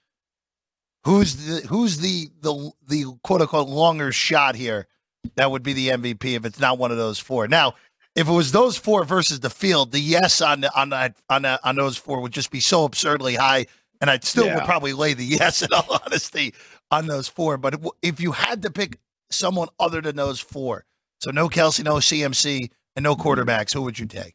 [1.04, 4.86] Who's the who's the the the quote unquote longer shot here?
[5.36, 7.46] That would be the MVP if it's not one of those four.
[7.46, 7.74] Now,
[8.14, 11.42] if it was those four versus the field, the yes on the, on that on
[11.42, 13.66] that, on those four would just be so absurdly high,
[14.00, 14.56] and I'd still yeah.
[14.56, 16.54] would probably lay the yes in all honesty
[16.90, 17.56] on those four.
[17.56, 18.98] But if you had to pick
[19.30, 20.84] someone other than those four,
[21.20, 23.22] so no Kelce, no CMC, and no mm-hmm.
[23.22, 24.34] quarterbacks, who would you take?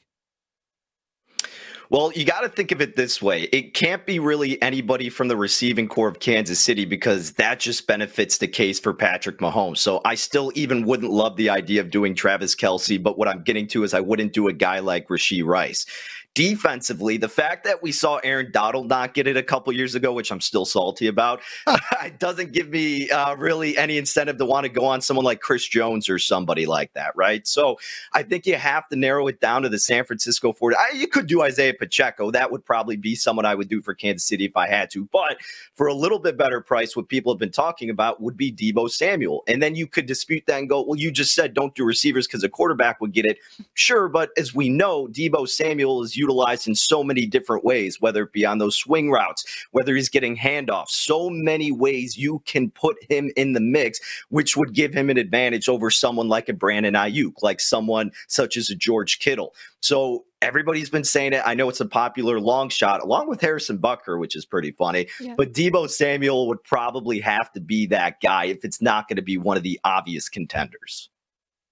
[1.91, 3.43] Well, you got to think of it this way.
[3.51, 7.85] It can't be really anybody from the receiving corps of Kansas City because that just
[7.85, 9.77] benefits the case for Patrick Mahomes.
[9.77, 13.43] So I still even wouldn't love the idea of doing Travis Kelce, but what I'm
[13.43, 15.85] getting to is I wouldn't do a guy like Rashee Rice.
[16.35, 20.11] Defensively, the fact that we saw Aaron Donald not get it a couple years ago,
[20.13, 21.41] which I'm still salty about,
[22.19, 25.65] doesn't give me uh, really any incentive to want to go on someone like Chris
[25.65, 27.47] Jones or somebody like that, right?
[27.47, 27.79] So
[28.11, 30.75] I think you have to narrow it down to the San Francisco 40.
[30.75, 32.31] I, you could do Isaiah Pacheco.
[32.31, 35.05] That would probably be someone I would do for Kansas City if I had to.
[35.13, 35.37] But
[35.75, 38.91] for a little bit better price, what people have been talking about would be Deebo
[38.91, 39.43] Samuel.
[39.47, 42.27] And then you could dispute that and go, well, you just said don't do receivers
[42.27, 43.37] because a quarterback would get it.
[43.73, 48.23] Sure, but as we know, Deebo Samuel is utilized in so many different ways, whether
[48.23, 52.71] it be on those swing routes, whether he's getting handoffs, so many ways you can
[52.71, 53.99] put him in the mix,
[54.29, 58.57] which would give him an advantage over someone like a Brandon Aiyuk, like someone such
[58.57, 59.53] as a George Kittle.
[59.81, 61.43] So everybody's been saying it.
[61.45, 65.07] I know it's a popular long shot, along with Harrison Butker, which is pretty funny.
[65.19, 65.35] Yeah.
[65.37, 69.21] But Deebo Samuel would probably have to be that guy if it's not going to
[69.21, 71.09] be one of the obvious contenders.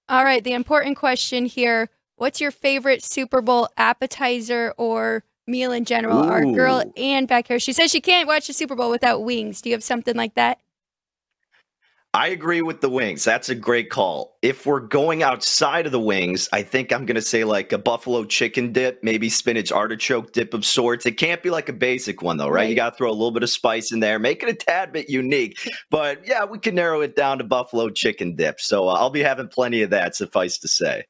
[0.08, 0.44] All right.
[0.44, 6.24] The important question here What's your favorite Super Bowl appetizer or meal in general?
[6.24, 6.30] Ooh.
[6.30, 9.60] Our girl Ann back here, she says she can't watch the Super Bowl without wings.
[9.60, 10.58] Do you have something like that?
[12.14, 13.24] I agree with the wings.
[13.24, 14.38] That's a great call.
[14.40, 17.78] If we're going outside of the wings, I think I'm going to say like a
[17.78, 21.06] buffalo chicken dip, maybe spinach artichoke dip of sorts.
[21.06, 22.54] It can't be like a basic one though, right?
[22.54, 22.70] right.
[22.70, 24.92] You got to throw a little bit of spice in there, make it a tad
[24.92, 25.58] bit unique.
[25.90, 28.60] But yeah, we can narrow it down to buffalo chicken dip.
[28.60, 31.04] So uh, I'll be having plenty of that, suffice to say.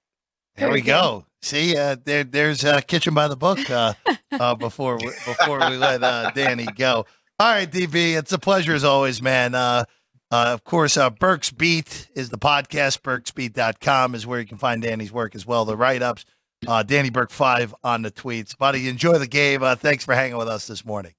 [0.57, 1.27] There we go.
[1.43, 3.95] See, uh, there, there's uh, kitchen by the book uh,
[4.33, 7.07] uh, before we, before we let uh, Danny go.
[7.39, 9.55] All right, DB, it's a pleasure as always, man.
[9.55, 9.85] Uh,
[10.31, 13.03] uh, of course, uh, Burke's Beat is the podcast.
[13.03, 16.25] Burke'sBeat.com is where you can find Danny's work as well, the write ups.
[16.67, 18.57] Uh, Danny Burke 5 on the tweets.
[18.57, 19.63] Buddy, enjoy the game.
[19.63, 21.13] Uh, thanks for hanging with us this morning.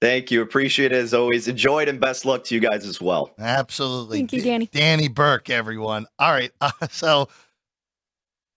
[0.00, 0.42] Thank you.
[0.42, 1.46] Appreciate it as always.
[1.46, 3.30] Enjoyed and best luck to you guys as well.
[3.38, 4.18] Absolutely.
[4.18, 4.66] Thank you, Danny.
[4.66, 6.06] D- Danny Burke, everyone.
[6.18, 6.50] All right.
[6.60, 7.28] Uh, so,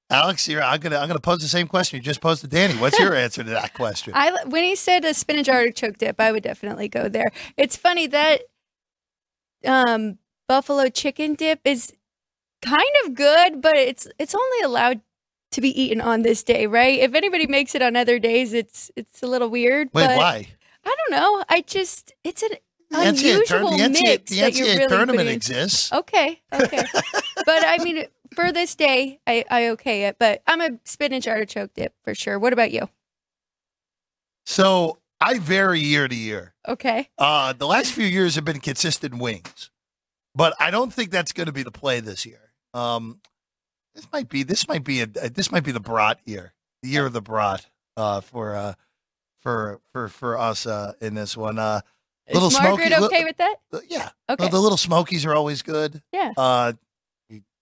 [0.09, 2.75] Alex, here I'm gonna I'm gonna pose the same question you just posed to Danny.
[2.75, 4.13] What's your answer to that question?
[4.15, 7.31] I when he said a spinach artichoke dip, I would definitely go there.
[7.57, 8.41] It's funny that
[9.65, 11.91] um, buffalo chicken dip is
[12.61, 15.01] kind of good, but it's it's only allowed
[15.51, 16.99] to be eaten on this day, right?
[16.99, 19.89] If anybody makes it on other days, it's it's a little weird.
[19.93, 20.47] Wait, why?
[20.85, 21.43] I don't know.
[21.49, 22.49] I just it's an
[22.91, 25.91] the unusual NCAA, mix the NCAA, that you're really tournament exists.
[25.91, 26.83] Okay, okay,
[27.45, 28.05] but I mean,
[28.35, 30.17] for this day, I I okay it.
[30.19, 32.37] But I'm a spinach artichoke dip for sure.
[32.37, 32.89] What about you?
[34.45, 36.53] So I vary year to year.
[36.67, 37.09] Okay.
[37.17, 39.71] Uh, the last few years have been consistent wings,
[40.35, 42.53] but I don't think that's going to be the play this year.
[42.73, 43.21] Um,
[43.95, 46.53] this might be this might be a this might be the brat year,
[46.83, 47.65] the year of the brat
[47.97, 48.73] uh, for uh,
[49.41, 51.57] for for for us uh, in this one.
[51.57, 51.79] Uh,
[52.31, 53.55] little Is Margaret smoky, okay li- with that?
[53.87, 54.09] yeah.
[54.29, 54.49] Okay.
[54.49, 56.01] The, little smokies are always good.
[56.11, 56.33] Yeah.
[56.35, 56.73] Uh,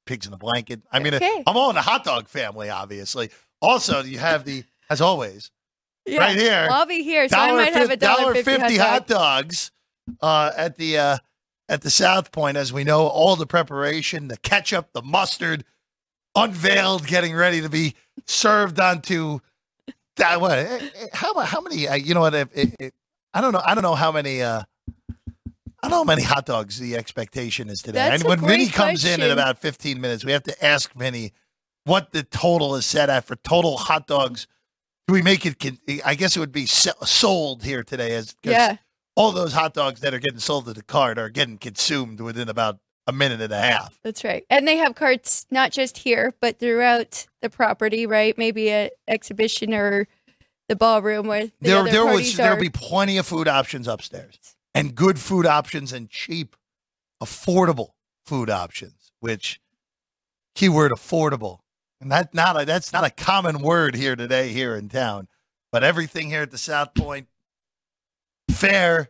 [0.05, 0.81] pigs in a blanket.
[0.91, 1.43] I mean, okay.
[1.47, 3.29] I'm all in the hot dog family, obviously.
[3.61, 5.51] Also, you have the as always
[6.05, 6.19] yeah.
[6.19, 6.67] right here.
[6.69, 9.71] I'll be here, so I might have a dollar fifty hot, dogs
[10.21, 11.17] uh, at the uh,
[11.69, 12.57] at the South Point.
[12.57, 15.63] As we know, all the preparation, the ketchup, the mustard,
[16.35, 19.39] unveiled, getting ready to be served onto
[20.17, 20.41] that.
[20.41, 20.59] What?
[20.59, 21.87] Eh, eh, how how many?
[21.87, 22.33] Uh, you know what?
[22.33, 22.93] It, it,
[23.33, 23.61] I don't know.
[23.63, 24.41] I don't know how many.
[24.41, 24.63] Uh,
[25.83, 27.99] I don't know how many hot dogs the expectation is today.
[27.99, 29.19] That's and when Vinny comes question.
[29.19, 31.33] in in about 15 minutes, we have to ask Vinny
[31.83, 34.47] what the total is set at for total hot dogs
[35.07, 35.79] do we make it?
[36.05, 38.77] I guess it would be sold here today, as yeah.
[39.15, 42.47] all those hot dogs that are getting sold at the cart are getting consumed within
[42.47, 43.99] about a minute and a half.
[44.03, 48.05] That's right, and they have carts not just here, but throughout the property.
[48.05, 50.07] Right, maybe an exhibition or
[50.69, 54.95] the ballroom where the there there was there'll be plenty of food options upstairs and
[54.95, 56.55] good food options and cheap,
[57.21, 57.91] affordable
[58.25, 59.11] food options.
[59.19, 59.61] Which
[60.55, 61.59] keyword affordable
[62.03, 65.29] and that not a, that's not a common word here today here in town.
[65.71, 67.27] But everything here at the South Point,
[68.51, 69.09] fair,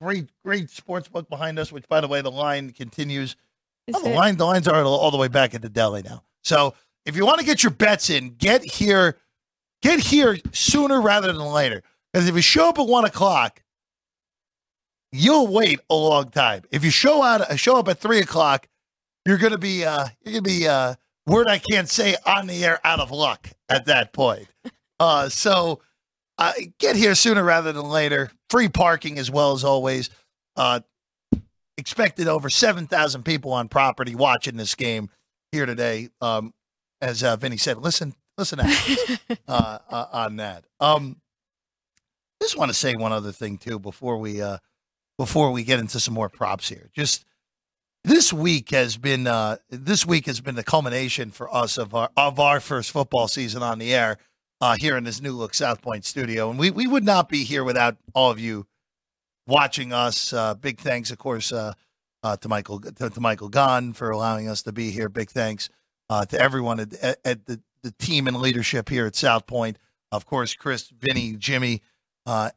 [0.00, 1.72] great great sports book behind us.
[1.72, 3.34] Which, by the way, the line continues.
[3.92, 6.22] Oh, the line the lines are all the way back at the deli now.
[6.44, 6.74] So
[7.04, 9.18] if you want to get your bets in, get here,
[9.82, 11.82] get here sooner rather than later.
[12.12, 13.64] Because if you show up at one o'clock,
[15.12, 16.62] you'll wait a long time.
[16.70, 18.68] If you show out show up at three o'clock,
[19.26, 20.94] you're gonna be uh, you're gonna be uh,
[21.26, 24.48] word I can't say on the air out of luck at that point.
[24.98, 25.80] Uh, so
[26.38, 28.30] uh, get here sooner rather than later.
[28.50, 30.10] Free parking as well as always.
[30.56, 30.80] Uh,
[31.78, 35.10] expected over 7,000 people on property watching this game
[35.50, 36.08] here today.
[36.20, 36.52] Um,
[37.00, 38.60] as uh, Vinny said, listen, listen
[39.48, 40.64] uh, uh, on that.
[40.80, 41.16] Um,
[42.40, 44.58] just want to say one other thing too before we uh,
[45.22, 46.90] before we get into some more props here.
[46.92, 47.24] Just
[48.02, 52.10] this week has been uh, this week has been the culmination for us of our
[52.16, 54.18] of our first football season on the air
[54.60, 57.44] uh, here in this new look South Point studio, and we we would not be
[57.44, 58.66] here without all of you
[59.46, 60.32] watching us.
[60.32, 61.74] Uh, big thanks, of course, uh,
[62.24, 65.08] uh, to Michael to, to, Michael Gaughan for allowing us to be here.
[65.08, 65.70] Big thanks
[66.10, 69.78] uh, to everyone at, at, at, the the team and leadership here at South Point.
[70.10, 71.80] Of course, Chris, Vinny, Jimmy,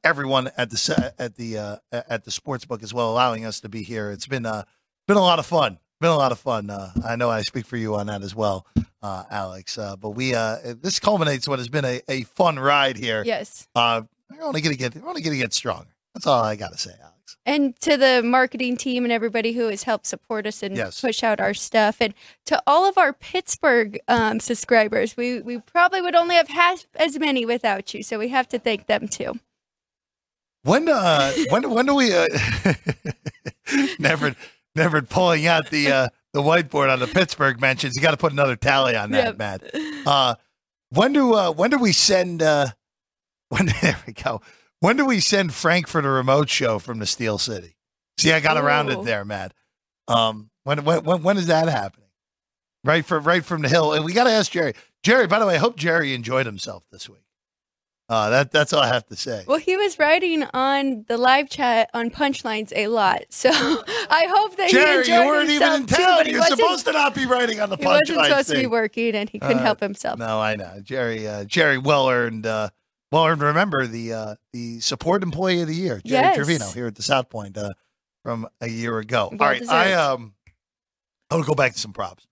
[0.04, 3.84] everyone at the at the at the sports book as well, allowing us to be
[3.84, 4.12] here.
[4.12, 4.64] It's been uh
[5.08, 5.80] been a lot of fun.
[6.02, 6.70] Been a lot of fun.
[6.70, 8.68] Uh, I know I speak for you on that as well,
[9.02, 9.78] uh, Alex.
[9.78, 13.24] Uh, but we uh, this culminates what has been a, a fun ride here.
[13.26, 13.68] Yes.
[13.76, 14.02] Uh,
[14.32, 15.96] I only to get I only to get stronger.
[16.14, 17.38] That's all I got to say, Alex.
[17.46, 21.00] And to the marketing team and everybody who has helped support us and yes.
[21.00, 22.14] push out our stuff, and
[22.46, 27.18] to all of our Pittsburgh um, subscribers, we we probably would only have half as
[27.18, 28.04] many without you.
[28.04, 29.40] So we have to thank them too.
[30.66, 32.28] When uh when when do we uh
[34.00, 34.36] never
[34.76, 37.96] never pulling out the uh, the whiteboard on the Pittsburgh mentions.
[37.96, 39.38] You got to put another tally on that, yep.
[39.38, 39.64] Matt.
[40.06, 40.36] Uh,
[40.90, 42.42] when do uh, when do we send?
[42.42, 42.68] Uh,
[43.50, 44.42] when there we go.
[44.82, 47.78] When do we send Frank for the remote show from the Steel City?
[48.18, 48.62] See, I got Ooh.
[48.62, 49.54] around it there, Matt.
[50.08, 52.10] Um, when when when when is that happening?
[52.84, 54.74] Right from right from the hill, and we got to ask Jerry.
[55.04, 57.25] Jerry, by the way, I hope Jerry enjoyed himself this week.
[58.08, 59.44] Uh, that that's all I have to say.
[59.48, 64.58] Well, he was writing on the live chat on punchlines a lot, so I hope
[64.58, 66.26] that Jerry, he enjoyed you weren't even in town.
[66.26, 68.02] Too, You're supposed to not be writing on the punchlines.
[68.06, 68.56] He wasn't supposed thing.
[68.58, 70.20] to be working, and he couldn't uh, help himself.
[70.20, 71.28] No, I know, Jerry.
[71.28, 72.70] Uh, Jerry, well earned, uh,
[73.12, 73.42] well earned.
[73.42, 76.36] Remember the uh, the support employee of the year, Jerry yes.
[76.36, 77.74] Trevino, here at the South Point uh,
[78.22, 79.30] from a year ago.
[79.32, 79.74] Well all right, deserved.
[79.74, 80.36] I um,
[81.32, 82.28] I want to go back to some props.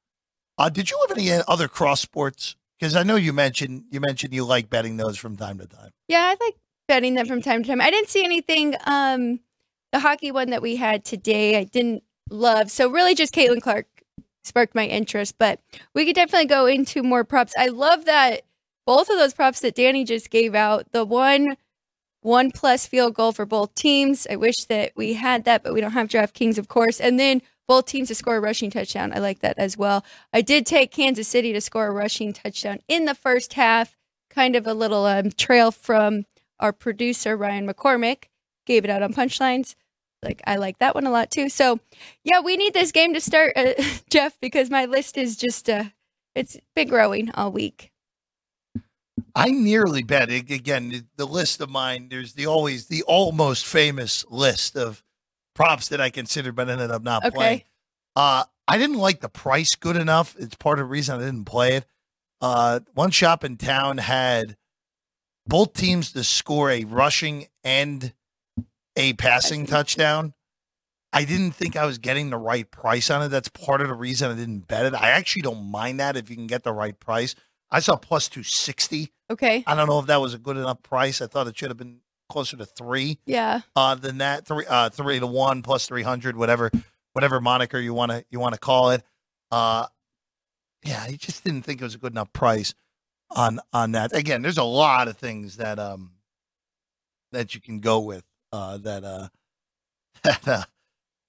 [0.55, 4.33] Uh, did you have any other cross sports because I know you mentioned you mentioned
[4.33, 5.91] you like betting those from time to time.
[6.09, 6.55] Yeah, I like
[6.89, 7.79] betting them from time to time.
[7.79, 8.75] I didn't see anything.
[8.83, 9.39] Um,
[9.93, 12.69] the hockey one that we had today, I didn't love.
[12.69, 13.87] So really, just Caitlin Clark
[14.43, 15.35] sparked my interest.
[15.37, 15.61] But
[15.95, 17.53] we could definitely go into more props.
[17.57, 18.41] I love that
[18.85, 20.91] both of those props that Danny just gave out.
[20.91, 21.55] The one
[22.19, 24.27] one plus field goal for both teams.
[24.29, 26.99] I wish that we had that, but we don't have DraftKings, of course.
[26.99, 29.13] And then both teams to score a rushing touchdown.
[29.13, 30.05] I like that as well.
[30.31, 33.95] I did take Kansas City to score a rushing touchdown in the first half.
[34.29, 36.25] Kind of a little um, trail from
[36.59, 38.25] our producer Ryan McCormick.
[38.65, 39.75] Gave it out on punchlines.
[40.23, 41.49] Like I like that one a lot too.
[41.49, 41.79] So
[42.23, 43.73] yeah, we need this game to start, uh,
[44.09, 45.85] Jeff, because my list is just uh,
[46.33, 47.91] it's been growing all week.
[49.35, 51.07] I nearly bet again.
[51.17, 55.02] The list of mine, there's the always the almost famous list of
[55.53, 57.35] props that I considered, but ended up not okay.
[57.35, 57.61] playing.
[58.15, 60.35] Uh, I didn't like the price good enough.
[60.39, 61.85] It's part of the reason I didn't play it.
[62.41, 64.57] Uh, one shop in town had
[65.47, 68.13] both teams to score a rushing and
[68.95, 70.33] a passing touchdown.
[71.11, 73.27] I didn't think I was getting the right price on it.
[73.29, 74.95] That's part of the reason I didn't bet it.
[74.95, 77.35] I actually don't mind that if you can get the right price.
[77.69, 79.11] I saw plus 260.
[79.29, 79.63] Okay.
[79.65, 81.21] I don't know if that was a good enough price.
[81.21, 81.99] I thought it should have been
[82.33, 83.19] closer to three.
[83.25, 83.61] Yeah.
[83.75, 86.71] Uh, than that three uh three to one plus three hundred whatever
[87.13, 89.03] whatever moniker you want to you want to call it.
[89.51, 89.85] Uh,
[90.83, 92.73] yeah, he just didn't think it was a good enough price
[93.29, 94.13] on on that.
[94.15, 96.11] Again, there's a lot of things that um
[97.31, 99.27] that you can go with uh that uh
[100.23, 100.63] that uh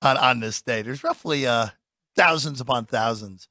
[0.03, 0.81] on on this day.
[0.81, 1.69] There's roughly uh
[2.17, 3.49] thousands upon thousands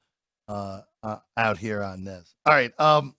[0.48, 2.34] uh, uh out here on this.
[2.44, 3.14] All right, um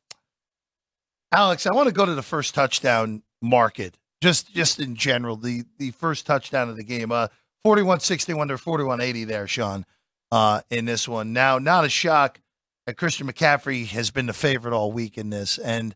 [1.31, 5.63] Alex, I want to go to the first touchdown market just just in general, the
[5.77, 7.27] the first touchdown of the game, uh,
[7.65, 9.85] 41-61 to 41-80 there, Sean,
[10.31, 11.33] uh, in this one.
[11.33, 12.39] Now, not a shock
[12.85, 15.57] that Christian McCaffrey has been the favorite all week in this.
[15.57, 15.95] And,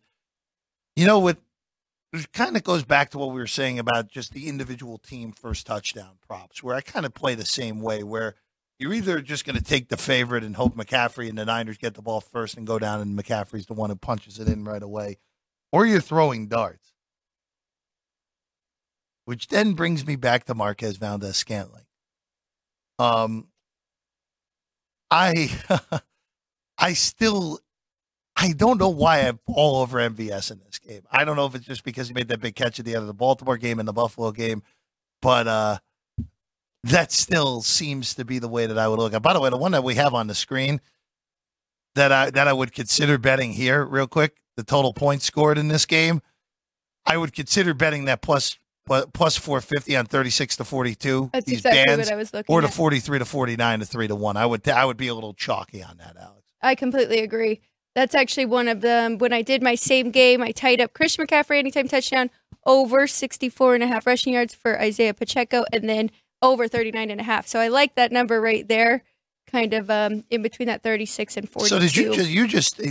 [0.95, 1.37] you know, what
[2.11, 5.31] it kind of goes back to what we were saying about just the individual team
[5.31, 8.33] first touchdown props, where I kind of play the same way, where
[8.79, 11.93] you're either just going to take the favorite and hope McCaffrey and the Niners get
[11.93, 14.81] the ball first and go down, and McCaffrey's the one who punches it in right
[14.81, 15.17] away,
[15.71, 16.93] or you're throwing darts
[19.29, 21.85] which then brings me back to Marquez Valdes-Scantling.
[22.97, 23.49] Um,
[25.11, 25.51] I,
[26.79, 27.59] I still,
[28.35, 31.03] I don't know why I'm all over MVS in this game.
[31.11, 33.01] I don't know if it's just because he made that big catch at the end
[33.01, 34.63] of the Baltimore game and the Buffalo game,
[35.21, 35.77] but uh,
[36.85, 39.21] that still seems to be the way that I would look at.
[39.21, 40.81] By the way, the one that we have on the screen
[41.93, 45.67] that I that I would consider betting here, real quick, the total points scored in
[45.67, 46.23] this game,
[47.05, 48.57] I would consider betting that plus
[49.13, 51.29] plus 450 on 36 to 42.
[51.31, 52.59] That's these exactly bands, what I was looking for.
[52.59, 54.37] Or to 43 to 49 to 3 to 1.
[54.37, 56.41] I would I would be a little chalky on that, Alex.
[56.61, 57.61] I completely agree.
[57.95, 59.17] That's actually one of them.
[59.17, 62.29] When I did my same game, I tied up Chris McCaffrey anytime touchdown
[62.65, 65.65] over 64 and a half rushing yards for Isaiah Pacheco.
[65.71, 66.11] And then
[66.41, 67.47] over 39 and a half.
[67.47, 69.03] So I like that number right there,
[69.51, 71.69] kind of um, in between that 36 and 42.
[71.69, 72.81] So did you just you just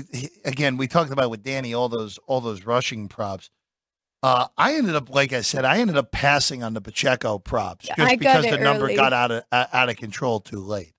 [0.45, 3.51] again we talked about with Danny all those all those rushing props.
[4.23, 7.87] Uh, I ended up, like I said, I ended up passing on the Pacheco props
[7.87, 10.93] just I because the number got out of uh, out of control too late.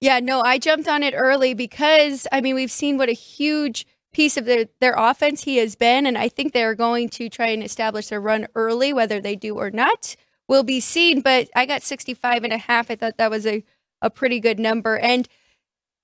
[0.00, 3.86] Yeah, no, I jumped on it early because I mean we've seen what a huge
[4.12, 7.48] piece of their their offense he has been, and I think they're going to try
[7.48, 10.16] and establish their run early, whether they do or not
[10.48, 11.20] will be seen.
[11.20, 12.90] But I got 65 and a half.
[12.90, 13.62] I thought that was a,
[14.00, 14.98] a pretty good number.
[14.98, 15.28] And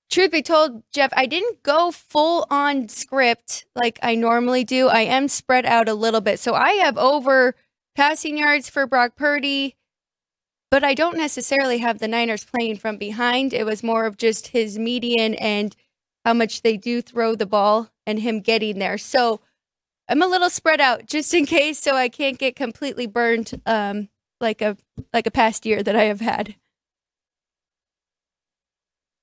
[0.09, 4.87] truth be told, Jeff, I didn't go full on script like I normally do.
[4.87, 6.39] I am spread out a little bit.
[6.39, 7.55] So I have over
[7.95, 9.75] passing yards for Brock Purdy,
[10.71, 13.53] but I don't necessarily have the Niners playing from behind.
[13.53, 15.75] It was more of just his median and
[16.25, 18.97] how much they do throw the ball and him getting there.
[18.97, 19.41] So
[20.07, 24.09] I'm a little spread out just in case so I can't get completely burned um
[24.41, 24.77] like a
[25.13, 26.55] like a past year that I have had.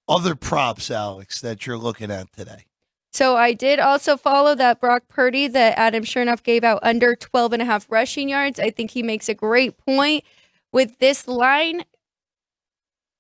[0.09, 2.67] Other props, Alex, that you're looking at today.
[3.13, 7.55] So I did also follow that Brock Purdy that Adam Chernoff gave out under 12
[7.55, 8.61] and a half rushing yards.
[8.61, 10.23] I think he makes a great point
[10.73, 11.83] with this line.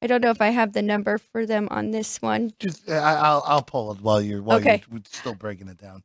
[0.02, 2.52] I don't know if I have the number for them on this one.
[2.60, 4.82] Just I, I'll I'll pull it while you're while Okay.
[4.92, 6.02] you're still breaking it down.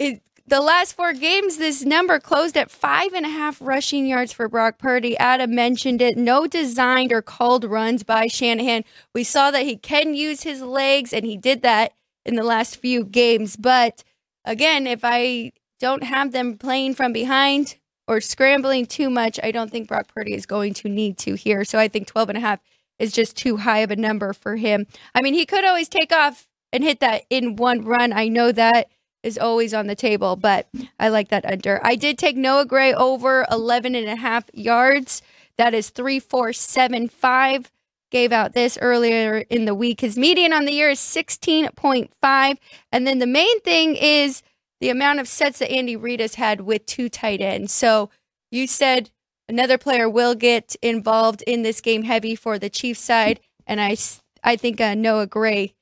[0.00, 4.32] It, the last four games, this number closed at five and a half rushing yards
[4.32, 5.16] for Brock Purdy.
[5.18, 6.16] Adam mentioned it.
[6.16, 8.84] No designed or called runs by Shanahan.
[9.14, 11.92] We saw that he can use his legs, and he did that
[12.24, 13.56] in the last few games.
[13.56, 14.02] But
[14.44, 17.76] again, if I don't have them playing from behind
[18.06, 21.64] or scrambling too much, I don't think Brock Purdy is going to need to here.
[21.64, 22.60] So I think 12 and a half
[22.98, 24.86] is just too high of a number for him.
[25.14, 28.12] I mean, he could always take off and hit that in one run.
[28.12, 28.88] I know that
[29.22, 30.68] is always on the table, but
[30.98, 31.80] I like that under.
[31.84, 35.22] I did take Noah Gray over 11 and a half yards.
[35.56, 37.70] That is 3475.
[38.10, 40.00] Gave out this earlier in the week.
[40.00, 42.56] His median on the year is 16.5.
[42.90, 44.42] And then the main thing is
[44.80, 47.72] the amount of sets that Andy Reid has had with two tight ends.
[47.72, 48.08] So
[48.50, 49.10] you said
[49.48, 53.40] another player will get involved in this game heavy for the Chiefs side.
[53.66, 53.96] And I,
[54.42, 55.74] I think uh, Noah Gray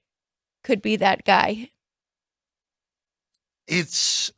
[0.64, 1.70] could be that guy.
[3.66, 4.32] It's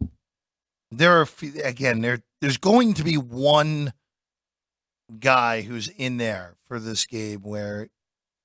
[0.90, 1.28] there are
[1.64, 3.92] again there there's going to be one
[5.20, 7.88] guy who's in there for this game where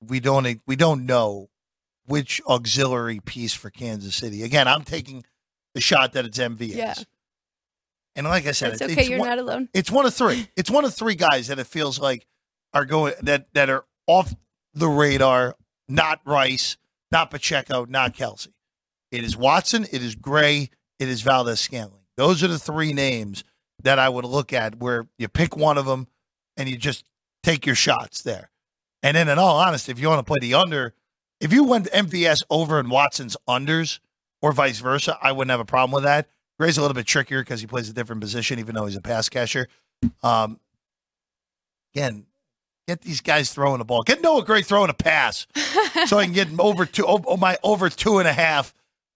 [0.02, 1.50] we don't we don't know
[2.06, 4.44] which auxiliary piece for Kansas City.
[4.44, 5.24] Again, I'm taking
[5.74, 6.76] the shot that it's MVS.
[6.76, 6.94] Yeah.
[8.16, 8.94] And like I said, it's, okay.
[8.94, 9.70] it's You're one, not alone.
[9.74, 10.48] it's one of three.
[10.56, 12.28] It's one of three guys that it feels like
[12.74, 14.34] are going that that are off
[14.74, 15.56] the radar.
[15.90, 16.78] Not Rice,
[17.12, 18.48] not Pacheco, not Kelce.
[19.14, 19.86] It is Watson.
[19.92, 20.72] It is Gray.
[20.98, 22.02] It is Valdes-Scantling.
[22.18, 23.44] Those are the three names
[23.84, 26.08] that I would look at where you pick one of them
[26.58, 27.06] and you just
[27.44, 28.50] take your shots there.
[29.04, 30.96] And then, in all honesty, if you want to play the under,
[31.40, 34.00] if you went MVS over and Watson's unders
[34.42, 36.28] or vice versa, I wouldn't have a problem with that.
[36.58, 39.02] Gray's a little bit trickier because he plays a different position, even though he's a
[39.02, 39.68] pass catcher.
[40.24, 40.60] Um,
[41.94, 42.26] again,
[42.88, 44.04] get these guys throwing the ball.
[44.04, 45.46] Get Noah Gray throwing a pass
[46.08, 48.74] so I can get over two, oh, my over two and a half,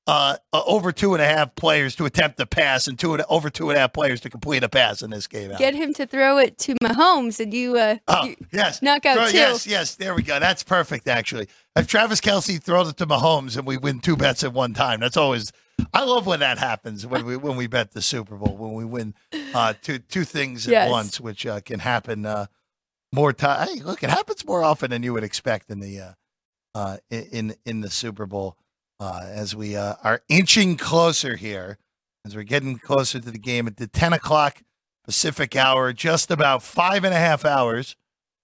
[0.07, 3.23] uh, uh, over two and a half players to attempt the pass, and two and
[3.29, 5.51] over two and a half players to complete a pass in this game.
[5.57, 8.81] Get him to throw it to Mahomes, and you, uh, Oh, you yes.
[8.81, 9.37] knock out Throw- two.
[9.37, 9.95] Yes, yes.
[9.95, 10.39] There we go.
[10.39, 11.47] That's perfect, actually.
[11.75, 14.99] If Travis Kelce throws it to Mahomes and we win two bets at one time,
[15.01, 15.51] that's always.
[15.93, 18.83] I love when that happens when we when we bet the Super Bowl when we
[18.83, 19.13] win
[19.53, 20.89] uh, two two things at Yes.
[20.89, 22.47] once, which uh, can happen uh,
[23.13, 23.67] more time.
[23.67, 26.11] Hey, look, it happens more often than you would expect in the uh,
[26.73, 28.57] uh, in in the Super Bowl
[28.99, 31.77] uh, as we uh, are inching closer here
[32.25, 34.61] as we're getting closer to the game at the ten o'clock
[35.05, 37.95] Pacific hour, just about five and a half hours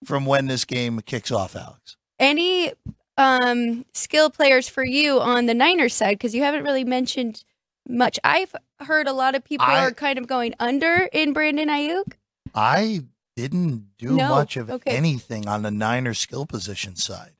[0.05, 1.97] from when this game kicks off, Alex.
[2.19, 2.71] any
[3.17, 6.13] um skill players for you on the Niners side?
[6.17, 7.43] Because you haven't really mentioned
[7.87, 8.17] much.
[8.23, 12.13] I've heard a lot of people I- are kind of going under in Brandon Aiyuk.
[12.55, 13.01] I
[13.35, 14.91] didn't do No, much of okay.
[14.91, 17.33] anything on the Niners skill position side.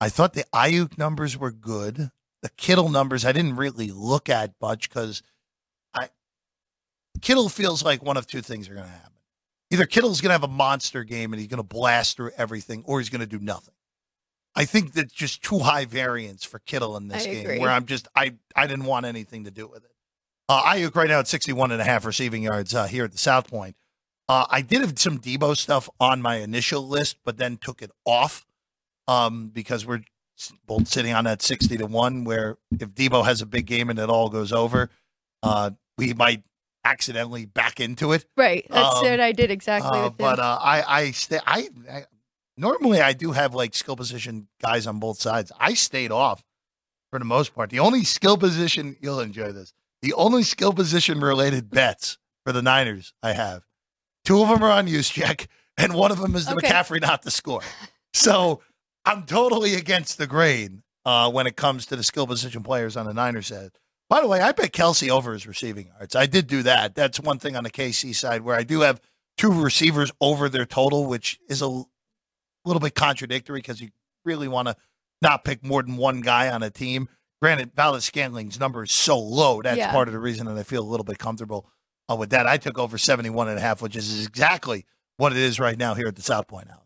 [0.00, 2.10] I thought the Aiyuk numbers were good.
[2.42, 5.22] The Kittle numbers I didn't really look at much because
[5.94, 6.10] I
[7.20, 9.12] Kittle feels like one of two things are going to happen.
[9.70, 12.84] Either Kittle's going to have a monster game and he's going to blast through everything,
[12.86, 13.74] or he's going to do nothing.
[14.54, 17.58] I think that's just too high variance for Kittle in this I game, agree.
[17.58, 19.90] where I'm just I I didn't want anything to do with it.
[20.48, 23.18] Uh, Aiyuk right now at 61 and a half receiving yards uh, here at the
[23.18, 23.76] South Point.
[24.28, 27.90] Uh, I did have some Deebo stuff on my initial list, but then took it
[28.04, 28.46] off
[29.08, 30.02] um, because we're
[30.66, 33.98] both sitting on that 60 to 1 where if Deebo has a big game and
[33.98, 34.90] it all goes over,
[35.42, 36.42] uh, we might
[36.84, 38.24] accidentally back into it.
[38.36, 38.66] Right.
[38.70, 42.04] That's Um, what I did exactly Uh, but uh, I I, sta I I
[42.56, 45.50] normally I do have like skill position guys on both sides.
[45.58, 46.44] I stayed off
[47.10, 47.70] for the most part.
[47.70, 49.72] The only skill position you'll enjoy this.
[50.02, 53.64] The only skill position related bets for the Niners I have.
[54.24, 55.46] Two of them are on Juszczyk,
[55.76, 56.68] and one of them is the Okay.
[56.68, 57.62] McCaffrey not to score.
[58.12, 58.60] So
[59.06, 63.06] I'm totally against the grain uh, when it comes to the skill position players on
[63.06, 63.70] the Niners side.
[64.08, 66.14] By the way, I bet Kelce over his receiving yards.
[66.14, 66.94] I did do that.
[66.94, 69.00] That's one thing on the KC side where I do have
[69.36, 71.68] two receivers over their total, which is a
[72.64, 73.90] little bit contradictory because you
[74.24, 74.76] really want to
[75.22, 77.08] not pick more than one guy on a team.
[77.42, 79.60] Granted, Valdes-Scantling's number is so low.
[79.62, 79.92] That's Yeah.
[79.92, 81.68] part of the reason that I feel a little bit comfortable
[82.10, 82.46] uh, with that.
[82.46, 84.84] I took over 71 and a half, which is exactly
[85.16, 86.85] what it is right now here at the South Point, Alex.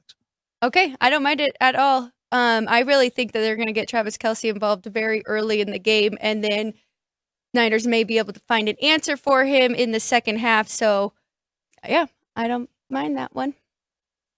[0.62, 2.10] Okay, I don't mind it at all.
[2.32, 5.70] Um, I really think that they're going to get Travis Kelce involved very early in
[5.70, 6.74] the game, and then
[7.52, 10.68] Niners may be able to find an answer for him in the second half.
[10.68, 11.12] So,
[11.86, 12.06] yeah,
[12.36, 13.54] I don't mind that one.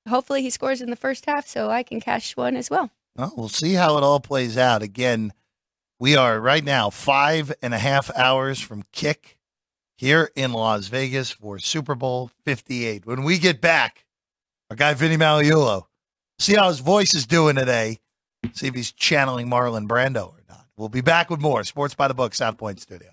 [0.08, 2.90] Hopefully, he scores in the first half, so I can cash one as well.
[3.16, 4.82] Well, we'll see how it all plays out.
[4.82, 5.32] Again,
[5.98, 9.38] we are right now five and a half hours from kick
[9.96, 13.06] here in Las Vegas for Super Bowl 58.
[13.06, 14.04] When we get back,
[14.70, 15.84] our guy Vinny Magliulo,
[16.38, 17.98] see how his voice is doing today.
[18.52, 20.66] See if he's channeling Marlon Brando or not.
[20.76, 23.10] We'll be back with more Sports by the Book, South Point Studio.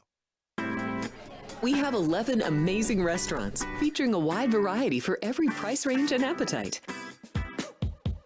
[1.62, 6.80] We have 11 amazing restaurants featuring a wide variety for every price range and appetite.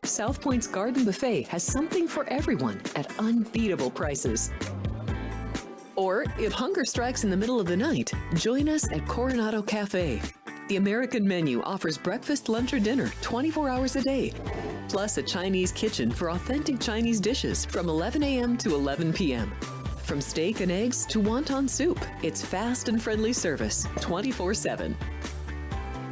[0.03, 4.51] South Point's Garden Buffet has something for everyone at unbeatable prices.
[5.95, 10.21] Or if hunger strikes in the middle of the night, join us at Coronado Cafe.
[10.69, 14.31] The American menu offers breakfast, lunch, or dinner 24 hours a day,
[14.87, 18.57] plus a Chinese kitchen for authentic Chinese dishes from 11 a.m.
[18.59, 19.51] to 11 p.m.
[20.03, 24.95] From steak and eggs to wonton soup, it's fast and friendly service 24 7.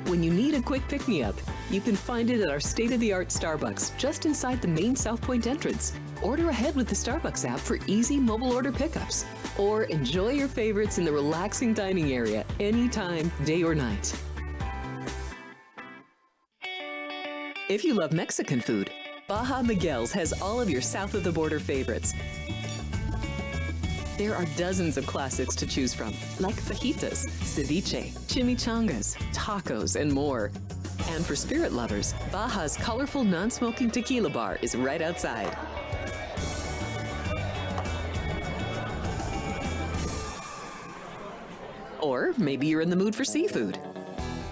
[0.08, 1.36] When you need a quick pick me up,
[1.70, 4.98] you can find it at our state of the art Starbucks just inside the main
[4.98, 5.94] South Point entrance.
[6.22, 9.24] Order ahead with the Starbucks app for easy mobile order pickups.
[9.58, 14.14] Or enjoy your favorites in the relaxing dining area anytime, day or night.
[17.72, 18.92] If you love Mexican food,
[19.30, 22.14] Baja Miguel's has all of your south of the border favorites.
[24.18, 30.52] There are dozens of classics to choose from, like fajitas, ceviche, chimichangas, tacos, and more.
[31.12, 35.58] And for spirit lovers, Baja's colorful non smoking tequila bar is right outside.
[42.02, 43.80] Or maybe you're in the mood for seafood.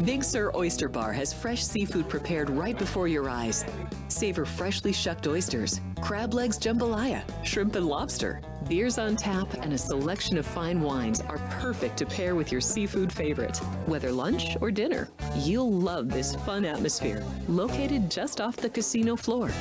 [0.06, 3.66] Big Sur Oyster Bar has fresh seafood prepared right before your eyes.
[4.08, 8.40] Savor freshly shucked oysters, crab legs jambalaya, shrimp and lobster.
[8.70, 12.62] Beers on tap and a selection of fine wines are perfect to pair with your
[12.62, 13.58] seafood favorite.
[13.88, 19.52] Whether lunch or dinner, you'll love this fun atmosphere, located just off the casino floor.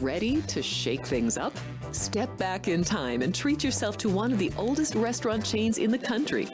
[0.00, 1.54] Ready to shake things up?
[1.92, 5.92] Step back in time and treat yourself to one of the oldest restaurant chains in
[5.92, 6.48] the country.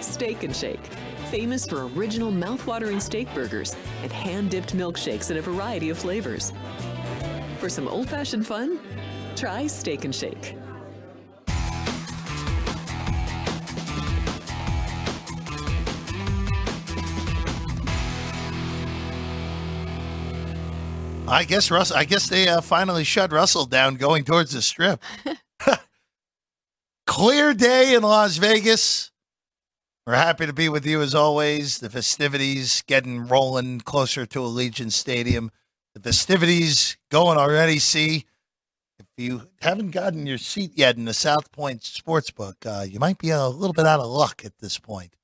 [0.00, 0.84] Steak and Shake,
[1.30, 6.52] famous for original mouthwatering steak burgers and hand dipped milkshakes in a variety of flavors.
[7.58, 8.78] For some old fashioned fun,
[9.36, 10.56] try Steak and Shake.
[21.30, 21.92] I guess Russ.
[21.92, 25.02] I guess they uh, finally shut Russell down going towards the strip.
[27.06, 29.10] Clear day in Las Vegas.
[30.08, 31.80] We're happy to be with you as always.
[31.80, 35.50] The festivities getting rolling closer to Allegiant Stadium.
[35.92, 37.78] The festivities going already.
[37.78, 38.24] See,
[38.98, 43.18] if you haven't gotten your seat yet in the South Point Sportsbook, uh, you might
[43.18, 45.14] be a little bit out of luck at this point.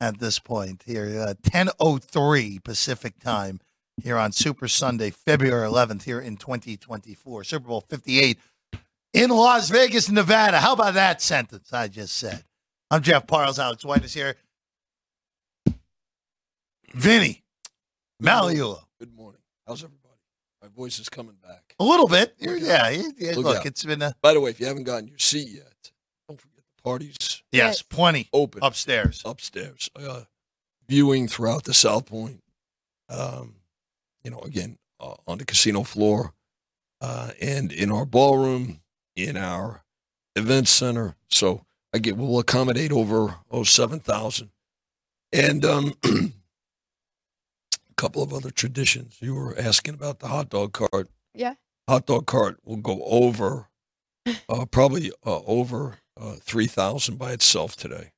[0.00, 3.60] At this point here, uh, ten oh three Pacific time
[4.02, 7.44] here on Super Sunday, February 11th, here in 2024.
[7.44, 8.38] Super Bowl 58
[9.12, 10.60] in Las Vegas, Nevada.
[10.60, 12.44] How about that sentence I just said?
[12.92, 13.58] I'm Jeff Parles.
[13.58, 14.36] Alex White is here.
[16.92, 17.42] Vinny
[18.22, 18.80] Magliulo.
[19.00, 19.40] Good morning.
[19.66, 20.18] How's everybody?
[20.60, 21.74] My voice is coming back.
[21.80, 22.34] A little bit.
[22.42, 24.84] Look yeah, yeah, yeah, Look Look, it's been a By the way, if you haven't
[24.84, 25.90] gotten your seat yet,
[26.28, 27.82] don't forget the parties yes, Yes.
[27.82, 29.22] plenty open upstairs.
[29.24, 29.88] upstairs.
[29.96, 30.24] Uh,
[30.86, 32.42] viewing throughout the South Point.
[33.08, 33.54] Um,
[34.22, 36.34] you know, again uh, on the casino floor,
[37.00, 38.82] uh, and in our ballroom,
[39.16, 39.82] in our
[40.36, 41.16] event center.
[41.30, 41.64] So
[41.94, 44.50] I get we'll accommodate over oh seven thousand,
[45.32, 46.30] and um, a
[47.96, 49.18] couple of other traditions.
[49.20, 51.08] You were asking about the hot dog cart.
[51.34, 51.54] Yeah.
[51.88, 53.68] hot dog cart will go over,
[54.48, 58.12] uh, probably uh, over uh, three thousand by itself today.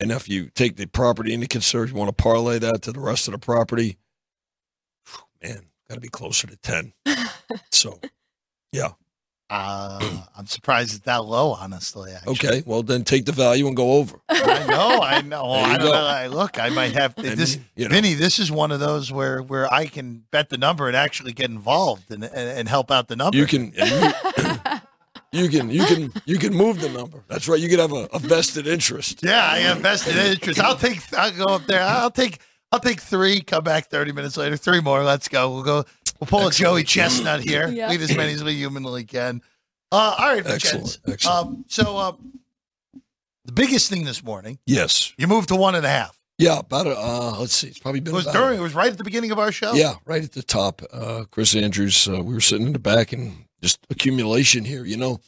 [0.00, 3.00] And if you take the property into consideration, you want to parlay that to the
[3.00, 3.96] rest of the property,
[5.42, 6.92] man, got to be closer to ten.
[7.70, 8.00] so,
[8.72, 8.90] yeah.
[9.50, 12.12] Uh, I'm surprised it's that low, honestly.
[12.12, 12.32] Actually.
[12.32, 14.18] Okay, well then take the value and go over.
[14.28, 15.44] I know, I know.
[15.50, 15.92] I don't know.
[15.92, 17.58] I, look, I might have I this.
[17.76, 17.94] you know.
[17.94, 21.32] Vinny, this is one of those where where I can bet the number and actually
[21.32, 23.36] get involved and and, and help out the number.
[23.36, 24.12] You can, you,
[25.42, 27.22] you can, you can, you can move the number.
[27.28, 27.60] That's right.
[27.60, 29.22] You can have a, a vested interest.
[29.22, 30.58] Yeah, I have vested interest.
[30.58, 31.00] I'll take.
[31.12, 31.82] I'll go up there.
[31.82, 32.38] I'll take.
[32.72, 33.42] I'll take three.
[33.42, 34.56] Come back thirty minutes later.
[34.56, 35.04] Three more.
[35.04, 35.50] Let's go.
[35.52, 35.84] We'll go.
[36.20, 37.68] We'll pull a Joey Chestnut here.
[37.68, 37.92] Yeah.
[37.92, 39.42] Eat as many as we humanly can.
[39.92, 41.00] Uh, all right, Excellent, Vincenz.
[41.08, 41.46] excellent.
[41.46, 42.12] Um, so uh,
[43.44, 45.12] the biggest thing this morning, Yes.
[45.16, 46.18] you moved to one and a half.
[46.38, 46.58] Yeah.
[46.60, 47.68] About a, uh, let's see.
[47.68, 48.08] It's probably been.
[48.08, 48.58] It been was about- during.
[48.58, 49.74] It was right at the beginning of our show.
[49.74, 50.82] Yeah, right at the top.
[50.92, 54.84] Uh, Chris Andrews, uh, we were sitting in the back and just accumulation here.
[54.84, 55.20] You know,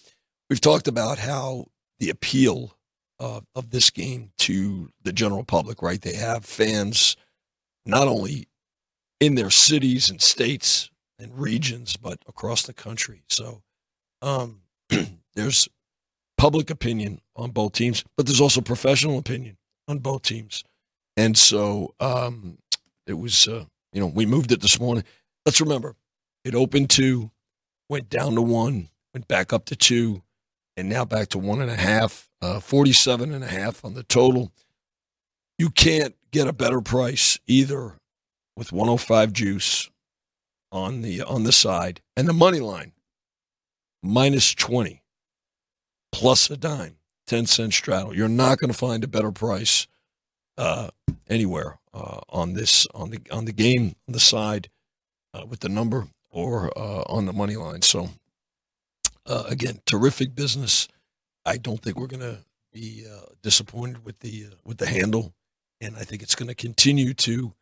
[0.50, 1.66] we've talked about how
[2.00, 2.76] the appeal
[3.20, 6.00] uh, of this game to the general public, right?
[6.00, 7.16] They have fans
[7.84, 8.48] not only
[9.20, 13.22] in their cities and states and regions, but across the country.
[13.28, 13.62] So
[14.22, 14.60] um,
[15.34, 15.68] there's
[16.36, 19.56] public opinion on both teams, but there's also professional opinion
[19.88, 20.64] on both teams.
[21.16, 22.58] And so um,
[23.06, 25.04] it was, uh, you know, we moved it this morning.
[25.44, 25.94] Let's remember,
[26.44, 27.30] it opened two,
[27.88, 30.22] went down to one, went back up to two,
[30.76, 34.02] and now back to one and a half, uh, 47 and a half on the
[34.02, 34.52] total.
[35.58, 37.94] You can't get a better price either
[38.56, 39.90] with 105 juice
[40.72, 42.92] on the on the side and the money line
[44.02, 45.02] minus 20
[46.12, 46.96] plus a dime
[47.26, 49.86] 10 cent straddle you're not going to find a better price
[50.58, 50.88] uh,
[51.28, 54.68] anywhere uh, on this on the on the game on the side
[55.34, 57.82] uh, with the number or uh, on the money line.
[57.82, 58.10] So
[59.26, 60.88] uh, again, terrific business.
[61.44, 62.38] I don't think we're going to
[62.72, 65.32] be uh, disappointed with the with the handle,
[65.80, 67.54] and I think it's going to continue to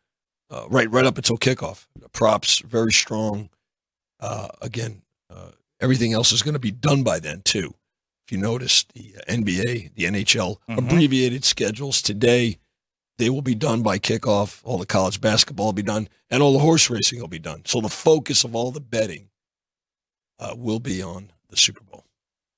[0.49, 1.87] uh, right right up until kickoff.
[1.99, 3.49] The props very strong.
[4.19, 5.51] Uh, again, uh,
[5.81, 7.73] everything else is going to be done by then too.
[8.25, 10.77] If you notice, the NBA, the NHL Mhm.
[10.77, 12.57] abbreviated schedules today
[13.17, 14.59] they will be done by kickoff.
[14.65, 17.61] All the college basketball will be done, and all the horse racing will be done.
[17.65, 19.29] So the focus of all the betting
[20.37, 22.03] uh, will be on the Super Bowl.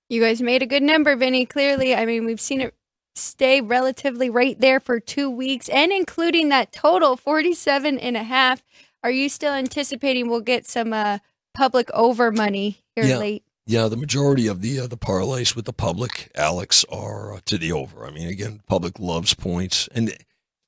[0.10, 1.46] You guys made a good number, Vinny.
[1.46, 2.74] Clearly, I mean, we've seen it
[3.18, 8.64] stay relatively right there for two weeks, and including that total 47 and a half.
[9.03, 11.19] Are you still anticipating we'll get some uh,
[11.53, 13.18] public over money here Yeah.
[13.18, 13.44] late?
[13.69, 17.57] Yeah, the majority of the uh, the parlays with the public, Alex, are uh, to
[17.57, 18.06] the over.
[18.07, 20.14] I mean, again, public loves points, and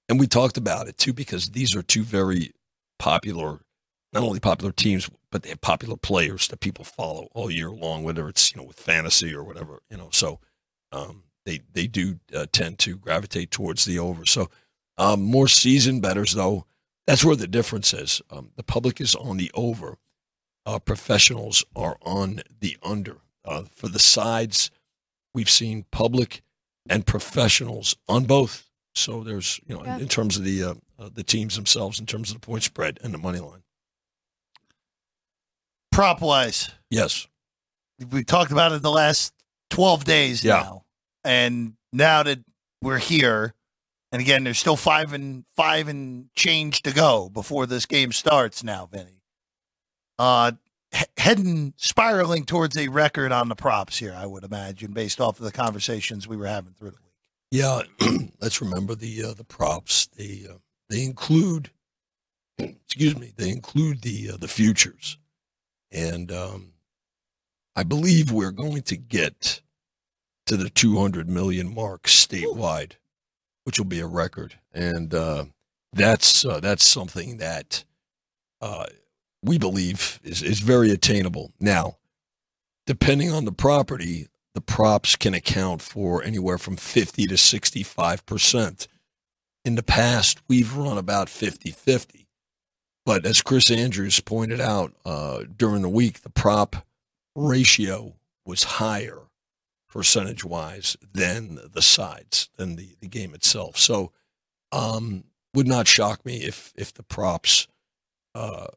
[0.09, 2.51] and we talked about it too because these are two very
[2.97, 3.59] popular,
[4.11, 8.03] not only popular teams, but they have popular players that people follow all year long,
[8.03, 10.09] whether it's you know with fantasy or whatever, you know.
[10.11, 10.41] So
[10.91, 14.25] um, they they do uh, tend to gravitate towards the over.
[14.25, 14.49] So
[14.97, 16.65] um, more seasoned bettors though,
[17.07, 18.21] that's where the difference is.
[18.29, 19.97] Um, the public is on the over
[20.65, 23.17] uh, professionals are on the under.
[23.45, 24.69] Uh, for the sides,
[25.33, 26.41] we've seen public
[26.89, 28.69] and professionals on both.
[28.93, 29.95] So there's, you know, Yeah.
[29.95, 32.63] in, in terms of the uh, uh, the teams themselves, in terms of the point
[32.63, 33.63] spread and the money line.
[35.91, 37.27] Prop wise, Yes,
[38.11, 39.33] we talked about it in the last
[39.69, 40.53] 12 days Yeah.
[40.61, 40.83] now.
[41.23, 42.39] And now that
[42.81, 43.53] we're here,
[44.11, 48.63] and again, there's still five and five and change to go before this game starts
[48.63, 49.21] now, Vinny.
[50.17, 50.53] Uh,
[50.91, 55.39] he- heading, spiraling towards a record on the props here, I would imagine, based off
[55.39, 57.13] of the conversations we were having through the week.
[57.51, 57.81] yeah.
[58.41, 60.07] let's remember the uh, the props.
[60.07, 60.55] They uh,
[60.89, 61.69] they include,
[62.57, 65.17] excuse me, they include the uh, the futures,
[65.91, 66.73] and um,
[67.75, 69.61] I believe we're going to get
[70.49, 72.93] to the 200 million mark statewide,
[73.65, 75.45] which will be a record, and uh,
[75.93, 77.83] that's uh, that's something that
[78.59, 78.87] uh,
[79.43, 81.53] we believe is is very attainable.
[81.59, 81.97] Now,
[82.87, 88.87] depending on the property, the props can account for anywhere from 50 to 65 percent.
[89.63, 92.27] In the past, we've run about 50 50.
[93.05, 96.87] But as Chris Andrews pointed out uh, during the week, the prop
[97.35, 98.15] ratio
[98.45, 99.28] was higher
[99.89, 103.77] percentage wise than the sides, than the, the game itself.
[103.77, 104.11] So,
[104.71, 105.23] um,
[105.55, 107.67] would not shock me if if the props,
[108.35, 108.67] uh,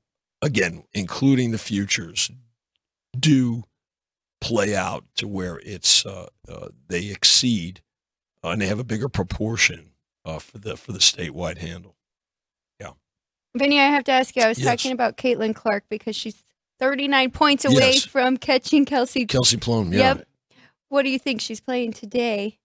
[0.40, 2.30] again, including the futures,
[3.18, 3.64] do
[4.40, 7.82] play out to where it's uh, uh, they exceed
[8.42, 9.90] uh, and they have a bigger proportion
[10.24, 11.94] uh, for the for the statewide handle.
[12.80, 12.92] Yeah,
[13.54, 14.42] Vinny, I have to ask you.
[14.42, 14.66] I was Yes.
[14.66, 16.42] talking about Caitlin Clark because she's
[16.80, 18.04] 39 points away Yes.
[18.04, 19.26] from catching Kelsey.
[19.26, 20.14] Kelsey Plum, yeah.
[20.14, 20.28] Yep.
[20.92, 22.58] What do you think she's playing today?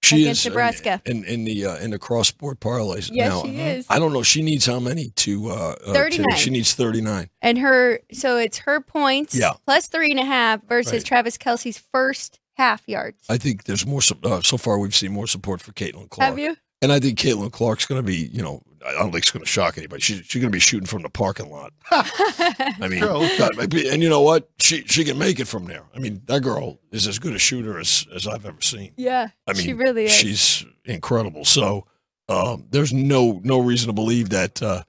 [0.00, 1.02] She Against is in- Nebraska.
[1.06, 3.10] in in the uh, in the cross sport parlays.
[3.12, 3.84] Yes, now, she is.
[3.90, 4.22] I don't know.
[4.22, 5.48] She needs how many to?
[5.50, 6.36] Uh, uh, 39.
[6.36, 7.30] she needs thirty nine.
[7.42, 9.54] And her, so it's her points Yeah.
[9.66, 11.04] plus three and a half versus Right.
[11.04, 13.24] Travis Kelce's first half yards.
[13.28, 14.00] I think there's more.
[14.22, 16.28] Uh, so far, we've seen more support for Caitlin Clark.
[16.30, 16.56] Have you?
[16.80, 18.30] And I think Caitlin Clark's going to be.
[18.32, 20.00] You know, I don't think it's going to shock anybody.
[20.00, 21.72] She's she's going to be shooting from the parking lot.
[21.90, 24.48] I mean, God, and you know what?
[24.60, 25.82] She she can make it from there.
[25.94, 28.92] I mean, that girl is as good a shooter as as I've ever seen.
[28.96, 29.28] yeah.
[29.46, 30.12] I mean, she really is.
[30.12, 31.44] She's incredible.
[31.44, 31.86] So
[32.28, 34.62] um, there's no no reason to believe that.
[34.62, 34.82] Uh,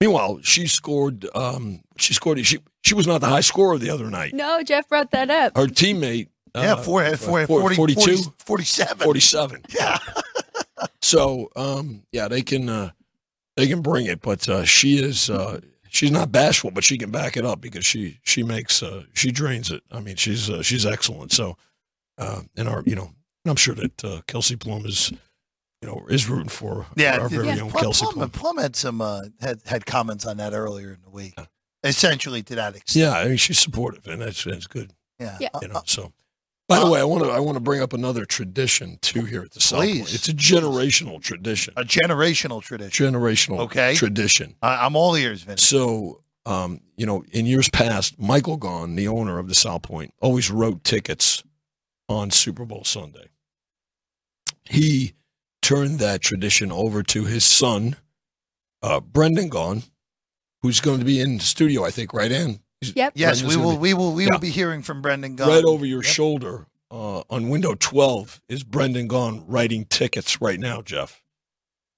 [0.00, 1.26] meanwhile, she scored.
[1.34, 2.44] Um, she scored.
[2.46, 4.34] She she was not the high scorer the other night.
[4.34, 5.56] no, Jeff brought that up.
[5.56, 6.28] Her teammate.
[6.54, 8.98] Yeah, uh, four, uh, four, four- 40, 42, 40 47.
[8.98, 9.62] 47.
[9.74, 9.98] Yeah.
[11.00, 12.90] So um, yeah, they can uh,
[13.56, 15.30] they can bring it, but uh, she is.
[15.30, 15.60] Uh,
[15.94, 19.30] She's not bashful, but she can back it up because she she makes uh, she
[19.30, 19.82] drains it.
[19.90, 21.32] I mean, she's uh, she's excellent.
[21.32, 21.58] So,
[22.16, 23.02] uh, and our you know,
[23.44, 25.10] and I'm sure that uh, Kelsey Plum is
[25.82, 27.60] you know is rooting for Yeah, our very yeah.
[27.60, 28.56] own Plum, Kelsey Plum, Plum.
[28.56, 31.34] Had some uh, had had comments on that earlier in the week.
[31.84, 33.02] Essentially, to that extent.
[33.04, 34.94] Yeah, I mean she's supportive, and that's that's good.
[35.20, 35.36] Yeah.
[35.40, 35.48] Yeah.
[35.52, 36.10] Uh, You know, so.
[36.78, 39.42] By the way, I want to I want to bring up another tradition too here
[39.42, 40.14] at the South Point.
[40.14, 41.74] It's a generational tradition.
[41.76, 43.12] a generational tradition.
[43.12, 43.94] Generational Okay.
[43.94, 44.54] tradition.
[44.62, 45.62] I, I'm all ears, Vince.
[45.66, 50.12] So, um, you know, in years past, Michael Gaughan, the owner of the South Point,
[50.20, 51.42] always wrote tickets
[52.08, 53.26] on Super Bowl Sunday.
[54.64, 55.12] He
[55.60, 57.96] turned that tradition over to his son,
[58.82, 59.84] uh, Brendan Gaughan,
[60.62, 62.60] who's going to be in the studio, I think, right, Ann?
[62.82, 63.12] He's- Yep.
[63.16, 63.72] Yes, Brendan's we will.
[63.76, 64.12] be- We will.
[64.12, 64.28] We Yeah.
[64.32, 65.48] will be hearing from Brendan Gaughan.
[65.48, 66.12] right over your Yep.
[66.12, 71.22] shoulder uh, on window 12 is Brendan Gaughan writing tickets right now, Jeff.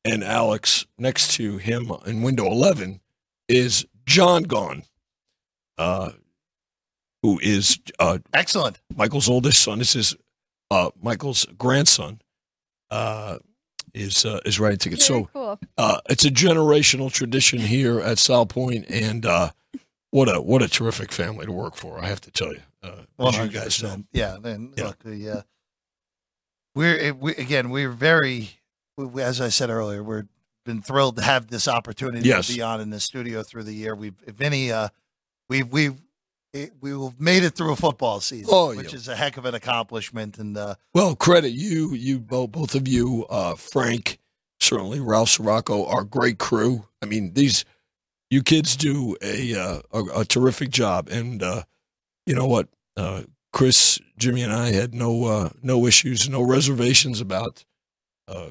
[0.04, 3.00] And Alex, next to him in window 11
[3.48, 4.84] is John Gaughan,
[5.78, 6.12] uh,
[7.22, 8.78] who is uh, Excellent.
[8.94, 9.78] Michael's oldest son.
[9.78, 10.14] This is
[10.70, 12.20] uh, Michael's grandson.
[12.90, 13.38] Uh,
[13.94, 15.06] is uh, is writing tickets.
[15.08, 15.58] Very So cool.
[15.78, 19.50] uh, it's a generational tradition here at South Point, and uh,
[20.14, 21.98] what a what a terrific family to work for.
[21.98, 24.04] I have to tell you, uh, as you guys know.
[24.12, 24.36] Yeah.
[24.40, 24.84] Then Yeah.
[24.84, 25.42] look, we, uh,
[26.76, 27.70] we're we, again.
[27.70, 28.50] We're very,
[28.96, 30.26] we, as I said earlier, we're
[30.64, 32.46] been thrilled to have this opportunity Yes.
[32.46, 33.96] to be on in the studio through the year.
[33.96, 34.88] We've, if any, uh,
[35.48, 36.00] we've we've
[36.52, 38.98] it, we've made it through a football season, Oh, which yeah.
[39.00, 40.38] is a heck of an accomplishment.
[40.38, 44.20] And uh, Well, credit you, you both, both of you, uh, Frank,
[44.60, 46.86] certainly Ralph Sirocco, our great crew.
[47.02, 47.64] I mean, these
[48.30, 51.62] you kids do a uh, a, a terrific job, and uh,
[52.26, 53.22] you know what, uh,
[53.52, 57.64] Chris, Jimmy, and I had no uh, no issues, no reservations about
[58.28, 58.50] uh,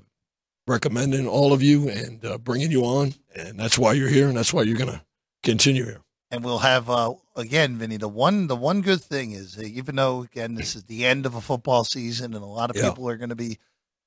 [0.68, 4.38] recommending all of you and uh, bringing you on, and that's why you're here, and
[4.38, 5.04] that's why you're gonna
[5.44, 6.02] continue here.
[6.32, 7.98] and we'll have uh, again, Vinny.
[7.98, 11.36] The one the one good thing is, even though again this is the end of
[11.36, 12.90] a football season, and a lot of Yeah.
[12.90, 13.58] people are going to be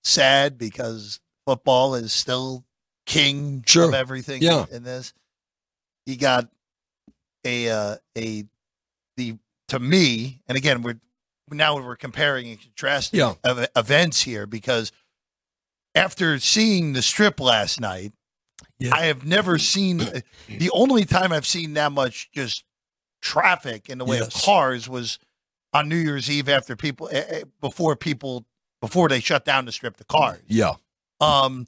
[0.04, 2.64] sad because football is still
[3.06, 3.88] king Sure.
[3.88, 4.42] of everything.
[4.42, 4.64] Yeah.
[4.72, 5.12] in this,
[6.06, 6.48] you got
[7.44, 8.44] a uh, a
[9.16, 9.36] the
[9.68, 10.98] to me, and again we're
[11.50, 13.34] now we're comparing and contrasting Yeah.
[13.44, 14.90] ev- events here because
[15.94, 18.12] after seeing the strip last night.
[18.78, 18.94] Yeah.
[18.94, 19.98] I have never seen
[20.48, 22.62] the only time I've seen that much just
[23.22, 25.18] traffic in the way of cars was
[25.72, 28.44] on New Year's Eve after people eh, eh, before people
[28.82, 30.42] before they shut down to strip the cars.
[30.46, 30.74] Yeah,
[31.20, 31.66] Um,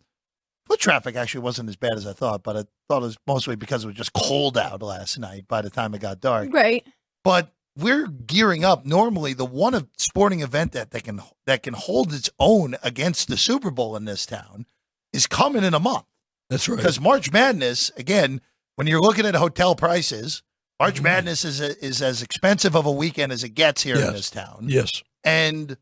[0.68, 3.56] foot traffic actually wasn't as bad as I thought, but I thought it was mostly
[3.56, 5.46] because it was just cold out last night.
[5.48, 6.86] By the time it got dark, Right.
[7.24, 8.84] but we're gearing up.
[8.84, 13.28] Normally, the one of sporting event that, that can that can hold its own against
[13.28, 14.66] the Super Bowl in this town
[15.12, 16.04] is coming in a month.
[16.50, 16.76] that's right.
[16.76, 18.40] Because March Madness, again,
[18.76, 20.42] when you're looking at hotel prices,
[20.80, 21.04] March Mhm.
[21.04, 24.06] Madness is a, is as expensive of a weekend as it gets here Yes.
[24.08, 24.66] in this town.
[24.68, 25.76] Yes, And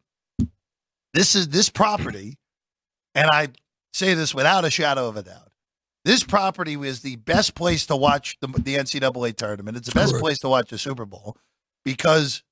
[1.14, 2.36] this is this property,
[3.14, 3.48] and I
[3.96, 5.50] say this without a shadow of a doubt.
[6.04, 9.76] This property is the best place to watch the, the NCAA tournament.
[9.76, 10.22] It's the best Correct.
[10.22, 11.36] place to watch the Super Bowl
[11.84, 12.42] because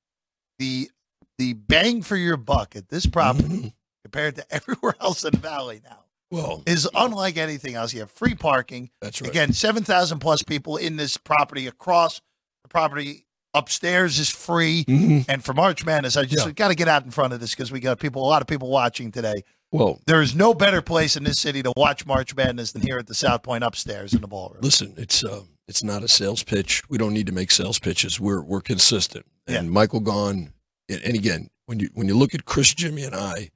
[0.58, 0.90] the
[1.38, 3.72] the bang for your buck at this property Mhm.
[4.04, 7.92] compared to everywhere else in the valley now Well, is unlike anything else.
[7.92, 8.90] You have free parking.
[9.00, 9.30] that's right.
[9.30, 12.20] Again, 7,000 plus people in this property across
[12.62, 13.26] the property.
[13.52, 14.84] Upstairs is free.
[14.84, 15.26] Mhm.
[15.28, 16.52] And for March Madness, I just Yeah.
[16.52, 18.48] got to get out in front of this because we got people, a lot of
[18.48, 19.42] people watching today.
[19.74, 22.96] Well, There is no better place in this city to watch March Madness than here
[22.96, 24.60] at the South Point upstairs in the ballroom.
[24.62, 26.80] Listen, it's uh, it's not a sales pitch.
[26.88, 28.20] We don't need to make sales pitches.
[28.20, 29.26] We're we're consistent.
[29.48, 29.58] Yeah.
[29.58, 30.52] And Michael Gaughan,
[30.88, 33.50] and, and again, when you when you look at Chris, Jimmy, and I,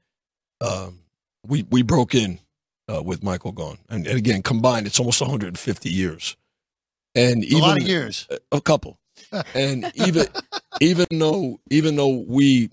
[0.61, 1.03] um,
[1.47, 2.41] we we broke in
[2.93, 6.37] uh, with Michael Gaughan, and, and again combined, it's almost 150 years,
[7.15, 8.27] and a even lot of years.
[8.51, 8.99] a couple,
[9.55, 10.27] and even
[10.81, 12.71] even though even though we,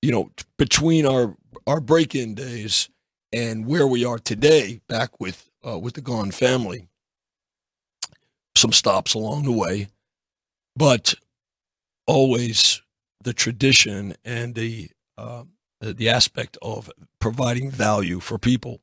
[0.00, 1.36] you know, between our
[1.68, 2.88] our break in days
[3.32, 6.88] and where we are today, back with uh, with the Gaughan family.
[8.56, 9.88] Some stops along the way,
[10.74, 11.14] but
[12.06, 12.82] always
[13.22, 15.44] the tradition and the uh,
[15.80, 16.90] the aspect of
[17.20, 18.80] providing value for people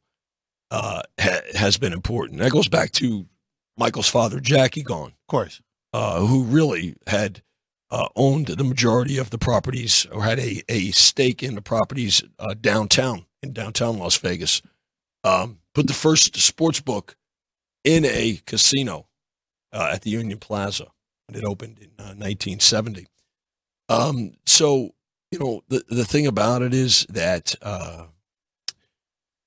[0.72, 2.40] uh, ha- has been important.
[2.40, 3.26] That goes back to
[3.78, 5.62] Michael's father, Jackie Gaughan, Of course.
[5.94, 7.42] uh, who really had
[7.96, 12.22] uh, owned the majority of the properties or had a, a stake in the properties
[12.40, 14.62] uh, downtown in downtown Las Vegas.
[15.24, 17.16] Um, put the first sports book
[17.86, 19.08] in a casino
[19.72, 20.88] uh, at the Union Plaza
[21.28, 23.08] when it opened in uh, 1970.
[23.88, 24.94] Um, so
[25.32, 28.08] you know the the thing about it is that uh,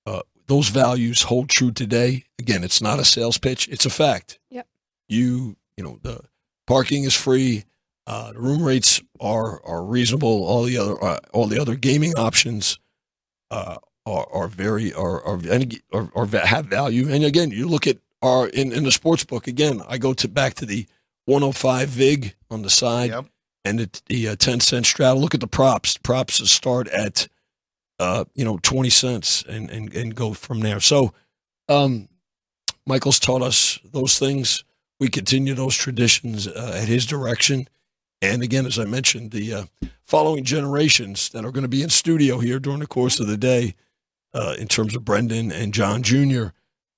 [0.07, 2.25] uh, those values hold true today.
[2.39, 4.39] Again, it's not a sales pitch; it's a fact.
[4.49, 4.67] Yep.
[5.07, 6.23] You you know the
[6.67, 7.65] parking is free.
[8.09, 10.45] Uh, the room rates are are reasonable.
[10.47, 12.79] All the other uh, all the other gaming options
[13.51, 13.77] uh,
[14.07, 15.39] are are very are are,
[15.93, 17.13] are are have value.
[17.13, 19.83] And again, you look at our in in the sports book again.
[19.87, 20.87] I go to back to the
[21.27, 23.27] 105 vig on the side Yep.
[23.67, 25.21] and the, the uh, 10 cent straddle.
[25.21, 25.99] Look at the props.
[25.99, 27.29] Props start at,
[27.99, 30.81] uh, you know, 20 cents and, and, and go from there.
[30.81, 31.13] So,
[31.69, 32.09] um,
[32.87, 34.65] Michael's taught us those things.
[34.99, 37.69] We continue those traditions uh, at his direction.
[38.21, 39.65] And again, as I mentioned, the uh,
[40.03, 43.37] following generations that are going to be in studio here during the course of the
[43.37, 43.75] day,
[44.35, 46.49] uh, in terms of Brendan and John Jr.,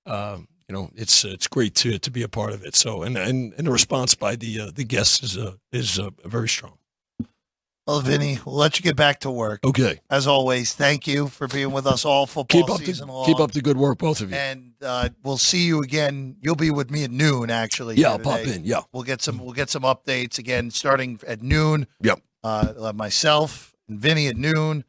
[0.06, 0.38] uh,
[0.68, 2.76] you know, it's it's great to to be a part of it.
[2.76, 6.10] So, and and, and the response by the uh, the guests is uh, is uh,
[6.24, 6.78] very strong.
[7.86, 9.64] Well, Vinny, we'll let you get back to work.
[9.64, 13.12] Okay, As always, thank you for being with us all football keep up season the
[13.12, 13.26] long.
[13.26, 14.36] keep up the good work, both of you.
[14.36, 16.36] and uh, we'll see you again.
[16.40, 17.96] You'll be with me at noon, actually.
[17.96, 18.64] yeah, I'll pop in.
[18.64, 19.38] Yeah, We'll get some.
[19.38, 21.86] We'll get some updates again, starting at noon.
[22.02, 22.20] Yep.
[22.42, 24.84] Uh, uh, myself and Vinny at noon,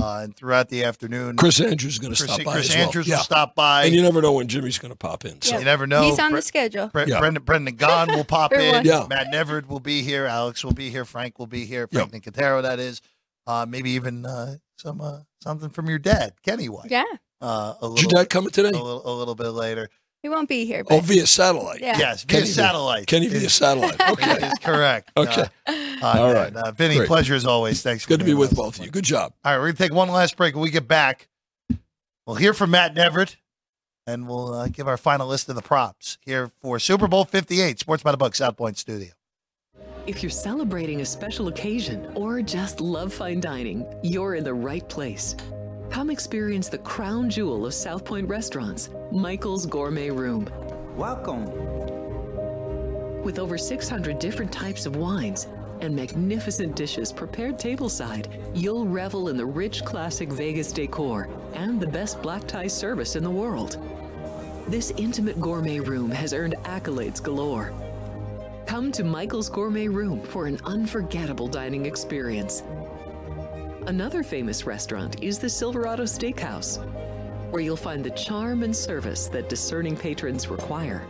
[0.00, 1.36] uh, and throughout the afternoon.
[1.36, 2.84] Chris Andrews is going to stop by Chris as well.
[2.86, 3.16] Andrews yeah.
[3.16, 3.84] will stop by.
[3.84, 5.40] and you never know when Jimmy's going to pop in.
[5.40, 5.58] So Yeah.
[5.60, 6.02] You never know.
[6.02, 6.88] He's on Bre- the schedule.
[6.88, 7.20] Bre- Yeah.
[7.20, 8.72] Brendan, Brendan Gaughan will pop in.
[8.72, 8.86] once.
[8.86, 9.06] Yeah.
[9.08, 10.26] Matt Neverett will be here.
[10.26, 11.04] Alex will be here.
[11.04, 11.86] Frank will be here.
[11.86, 13.00] Frank Nicotero, that is.
[13.46, 16.90] Uh, maybe even uh, some uh, something from your dad, Kenny White.
[16.90, 17.04] Yeah,
[17.40, 18.68] Uh, a is your little, dad coming today?
[18.68, 19.88] a little, a little bit later.
[20.22, 20.84] he won't be here.
[20.84, 20.94] But...
[20.94, 21.80] Oh, via satellite.
[21.80, 21.98] Yeah.
[21.98, 23.06] Yes, via Kenny via- satellite.
[23.06, 24.00] Kenny via is- satellite.
[24.10, 25.10] Okay, is correct.
[25.16, 25.44] Okay.
[25.66, 26.56] Uh, All uh, right.
[26.56, 27.08] Uh, Vinny, Great.
[27.08, 27.82] pleasure as always.
[27.82, 28.04] Thanks.
[28.04, 28.90] for good to be with both of you.
[28.90, 29.32] Good job.
[29.44, 30.54] All right, we're gonna take one last break.
[30.54, 31.28] When we get back,
[32.26, 33.36] we'll hear from Matt Neverett,
[34.06, 37.60] and we'll uh, give our final list of the props here for Super Bowl Fifty
[37.60, 39.10] Eight, Sports by the Book, South Point Studio.
[40.06, 44.88] If you're celebrating a special occasion or just love fine dining, you're in the right
[44.88, 45.34] place.
[45.90, 50.48] Come experience the crown jewel of South Point restaurants, Michael's Gourmet Room.
[50.94, 51.46] Welcome.
[53.22, 55.48] With over 600 different types of wines
[55.80, 61.86] and magnificent dishes prepared tableside, you'll revel in the rich classic Vegas decor and the
[61.86, 63.78] best black tie service in the world.
[64.68, 67.72] This intimate gourmet room has earned accolades galore.
[68.66, 72.64] Come to Michael's Gourmet Room for an unforgettable dining experience.
[73.86, 76.84] Another famous restaurant is the Silverado Steakhouse,
[77.52, 81.04] where you'll find the charm and service that discerning patrons require.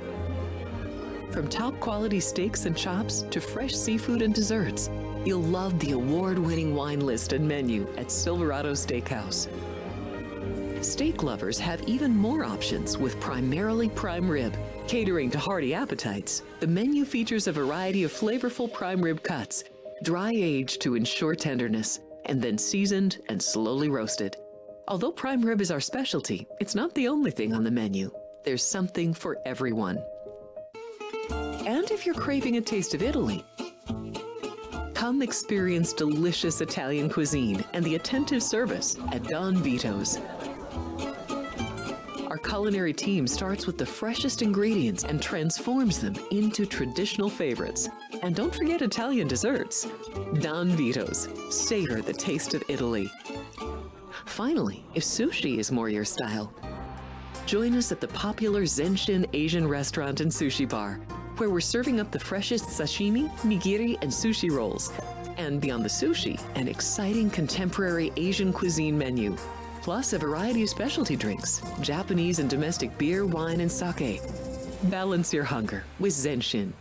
[1.31, 4.91] From top quality steaks and chops to fresh seafood and desserts,
[5.25, 9.49] you'll love the award winning wine list and menu at Silverado Steakhouse.
[10.85, 14.55] Steak lovers have even more options with primarily prime rib.
[14.87, 19.65] Catering to hearty appetites, the menu features a variety of flavorful prime rib cuts,
[20.03, 24.37] dry aged to ensure tenderness, and then seasoned and slowly roasted.
[24.89, 28.11] Although prime rib is our specialty, it's not the only thing on the menu.
[28.45, 29.99] There's something for everyone.
[31.67, 33.45] And if you're craving a taste of Italy,
[34.95, 40.19] come experience delicious Italian cuisine and the attentive service at Don Vito's.
[42.37, 47.89] Our culinary team starts with the freshest ingredients and transforms them into traditional favorites.
[48.23, 49.89] And don't forget Italian desserts.
[50.41, 51.31] Don Vito's.
[51.49, 53.11] Savor the taste of Italy.
[54.27, 56.53] Finally, if sushi is more your style,
[57.47, 61.01] join us at the popular Zenshin Asian restaurant and sushi bar,
[61.39, 64.93] where we're serving up the freshest sashimi, nigiri, and sushi rolls.
[65.39, 69.35] And beyond the sushi, an exciting contemporary Asian cuisine menu,
[69.87, 74.21] plus a variety of specialty drinks, Japanese and domestic beer, wine, and sake.
[74.91, 76.73] Balance your hunger with Zenshin.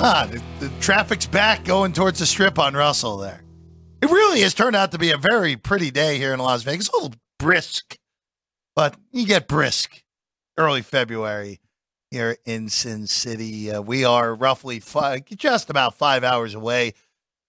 [0.00, 3.42] Ah, the, the traffic's back going towards the strip on Russell there.
[4.00, 6.88] It really has turned out to be a very pretty day here in Las Vegas.
[6.90, 7.96] A little brisk,
[8.76, 10.00] but you get brisk
[10.56, 11.58] early February.
[12.10, 13.70] Here in Sin City.
[13.70, 16.94] Uh, we are roughly five, just about five hours away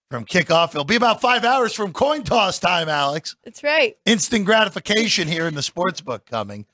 [0.09, 0.69] from kickoff.
[0.69, 3.35] It'll be about five hours from coin toss time, Alex.
[3.43, 3.97] That's right.
[4.05, 6.65] Instant gratification here in the sports book coming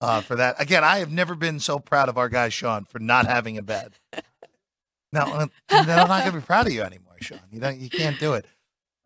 [0.00, 0.60] uh, for that.
[0.60, 3.62] Again, I have never been so proud of our guy Sean for not having a
[3.62, 3.98] bet.
[5.12, 7.38] Now, I'm not going to be proud of you anymore, Sean.
[7.52, 8.46] You don't, you can't do it.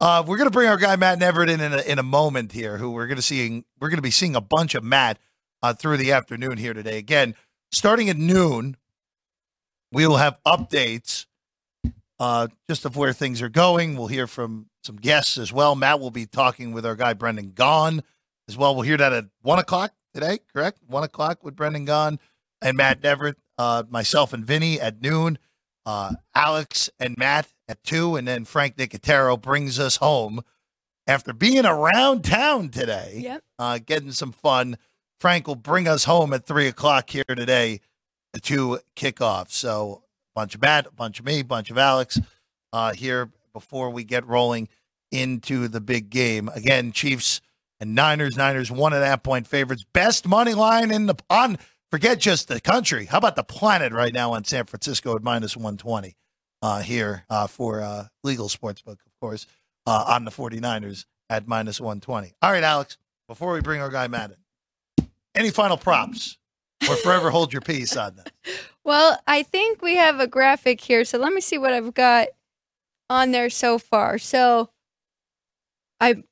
[0.01, 2.52] Uh, we're going to bring our guy Matt Neverett in in a, in a moment
[2.52, 2.78] here.
[2.78, 5.19] Who we're going to seeing we're going to be seeing a bunch of Matt
[5.62, 6.97] uh, through the afternoon here today.
[6.97, 7.35] Again,
[7.72, 8.76] starting at noon,
[9.92, 11.26] we will have updates
[12.20, 13.96] uh, just of where things are going.
[13.96, 15.74] We'll hear from some guests as well.
[15.74, 18.02] Matt will be talking with our guy Brendan Gaughan
[18.48, 18.74] as well.
[18.74, 20.80] We'll hear that at one o'clock today, correct?
[20.86, 22.18] One o'clock with Brendan Gaughan
[22.60, 25.38] and Matt Neverett, uh, myself and Vinny at noon,
[25.86, 30.40] uh, Alex and Matt at two, and then Frank Nicotero brings us home
[31.06, 33.44] after being around town today, Yep.
[33.58, 34.76] uh, getting some fun.
[35.20, 37.80] Frank will bring us home at three o'clock here today
[38.42, 39.52] to kick off.
[39.52, 40.02] So,
[40.34, 42.20] bunch of Matt, a bunch of me, bunch of Alex
[42.72, 44.68] uh, here before we get rolling
[45.10, 46.48] into the big game.
[46.54, 47.40] Again, Chiefs
[47.80, 48.36] and Niners.
[48.36, 49.84] Niners one and a half point favorites.
[49.92, 51.58] Best money line in the on.
[51.90, 53.06] Forget just the country.
[53.06, 56.16] How about the planet right now on San Francisco at minus one twenty
[56.62, 59.46] uh, here uh, for uh, legal sportsbook, of course,
[59.86, 62.34] uh, on the 49ers at minus one twenty.
[62.42, 62.98] All right, Alex.
[63.26, 64.36] Before we bring our guy Matt in,
[65.39, 66.36] any final props
[66.89, 68.32] or forever hold your peace on that?
[68.85, 72.28] Well, I think we have a graphic here, so let me see what I've got
[73.10, 74.16] on there so far.
[74.16, 74.70] So
[76.01, 76.23] I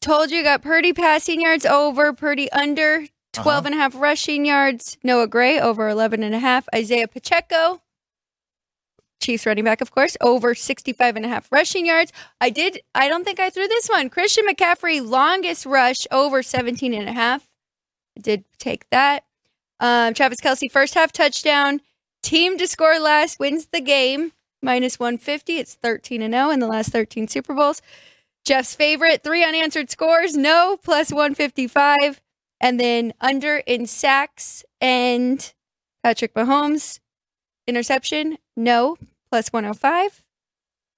[0.00, 3.42] told you got Purdy passing yards over, Purdy under uh-huh.
[3.42, 7.82] 12 and a half rushing yards, Noah Gray over 11 and a half, Isaiah Pacheco,
[9.20, 12.12] Chiefs running back, of course, over 65 and a half rushing yards.
[12.40, 14.10] I did, I don't think I threw this one.
[14.10, 17.48] Christian McCaffrey, longest rush over 17 and a half.
[18.20, 19.24] Did take that.
[19.80, 21.80] Um, Travis Kelce, first half touchdown.
[22.22, 24.32] Team to score last wins the game,
[24.62, 25.58] minus 150.
[25.58, 27.82] It's 13 and 0 in the last 13 Super Bowls.
[28.44, 32.20] Jeff's favorite, three unanswered scores, no, plus 155.
[32.60, 35.52] And then under in sacks and
[36.02, 37.00] Patrick Mahomes,
[37.66, 38.96] interception, no,
[39.30, 40.22] plus 105.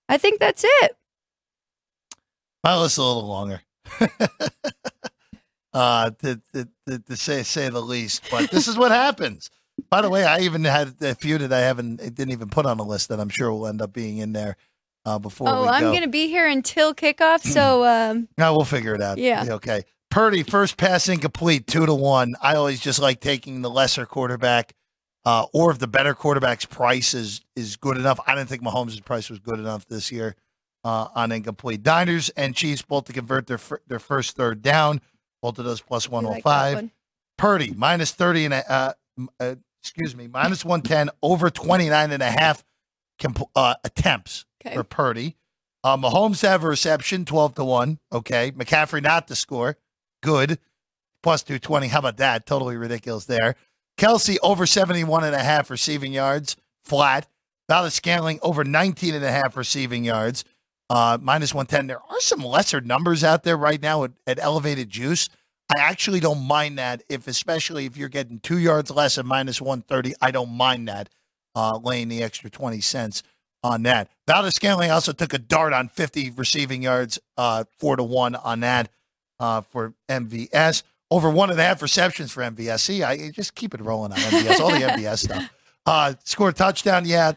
[0.08, 0.96] I think that's it.
[2.62, 3.62] My list a little longer.
[5.72, 8.24] uh, to, to, to, say say the least.
[8.30, 9.50] But this is what happens.
[9.90, 12.66] By the way, I even had a few that I haven't it didn't even put
[12.66, 14.56] on the list that I'm sure will end up being in there
[15.04, 15.90] uh, before oh, I'm go.
[15.90, 17.42] going to be here until kickoff.
[17.42, 19.18] So, um, No, we'll figure it out.
[19.18, 19.44] Yeah.
[19.48, 19.84] Okay.
[20.10, 22.34] Purdy, first pass incomplete, two to one.
[22.40, 24.74] I always just like taking the lesser quarterback,
[25.26, 28.18] uh, or if the better quarterback's price is is good enough.
[28.26, 30.34] I didn't think Mahomes' price was good enough this year
[30.82, 31.84] uh, on incomplete.
[31.84, 35.00] Niners and Chiefs both to convert their fir- their first third down.
[35.42, 36.74] Both of those plus I one like hundred that five.
[36.76, 36.90] one.
[37.36, 38.92] Purdy minus 30 and a, uh,
[39.40, 42.64] uh, excuse me, minus 110 over 29 and a half
[43.20, 44.74] comp- uh, attempts Okay.
[44.74, 45.36] for Purdy.
[45.84, 47.98] Uh, Mahomes have a reception 12 to 1.
[48.12, 48.50] Okay.
[48.50, 49.76] McCaffrey not to score.
[50.22, 50.58] Good.
[51.22, 51.86] Plus 220.
[51.88, 52.44] How about that?
[52.44, 53.54] Totally ridiculous there.
[53.96, 56.56] Kelce over 71 and a half receiving yards.
[56.84, 57.28] Flat.
[57.68, 60.44] Valdes-Scantling over 19 and a half receiving yards.
[60.90, 61.86] Uh, minus 110.
[61.86, 65.28] There are some lesser numbers out there right now at, at elevated juice.
[65.74, 69.60] I actually don't mind that if, especially if you're getting two yards less at minus
[69.60, 71.10] 130, I don't mind that,
[71.54, 73.22] uh, laying the extra 20 cents
[73.62, 74.08] on that.
[74.26, 78.88] Valdes-Scantling also took a dart on 50 receiving yards, uh, four to one on that,
[79.40, 80.84] uh, for MVS.
[81.10, 82.80] Over one and a half receptions for MVS.
[82.80, 85.50] See, I just keep it rolling on MVS, all the MVS stuff.
[85.86, 87.32] Uh, scored touchdown, yeah.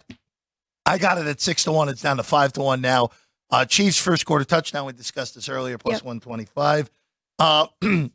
[0.86, 1.88] I got it at six to one.
[1.88, 3.12] It's down to five to one now.
[3.52, 4.86] Uh, Chiefs first quarter touchdown.
[4.86, 6.04] We discussed this earlier, plus Yep.
[6.04, 6.90] 125.
[7.38, 8.10] Uh, two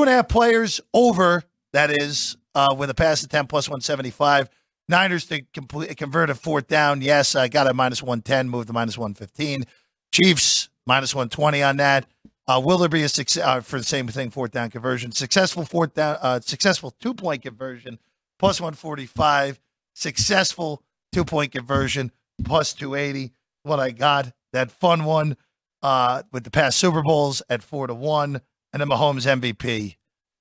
[0.00, 1.42] and a half players over,
[1.72, 4.48] that is, uh, with a pass attempt plus 175.
[4.88, 7.02] Niners to complete, convert a fourth down.
[7.02, 9.64] Yes, I got a minus 110, moved to minus 115.
[10.12, 12.06] Chiefs minus 120 on that.
[12.46, 15.12] Uh, will there be a success uh, for the same thing, fourth down conversion?
[15.12, 17.98] Successful fourth down, uh, successful two point conversion,
[18.38, 19.60] plus 145.
[19.94, 20.82] Successful
[21.12, 22.10] two point conversion,
[22.44, 23.32] plus 280.
[23.68, 25.36] What I got, that fun one
[25.82, 28.40] uh, with the past Super Bowls at four to one,
[28.72, 29.96] and then Mahomes MVP,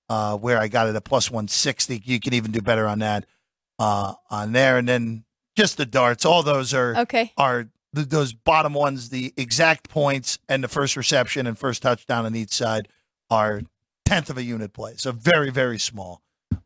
[0.10, 2.02] uh, where I got it at plus 160.
[2.06, 3.26] You can even do better on that
[3.80, 4.78] uh, on there.
[4.78, 5.26] And then
[5.56, 7.34] just the darts, all those are Okay.
[7.38, 12.26] are th- those bottom ones, the exact points and the first reception and first touchdown
[12.26, 12.88] on each side
[13.30, 13.62] are
[14.06, 14.94] tenth of a unit play.
[14.98, 16.22] So very, very small.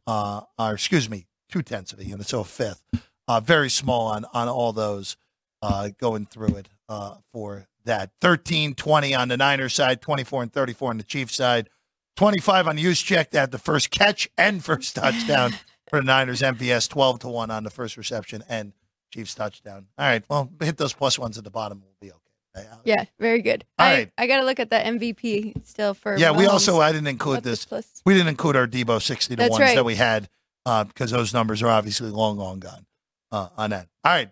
[0.05, 2.81] Uh, or excuse me, two tenths of a unit, so a fifth.
[3.27, 5.15] Uh, very small on on all those
[5.61, 8.11] uh, going through it uh, for that.
[8.21, 11.69] 13, 20 on the Niners side, 24 and 34 on the Chiefs side,
[12.17, 15.53] 25 on use check that the first catch and first touchdown
[15.89, 18.73] for the Niners MVS 12 to 1 on the first reception and
[19.11, 19.87] Chiefs touchdown.
[19.97, 20.23] All right.
[20.29, 21.81] Well, hit those plus ones at the bottom.
[21.81, 22.67] We'll be okay.
[22.83, 23.65] Yeah, very good.
[23.79, 24.11] All I, right.
[24.17, 26.17] I got to look at that MVP still for.
[26.17, 27.65] Yeah, we also I didn't include What's this.
[27.65, 28.01] plus?
[28.05, 29.75] We didn't include our Deebo 60 to That's ones right.
[29.75, 30.29] that we had
[30.65, 32.85] uh, because those numbers are obviously long, long gone
[33.31, 33.87] uh, on that.
[34.03, 34.29] All right.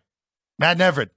[0.57, 1.10] Matt Neverett.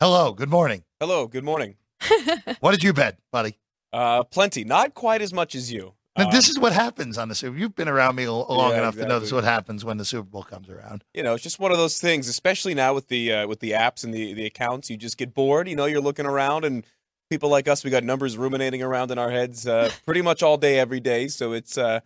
[0.00, 0.32] Hello.
[0.32, 0.84] Good morning.
[0.98, 1.76] Hello, good morning.
[2.60, 3.58] What did you bet, buddy?
[3.92, 5.92] Uh, plenty, not quite as much as you.
[6.16, 7.56] Now, this is what happens on the Super.
[7.56, 10.04] You've been around me long Yeah, enough to know this is what happens when the
[10.04, 11.04] Super Bowl comes around.
[11.14, 13.72] you know, it's just one of those things, especially now with the uh, with the
[13.72, 14.90] apps and the the accounts.
[14.90, 15.68] You just get bored.
[15.68, 16.84] You know, you're looking around, and
[17.30, 20.56] people like us, we got numbers ruminating around in our heads uh, pretty much all
[20.56, 21.28] day, every day.
[21.28, 22.00] So it's uh,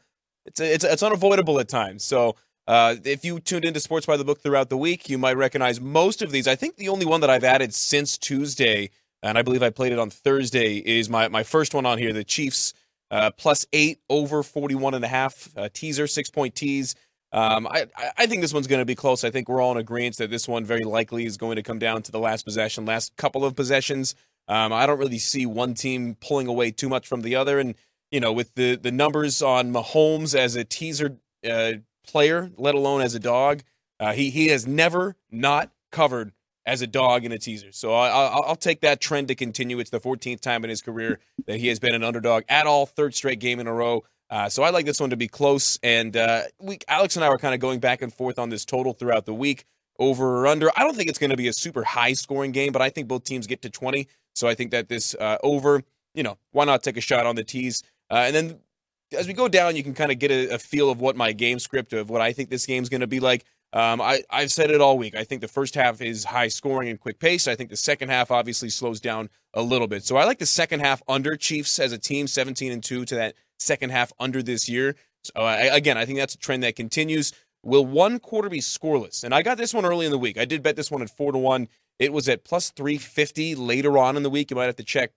[0.44, 2.02] it's it's it's unavoidable at times.
[2.04, 2.34] So.
[2.66, 5.80] Uh, if you tuned into Sports by the Book throughout the week, you might recognize
[5.80, 6.48] most of these.
[6.48, 8.90] I think the only one that I've added since Tuesday,
[9.22, 12.12] and I believe I played it on Thursday, is my, my first one on here,
[12.12, 12.72] the Chiefs
[13.10, 16.94] uh, plus eight over 41 and a half uh, teaser, six point tease.
[17.32, 17.86] Um, I,
[18.16, 19.24] I- think this one's going to be close.
[19.24, 21.78] I think we're all in agreement that this one very likely is going to come
[21.78, 24.14] down to the last possession, last couple of possessions.
[24.48, 27.58] Um, I don't really see one team pulling away too much from the other.
[27.58, 27.74] And,
[28.10, 31.16] you know, with the, the numbers on Mahomes as a teaser
[31.48, 31.72] uh,
[32.06, 33.62] player, let alone as a dog,
[34.00, 36.32] uh, he, he has never not covered
[36.66, 37.72] as a dog in a teaser.
[37.72, 39.78] So I, I'll, I'll take that trend to continue.
[39.78, 42.86] It's the 14th time in his career that he has been an underdog at all,
[42.86, 44.04] third straight game in a row.
[44.30, 45.78] Uh, so I like this one to be close.
[45.82, 48.64] And uh, we, Alex and I were kind of going back and forth on this
[48.64, 49.64] total throughout the week,
[49.98, 50.70] over or under.
[50.76, 53.08] I don't think it's going to be a super high scoring game, but I think
[53.08, 54.08] both teams get to 20.
[54.34, 55.82] So I think that this uh, over,
[56.14, 57.82] you know, why not take a shot on the tees?
[58.10, 58.58] Uh, and then
[59.12, 61.32] as we go down, you can kind of get a, a feel of what my
[61.32, 63.44] game script of what I think this game's going to be like.
[63.72, 65.16] Um, I, I've said it all week.
[65.16, 67.48] I think the first half is high scoring and quick pace.
[67.48, 70.04] I think the second half obviously slows down a little bit.
[70.04, 73.14] So I like the second half under Chiefs as a team, 17 and 2 to
[73.16, 74.94] that second half under this year.
[75.24, 77.32] So I, again, I think that's a trend that continues.
[77.64, 79.24] Will one quarter be scoreless?
[79.24, 80.38] And I got this one early in the week.
[80.38, 81.66] I did bet this one at 4 to 1.
[81.98, 84.50] It was at plus 350 later on in the week.
[84.50, 85.10] You might have to check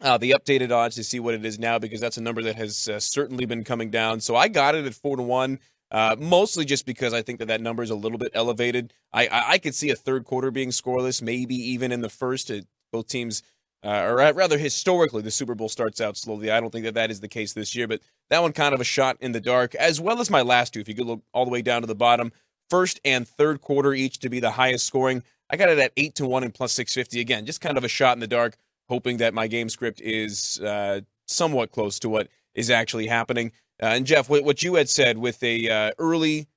[0.00, 2.56] uh, the updated odds to see what it is now because that's a number that
[2.56, 4.20] has uh, certainly been coming down.
[4.20, 5.58] So I got it at four to one,
[5.90, 8.92] uh, mostly just because I think that that number is a little bit elevated.
[9.12, 12.50] I, I I could see a third quarter being scoreless, maybe even in the first.
[12.92, 13.44] Both teams,
[13.84, 16.50] uh, or rather historically, the Super Bowl starts out slowly.
[16.50, 18.80] I don't think that that is the case this year, but that one kind of
[18.80, 20.80] a shot in the dark, as well as my last two.
[20.80, 22.32] If you could look all the way down to the bottom,
[22.68, 25.22] first and third quarter each to be the highest scoring.
[25.48, 27.20] I got it at eight to one and plus six fifty.
[27.20, 28.56] Again, just kind of a shot in the dark
[28.90, 33.52] hoping that my game script is uh, somewhat close to what is actually happening.
[33.82, 36.48] Uh, and Jeff, what, what you had said with a uh, early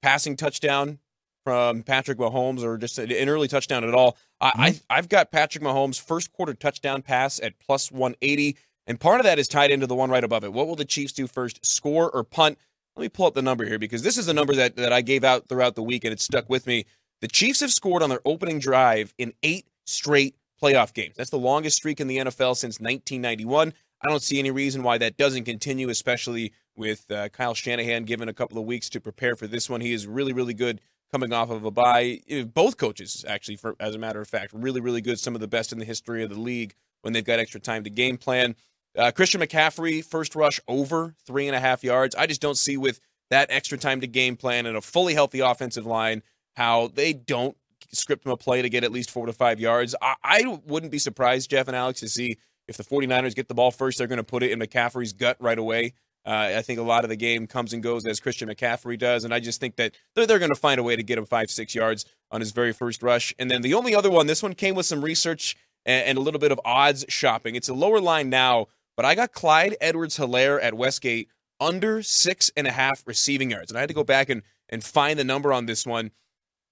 [0.00, 0.98] passing touchdown
[1.44, 5.62] from Patrick Mahomes, or just an early touchdown at all, I, I I've got Patrick
[5.62, 8.56] Mahomes first quarter touchdown pass at plus one eighty,
[8.86, 10.52] and part of that is tied into the one right above it.
[10.52, 12.58] What will the Chiefs do first, score or punt?
[12.94, 15.00] Let me pull up the number here because this is a number that, that I
[15.00, 16.84] gave out throughout the week and it stuck with me.
[17.22, 21.14] The Chiefs have scored on their opening drive in eight straight playoff games.
[21.16, 23.72] That's the longest streak in the NFL since 1991.
[24.04, 28.28] I don't see any reason why that doesn't continue, especially with uh, Kyle Shanahan given
[28.28, 29.80] a couple of weeks to prepare for this one.
[29.80, 30.80] He is really, really good
[31.12, 32.20] coming off of a bye.
[32.30, 35.18] Uh, Both coaches, actually, for, as a matter of fact, really, really good.
[35.18, 37.84] Some of the best in the history of the league when they've got extra time
[37.84, 38.56] to game plan.
[38.96, 42.14] Uh, Christian McCaffrey, first rush over three and a half yards.
[42.14, 45.40] I just don't see with that extra time to game plan and a fully healthy
[45.40, 46.22] offensive line
[46.56, 47.56] how they don't
[47.92, 49.94] script him a play to get at least four to five yards.
[50.00, 52.38] I, I wouldn't be surprised, Jeff and Alex, to see
[52.68, 55.36] if the 49ers get the ball first, they're going to put it in McCaffrey's gut
[55.40, 55.94] right away.
[56.24, 59.24] Uh, I think a lot of the game comes and goes as Christian McCaffrey does,
[59.24, 61.26] and I just think that they're, they're going to find a way to get him
[61.26, 63.34] five, six yards on his very first rush.
[63.38, 66.20] And then the only other one, this one came with some research and, and a
[66.20, 67.56] little bit of odds shopping.
[67.56, 68.66] It's a lower line now,
[68.96, 71.28] but I got Clyde Edwards-Helaire at Westgate
[71.58, 73.70] under six and a half receiving yards.
[73.70, 76.12] And I had to go back and, and find the number on this one.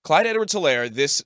[0.05, 1.24] Clyde Edwards-Helaire this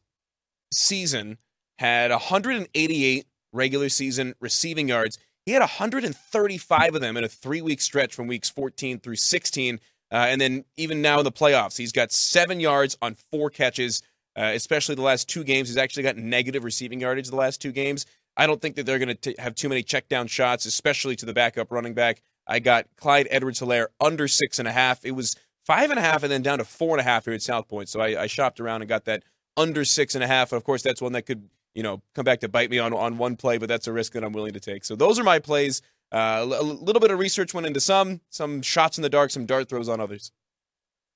[0.72, 1.38] season
[1.78, 5.18] had 188 regular season receiving yards.
[5.46, 9.80] He had 135 of them in a three week stretch from weeks 14 through 16.
[10.10, 14.02] Uh, and then even now in the playoffs, he's got seven yards on four catches,
[14.36, 15.68] uh, especially the last two games.
[15.68, 18.06] He's actually got negative receiving yardage the last two games.
[18.36, 21.26] I don't think that they're going to have too many check down shots, especially to
[21.26, 22.22] the backup running back.
[22.46, 25.04] I got Clyde Edwards-Helaire under six and a half.
[25.04, 27.34] It was five and a half and then down to four and a half here
[27.34, 27.88] at South Point.
[27.88, 29.22] So I, I shopped around and got that
[29.56, 30.52] under six and a half.
[30.52, 32.92] And of course, that's one that could, you know, come back to bite me on,
[32.92, 34.84] on one play, but that's a risk that I'm willing to take.
[34.84, 35.82] So those are my plays.
[36.12, 39.46] Uh, a little bit of research went into some, some shots in the dark, some
[39.46, 40.30] dart throws on others.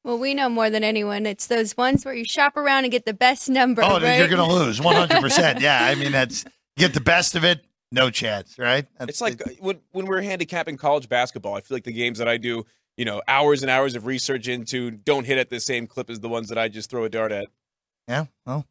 [0.05, 1.27] Well, we know more than anyone.
[1.27, 3.83] It's those ones where you shop around and get the best number.
[3.85, 4.19] Oh, right?
[4.19, 5.61] you're going to lose 100%.
[5.61, 5.81] yeah.
[5.83, 6.45] I mean, that's
[6.77, 8.87] get the best of it, no chance, right?
[8.99, 11.55] That's, It's like uh, when when we're handicapping college basketball.
[11.55, 12.65] I feel like the games that I do,
[12.99, 16.21] you know hours and hours of research into don't hit at the same clip as
[16.21, 17.47] the ones that I just throw a dart at.
[18.07, 18.67] Yeah, well,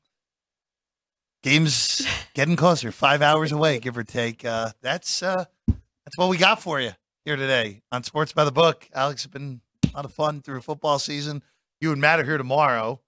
[1.44, 4.46] game's getting closer, five hours away, give or take.
[4.46, 6.92] Uh, that's uh, that's what we got for you
[7.26, 8.88] here today on Sports by the Book.
[8.94, 11.42] Alex, it's been a lot of fun through football season.
[11.82, 13.00] You and Matt are here tomorrow.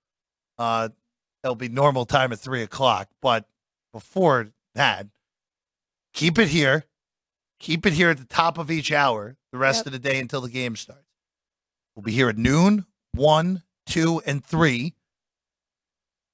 [0.57, 0.89] Uh,
[1.43, 3.45] it'll be normal time at three o'clock, but
[3.93, 5.07] before that,
[6.13, 6.85] keep it here.
[7.59, 9.85] Keep it here at the top of each hour the rest Yep.
[9.87, 11.03] of the day until the game starts.
[11.99, 14.93] We'll be here at noon, one, two, and three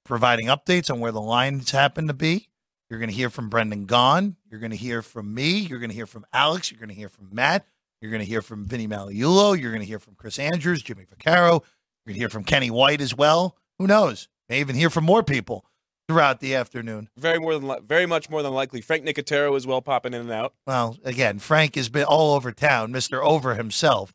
[0.04, 2.46] providing updates on where the lines happen to be.
[2.88, 4.36] You're going to hear from Brendan Gaughan.
[4.48, 5.58] You're going to hear from me.
[5.58, 6.70] You're going to hear from Alex.
[6.70, 7.66] You're going to hear from Matt.
[8.00, 9.60] You're going to hear from Vinny Magliulo.
[9.60, 11.50] You're going to hear from Chris Andrews, Jimmy Vaccaro.
[11.50, 13.56] You're going to hear from Kenny White as well.
[13.80, 14.28] Who knows?
[14.48, 15.64] May even hear from more people
[16.06, 17.08] throughout the afternoon.
[17.18, 18.82] Very more than li- very much more than likely.
[18.82, 20.54] Frank Nicotero as well popping in and out.
[20.64, 23.20] Well, again, Frank has been all over town, Mr.
[23.20, 24.14] Over himself,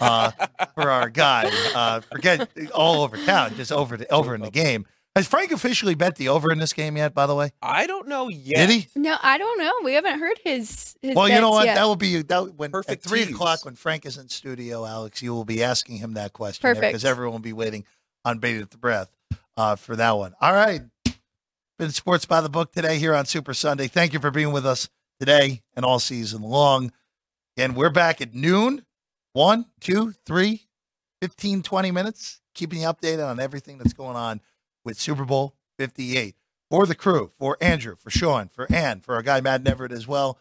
[0.00, 0.30] uh,
[0.74, 1.50] for our guy.
[1.74, 4.86] Uh, forget all over town, just over the, over in the game.
[5.16, 7.14] Has Frank officially bet the over in this game yet?
[7.14, 8.68] By the way, I don't know yet.
[8.68, 8.88] did he?
[8.94, 9.72] No, I don't know.
[9.82, 10.96] We haven't heard his.
[11.02, 11.66] his Well, you know what?
[11.66, 11.74] yet.
[11.74, 13.34] That will be that when Perfect at three tease.
[13.34, 15.20] o'clock when Frank is in studio, Alex.
[15.20, 17.84] You will be asking him that question because everyone will be waiting
[18.24, 19.10] on bated at the breath
[19.56, 20.32] uh, for that one.
[20.40, 20.82] All right,
[21.76, 23.88] been sports by the book today here on Super Sunday.
[23.88, 24.88] Thank you for being with us
[25.18, 26.92] today and all season long.
[27.56, 28.84] And we're back at noon.
[29.32, 30.66] One, two, three,
[31.22, 34.40] 15, 20 minutes, keeping you updated on everything that's going on
[34.84, 36.34] with Super Bowl 58.
[36.70, 40.06] For the crew, for Andrew, for Sean, for Ann, for our guy Matt Neverett as
[40.06, 40.38] well,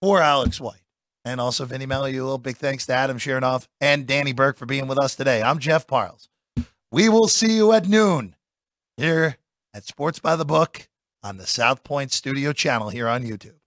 [0.00, 0.84] for Alex White,
[1.24, 2.42] and also Vinny Magliulo.
[2.42, 5.42] Big thanks to Adam Chernoff and Danny Burke for being with us today.
[5.42, 6.28] I'm Jeff Parles.
[6.90, 8.34] We will see you at noon
[8.96, 9.36] here
[9.74, 10.88] at Sports by the Book
[11.22, 13.57] on the South Point Studio channel here on YouTube.